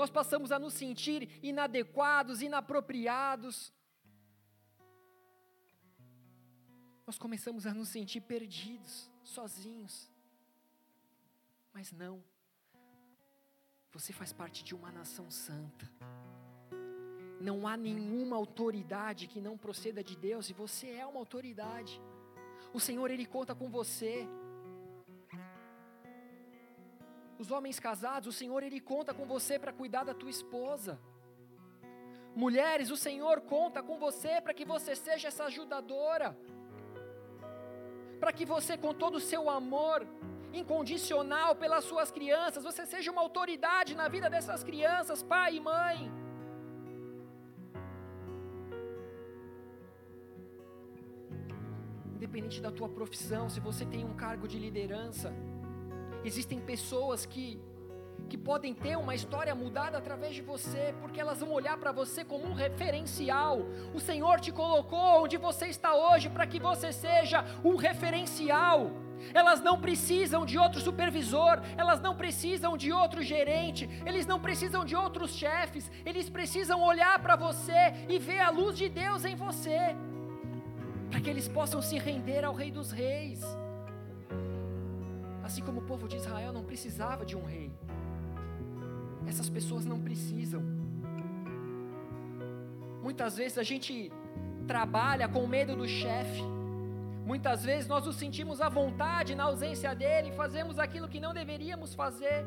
Nós 0.00 0.08
passamos 0.08 0.52
a 0.52 0.58
nos 0.64 0.74
sentir 0.74 1.20
inadequados, 1.42 2.42
inapropriados. 2.42 3.72
Nós 7.06 7.18
começamos 7.18 7.66
a 7.66 7.74
nos 7.74 7.88
sentir 7.88 8.20
perdidos, 8.20 9.10
sozinhos. 9.24 10.10
Mas 11.72 11.90
não. 11.90 12.22
Você 13.92 14.12
faz 14.12 14.32
parte 14.32 14.62
de 14.62 14.74
uma 14.74 14.90
nação 14.90 15.30
santa. 15.30 15.90
Não 17.40 17.66
há 17.66 17.76
nenhuma 17.76 18.36
autoridade 18.36 19.26
que 19.26 19.40
não 19.40 19.58
proceda 19.58 20.02
de 20.02 20.16
Deus 20.16 20.48
e 20.48 20.52
você 20.52 20.90
é 20.90 21.04
uma 21.04 21.18
autoridade. 21.18 22.00
O 22.72 22.78
Senhor, 22.78 23.10
Ele 23.10 23.26
conta 23.26 23.54
com 23.54 23.68
você. 23.68 24.26
Os 27.38 27.50
homens 27.50 27.80
casados, 27.80 28.28
o 28.28 28.32
Senhor, 28.32 28.62
Ele 28.62 28.80
conta 28.80 29.12
com 29.12 29.26
você 29.26 29.58
para 29.58 29.72
cuidar 29.72 30.04
da 30.04 30.14
tua 30.14 30.30
esposa. 30.30 31.00
Mulheres, 32.34 32.90
o 32.90 32.96
Senhor 32.96 33.40
conta 33.42 33.82
com 33.82 33.98
você 33.98 34.40
para 34.40 34.54
que 34.54 34.64
você 34.64 34.94
seja 34.94 35.28
essa 35.28 35.44
ajudadora. 35.44 36.38
Para 38.22 38.32
que 38.38 38.44
você, 38.54 38.72
com 38.82 38.92
todo 39.02 39.16
o 39.16 39.24
seu 39.28 39.50
amor, 39.50 40.06
incondicional 40.60 41.56
pelas 41.62 41.82
suas 41.90 42.08
crianças, 42.16 42.62
você 42.62 42.82
seja 42.86 43.10
uma 43.10 43.20
autoridade 43.20 43.96
na 44.00 44.06
vida 44.14 44.30
dessas 44.34 44.62
crianças, 44.68 45.24
pai 45.24 45.56
e 45.56 45.60
mãe. 45.60 45.98
Independente 52.14 52.60
da 52.66 52.70
tua 52.70 52.88
profissão, 52.88 53.50
se 53.50 53.58
você 53.68 53.84
tem 53.84 54.04
um 54.04 54.14
cargo 54.14 54.46
de 54.46 54.56
liderança, 54.66 55.34
existem 56.22 56.60
pessoas 56.60 57.26
que 57.26 57.60
que 58.32 58.38
podem 58.38 58.72
ter 58.72 58.96
uma 58.96 59.14
história 59.14 59.54
mudada 59.54 59.98
através 59.98 60.34
de 60.34 60.40
você, 60.40 60.94
porque 61.02 61.20
elas 61.20 61.40
vão 61.40 61.50
olhar 61.52 61.76
para 61.76 61.92
você 61.92 62.24
como 62.24 62.46
um 62.46 62.54
referencial. 62.54 63.58
O 63.92 64.00
Senhor 64.00 64.40
te 64.40 64.50
colocou 64.50 65.22
onde 65.24 65.36
você 65.36 65.66
está 65.66 65.94
hoje 65.94 66.30
para 66.30 66.46
que 66.46 66.58
você 66.58 66.94
seja 66.94 67.44
um 67.62 67.76
referencial. 67.76 68.90
Elas 69.34 69.60
não 69.60 69.78
precisam 69.78 70.46
de 70.46 70.56
outro 70.58 70.80
supervisor, 70.80 71.60
elas 71.76 72.00
não 72.00 72.16
precisam 72.16 72.74
de 72.74 72.90
outro 72.90 73.20
gerente, 73.20 73.86
eles 74.06 74.24
não 74.24 74.40
precisam 74.40 74.82
de 74.82 74.96
outros 74.96 75.34
chefes, 75.34 75.90
eles 76.06 76.30
precisam 76.30 76.80
olhar 76.82 77.18
para 77.18 77.36
você 77.36 77.92
e 78.08 78.18
ver 78.18 78.40
a 78.40 78.48
luz 78.48 78.78
de 78.78 78.88
Deus 78.88 79.26
em 79.26 79.36
você, 79.36 79.94
para 81.10 81.20
que 81.20 81.28
eles 81.28 81.48
possam 81.48 81.82
se 81.82 81.98
render 81.98 82.46
ao 82.46 82.54
Rei 82.54 82.70
dos 82.70 82.92
Reis. 82.92 83.42
Assim 85.44 85.62
como 85.62 85.80
o 85.80 85.84
povo 85.84 86.08
de 86.08 86.16
Israel 86.16 86.50
não 86.50 86.64
precisava 86.64 87.26
de 87.26 87.36
um 87.36 87.44
rei, 87.44 87.70
essas 89.26 89.48
pessoas 89.48 89.84
não 89.84 90.00
precisam. 90.00 90.62
Muitas 93.02 93.36
vezes 93.36 93.58
a 93.58 93.62
gente 93.62 94.12
trabalha 94.66 95.28
com 95.28 95.46
medo 95.46 95.74
do 95.74 95.88
chefe, 95.88 96.42
Muitas 97.24 97.64
vezes 97.64 97.86
nós 97.86 98.04
nos 98.04 98.16
sentimos 98.16 98.60
à 98.60 98.68
vontade 98.68 99.34
na 99.34 99.44
ausência 99.44 99.94
dele, 99.94 100.30
e 100.30 100.32
fazemos 100.32 100.78
aquilo 100.78 101.08
que 101.08 101.20
não 101.20 101.32
deveríamos 101.32 101.94
fazer. 101.94 102.44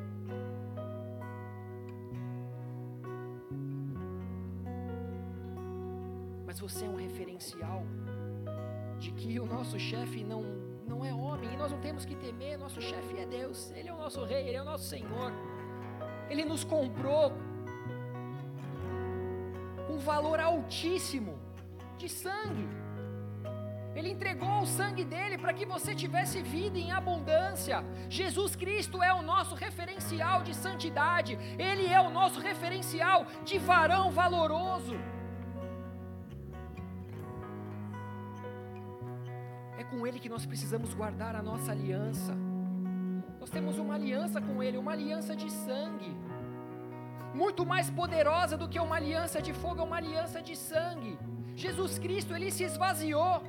Mas 6.46 6.60
você 6.60 6.86
é 6.86 6.90
um 6.90 6.98
referencial 6.98 7.84
de 9.00 9.12
que 9.12 9.40
o 9.40 9.46
nosso 9.46 9.80
chefe 9.80 10.24
não, 10.24 10.44
não 10.86 11.04
é 11.06 11.14
homem 11.14 11.54
e 11.54 11.58
nós 11.58 11.72
não 11.72 11.80
temos 11.80 12.04
que 12.06 12.16
temer, 12.16 12.58
nosso 12.58 12.82
chefe 12.82 13.18
é 13.18 13.26
Deus, 13.26 13.72
ele 13.72 13.90
é 13.90 13.94
o 13.94 13.98
nosso 13.98 14.24
rei, 14.26 14.48
ele 14.48 14.58
é 14.58 14.62
o 14.62 14.66
nosso 14.66 14.86
Senhor. 14.86 15.32
Ele 16.30 16.44
nos 16.46 16.64
comprou 16.64 17.32
com 19.88 19.94
um 19.94 20.00
valor 20.00 20.40
altíssimo 20.40 21.40
de 21.98 22.10
sangue. 22.10 22.68
Ele 23.96 24.10
entregou 24.10 24.60
o 24.62 24.68
sangue 24.68 25.06
dele 25.06 25.38
para 25.38 25.54
que 25.54 25.66
você 25.66 25.96
tivesse 25.96 26.42
vida 26.42 26.78
em 26.78 26.92
abundância. 26.92 27.84
Jesus 28.10 28.54
Cristo 28.54 29.02
é 29.02 29.14
o 29.14 29.22
nosso 29.22 29.56
referencial 29.56 30.44
de 30.44 30.54
santidade, 30.54 31.38
ele 31.58 31.88
é 31.88 32.00
o 32.02 32.10
nosso 32.10 32.40
referencial 32.40 33.26
de 33.46 33.58
varão 33.58 34.12
valoroso. 34.12 34.98
É 39.78 39.84
com 39.86 40.06
ele 40.06 40.20
que 40.20 40.28
nós 40.28 40.46
precisamos 40.46 40.94
guardar 40.94 41.34
a 41.36 41.42
nossa 41.42 41.72
aliança. 41.72 42.36
Nós 43.46 43.52
temos 43.52 43.78
uma 43.78 43.94
aliança 43.94 44.42
com 44.42 44.64
ele, 44.64 44.76
uma 44.76 44.94
aliança 44.94 45.36
de 45.36 45.52
sangue. 45.52 46.12
Muito 47.32 47.64
mais 47.64 47.92
poderosa 47.92 48.58
do 48.58 48.68
que 48.68 48.80
uma 48.80 48.96
aliança 48.96 49.40
de 49.40 49.54
fogo, 49.54 49.82
é 49.82 49.84
uma 49.84 49.98
aliança 49.98 50.42
de 50.42 50.56
sangue. 50.56 51.16
Jesus 51.56 52.00
Cristo, 52.00 52.36
ele 52.36 52.50
se 52.50 52.64
esvaziou 52.64 53.44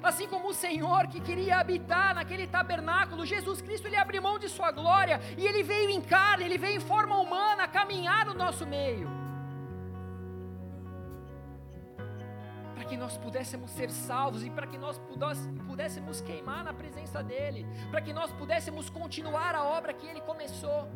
Assim 0.00 0.28
como 0.28 0.50
o 0.50 0.54
Senhor 0.54 1.08
que 1.08 1.20
queria 1.20 1.58
habitar 1.58 2.14
naquele 2.14 2.46
tabernáculo, 2.46 3.26
Jesus 3.26 3.60
Cristo 3.60 3.86
ele 3.88 3.96
abriu 3.96 4.22
mão 4.22 4.38
de 4.38 4.48
sua 4.48 4.70
glória 4.70 5.20
e 5.36 5.44
ele 5.44 5.64
veio 5.64 5.90
em 5.90 6.00
carne, 6.00 6.44
ele 6.44 6.58
veio 6.58 6.76
em 6.76 6.80
forma 6.80 7.18
humana 7.18 7.66
caminhar 7.66 8.26
no 8.26 8.34
nosso 8.34 8.64
meio. 8.64 9.25
Para 12.76 12.84
que 12.84 12.96
nós 12.96 13.16
pudéssemos 13.16 13.70
ser 13.72 13.90
salvos 13.90 14.44
e 14.44 14.50
para 14.50 14.66
que 14.66 14.78
nós 14.78 15.00
pudéssemos 15.66 16.20
queimar 16.20 16.62
na 16.62 16.72
presença 16.72 17.22
dele, 17.22 17.66
para 17.90 18.00
que 18.00 18.12
nós 18.12 18.30
pudéssemos 18.32 18.88
continuar 18.90 19.54
a 19.54 19.64
obra 19.64 19.92
que 19.92 20.06
ele 20.06 20.20
começou. 20.20 20.86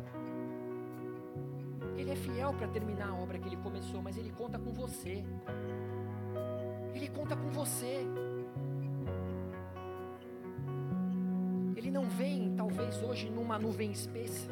Ele 1.97 2.11
é 2.11 2.15
fiel 2.15 2.53
para 2.53 2.67
terminar 2.69 3.09
a 3.09 3.15
obra 3.15 3.37
que 3.37 3.47
ele 3.49 3.57
começou, 3.57 4.01
mas 4.01 4.15
ele 4.15 4.31
conta 4.31 4.57
com 4.57 4.71
você. 4.71 5.25
Ele 6.93 7.09
conta 7.09 7.35
com 7.35 7.49
você. 7.49 8.07
não 11.91 12.09
vem, 12.09 12.55
talvez 12.55 13.01
hoje, 13.03 13.29
numa 13.29 13.59
nuvem 13.59 13.91
espessa, 13.91 14.49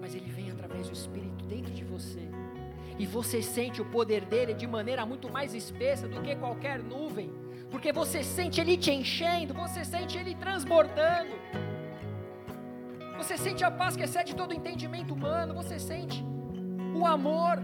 mas 0.00 0.14
ele 0.14 0.30
vem 0.30 0.50
através 0.50 0.88
do 0.88 0.92
Espírito 0.92 1.44
dentro 1.46 1.72
de 1.72 1.84
você. 1.84 2.28
E 2.98 3.06
você 3.06 3.42
sente 3.42 3.82
o 3.82 3.84
poder 3.84 4.24
dele 4.24 4.54
de 4.54 4.66
maneira 4.66 5.04
muito 5.04 5.30
mais 5.30 5.54
espessa 5.54 6.06
do 6.06 6.20
que 6.22 6.34
qualquer 6.36 6.82
nuvem, 6.82 7.32
porque 7.70 7.92
você 7.92 8.22
sente 8.22 8.60
ele 8.60 8.76
te 8.76 8.92
enchendo, 8.92 9.52
você 9.52 9.84
sente 9.84 10.16
ele 10.16 10.34
transbordando. 10.34 11.34
Você 13.16 13.36
sente 13.36 13.64
a 13.64 13.70
paz 13.70 13.96
que 13.96 14.02
excede 14.02 14.34
todo 14.34 14.52
entendimento 14.52 15.14
humano, 15.14 15.54
você 15.54 15.78
sente 15.78 16.24
o 16.94 17.04
amor 17.06 17.58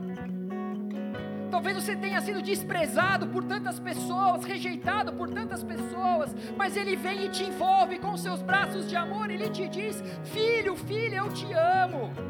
Talvez 1.50 1.74
você 1.76 1.96
tenha 1.96 2.20
sido 2.20 2.40
desprezado 2.40 3.26
por 3.26 3.42
tantas 3.42 3.80
pessoas, 3.80 4.44
rejeitado 4.44 5.12
por 5.12 5.28
tantas 5.28 5.64
pessoas, 5.64 6.34
mas 6.56 6.76
Ele 6.76 6.94
vem 6.94 7.26
e 7.26 7.28
te 7.28 7.42
envolve 7.42 7.98
com 7.98 8.16
seus 8.16 8.40
braços 8.40 8.88
de 8.88 8.94
amor, 8.94 9.30
Ele 9.30 9.50
te 9.50 9.68
diz: 9.68 10.02
Filho, 10.24 10.76
filha, 10.76 11.16
eu 11.16 11.28
te 11.28 11.52
amo. 11.52 12.29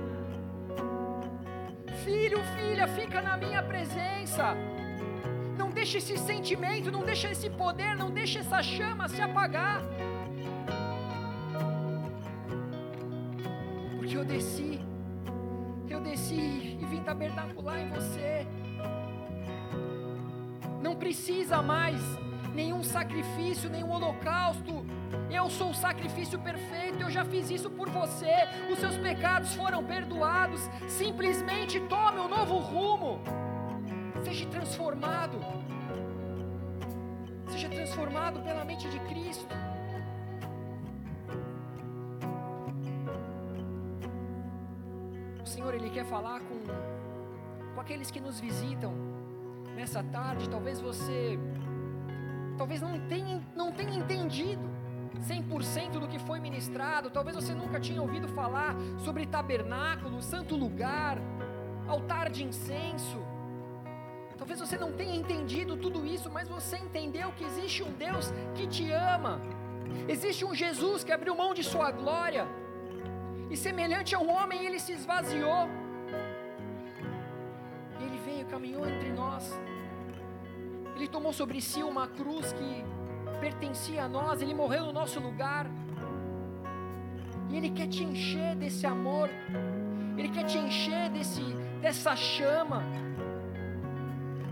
Filho, 2.05 2.39
filha, 2.56 2.86
fica 2.89 3.20
na 3.20 3.36
minha 3.36 3.62
presença. 3.62 4.55
Não 5.59 5.70
deixe 5.70 5.98
esse 5.98 6.16
sentimento, 6.16 6.90
não 6.90 7.05
deixe 7.05 7.28
esse 7.28 7.51
poder, 7.51 7.97
não 7.97 8.10
deixe 8.10 8.39
essa 8.39 8.62
chama 8.62 9.09
se 9.09 9.20
apagar. 9.20 9.82
Porque 13.97 14.16
eu 14.16 14.24
desci, 14.24 14.81
eu 15.89 16.01
desci 16.01 16.78
e 16.81 16.86
vim 16.90 17.02
tabernacular 17.02 17.78
em 17.78 17.89
você 17.90 18.47
não 20.81 20.97
precisa 20.97 21.62
mais 21.62 22.01
nenhum 22.55 22.82
sacrifício, 22.82 23.70
nenhum 23.70 23.90
holocausto. 23.90 24.85
Eu 25.31 25.49
sou 25.49 25.70
o 25.70 25.74
sacrifício 25.74 26.39
perfeito, 26.39 27.03
eu 27.03 27.11
já 27.11 27.24
fiz 27.24 27.51
isso 27.51 27.70
por 27.70 27.89
você. 27.89 28.32
Os 28.70 28.78
seus 28.78 28.97
pecados 28.97 29.55
foram 29.55 29.82
perdoados. 29.82 30.61
Simplesmente 30.89 31.81
tome 31.81 32.20
um 32.20 32.28
novo 32.28 32.59
rumo. 32.59 33.20
Seja 34.24 34.47
transformado. 34.47 35.39
Seja 37.49 37.69
transformado 37.69 38.41
pela 38.43 38.65
mente 38.65 38.89
de 38.89 39.01
Cristo. 39.01 39.55
O 45.43 45.47
Senhor, 45.47 45.74
Ele 45.74 45.91
quer 45.91 46.05
falar 46.05 46.41
com, 46.41 46.61
com 47.74 47.81
aqueles 47.81 48.11
que 48.11 48.20
nos 48.20 48.39
visitam 48.39 48.93
nessa 49.74 50.03
tarde. 50.03 50.49
Talvez 50.49 50.81
você, 50.81 51.39
talvez 52.57 52.81
não 52.81 53.01
tenha, 53.09 53.41
não 53.57 53.73
tenha 53.73 53.95
entendido 53.97 54.80
100% 55.19 55.99
do 55.99 56.09
que 56.09 56.19
foi 56.19 56.39
ministrado. 56.41 57.11
Talvez 57.11 57.37
você 57.37 57.55
nunca 57.55 57.81
tinha 57.81 58.01
ouvido 58.01 58.28
falar 58.28 58.77
sobre 58.99 59.27
tabernáculo, 59.27 60.23
santo 60.23 60.57
lugar, 60.57 61.19
altar 61.89 62.31
de 62.31 62.45
incenso. 62.45 63.19
Talvez 64.39 64.59
você 64.59 64.78
não 64.78 64.93
tenha 64.93 65.15
entendido 65.15 65.77
tudo 65.77 66.07
isso, 66.07 66.31
mas 66.31 66.49
você 66.49 66.78
entendeu 66.78 67.31
que 67.32 67.45
existe 67.45 67.82
um 67.82 67.93
Deus 67.93 68.32
que 68.55 68.66
te 68.66 68.91
ama. 68.91 69.41
Existe 70.09 70.45
um 70.45 70.55
Jesus 70.55 71.05
que 71.05 71.12
abriu 71.12 71.35
mão 71.35 71.53
de 71.53 71.62
sua 71.62 71.91
glória. 71.91 72.47
E 73.51 73.57
semelhante 73.57 74.15
a 74.15 74.19
um 74.19 74.31
homem, 74.31 74.65
ele 74.65 74.78
se 74.78 74.93
esvaziou. 74.93 75.69
E 77.99 78.03
ele 78.03 78.19
veio, 78.24 78.47
caminhou 78.47 78.87
entre 78.87 79.11
nós. 79.12 79.61
Ele 80.97 81.09
tomou 81.09 81.32
sobre 81.32 81.61
si 81.61 81.82
uma 81.82 82.07
cruz 82.09 82.53
que 82.53 82.85
pertencia 83.40 84.04
a 84.04 84.08
nós, 84.08 84.42
ele 84.42 84.54
morreu 84.54 84.84
no 84.86 84.92
nosso 84.92 85.18
lugar. 85.18 85.66
E 87.48 87.56
ele 87.56 87.70
quer 87.70 87.88
te 87.88 88.04
encher 88.04 88.54
desse 88.56 88.86
amor. 88.86 89.28
Ele 90.16 90.28
quer 90.28 90.44
te 90.44 90.58
encher 90.58 91.08
desse 91.10 91.42
dessa 91.80 92.14
chama 92.14 92.82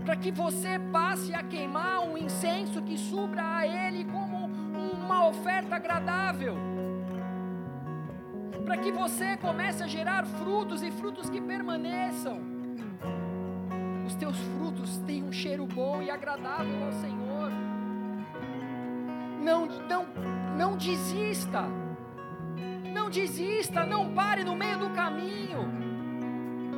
para 0.09 0.15
que 0.15 0.31
você 0.31 0.79
passe 0.91 1.35
a 1.35 1.43
queimar 1.43 1.99
um 1.99 2.17
incenso 2.17 2.81
que 2.81 2.97
subra 2.97 3.57
a 3.57 3.67
Ele 3.67 4.03
como 4.05 4.47
uma 4.47 5.27
oferta 5.27 5.75
agradável, 5.75 6.57
para 8.65 8.77
que 8.77 8.91
você 8.91 9.37
comece 9.37 9.83
a 9.83 9.87
gerar 9.87 10.25
frutos 10.25 10.81
e 10.81 10.89
frutos 10.89 11.29
que 11.29 11.39
permaneçam. 11.39 12.41
Os 14.07 14.15
teus 14.15 14.35
frutos 14.39 14.97
têm 15.05 15.23
um 15.23 15.31
cheiro 15.31 15.67
bom 15.67 16.01
e 16.01 16.09
agradável 16.09 16.85
ao 16.85 16.91
Senhor. 16.93 17.51
Não, 19.39 19.65
não, 19.65 20.05
não 20.57 20.77
desista. 20.77 21.63
Não 22.93 23.09
desista, 23.09 23.85
não 23.85 24.13
pare 24.13 24.43
no 24.43 24.55
meio 24.55 24.77
do 24.77 24.89
caminho 24.91 25.88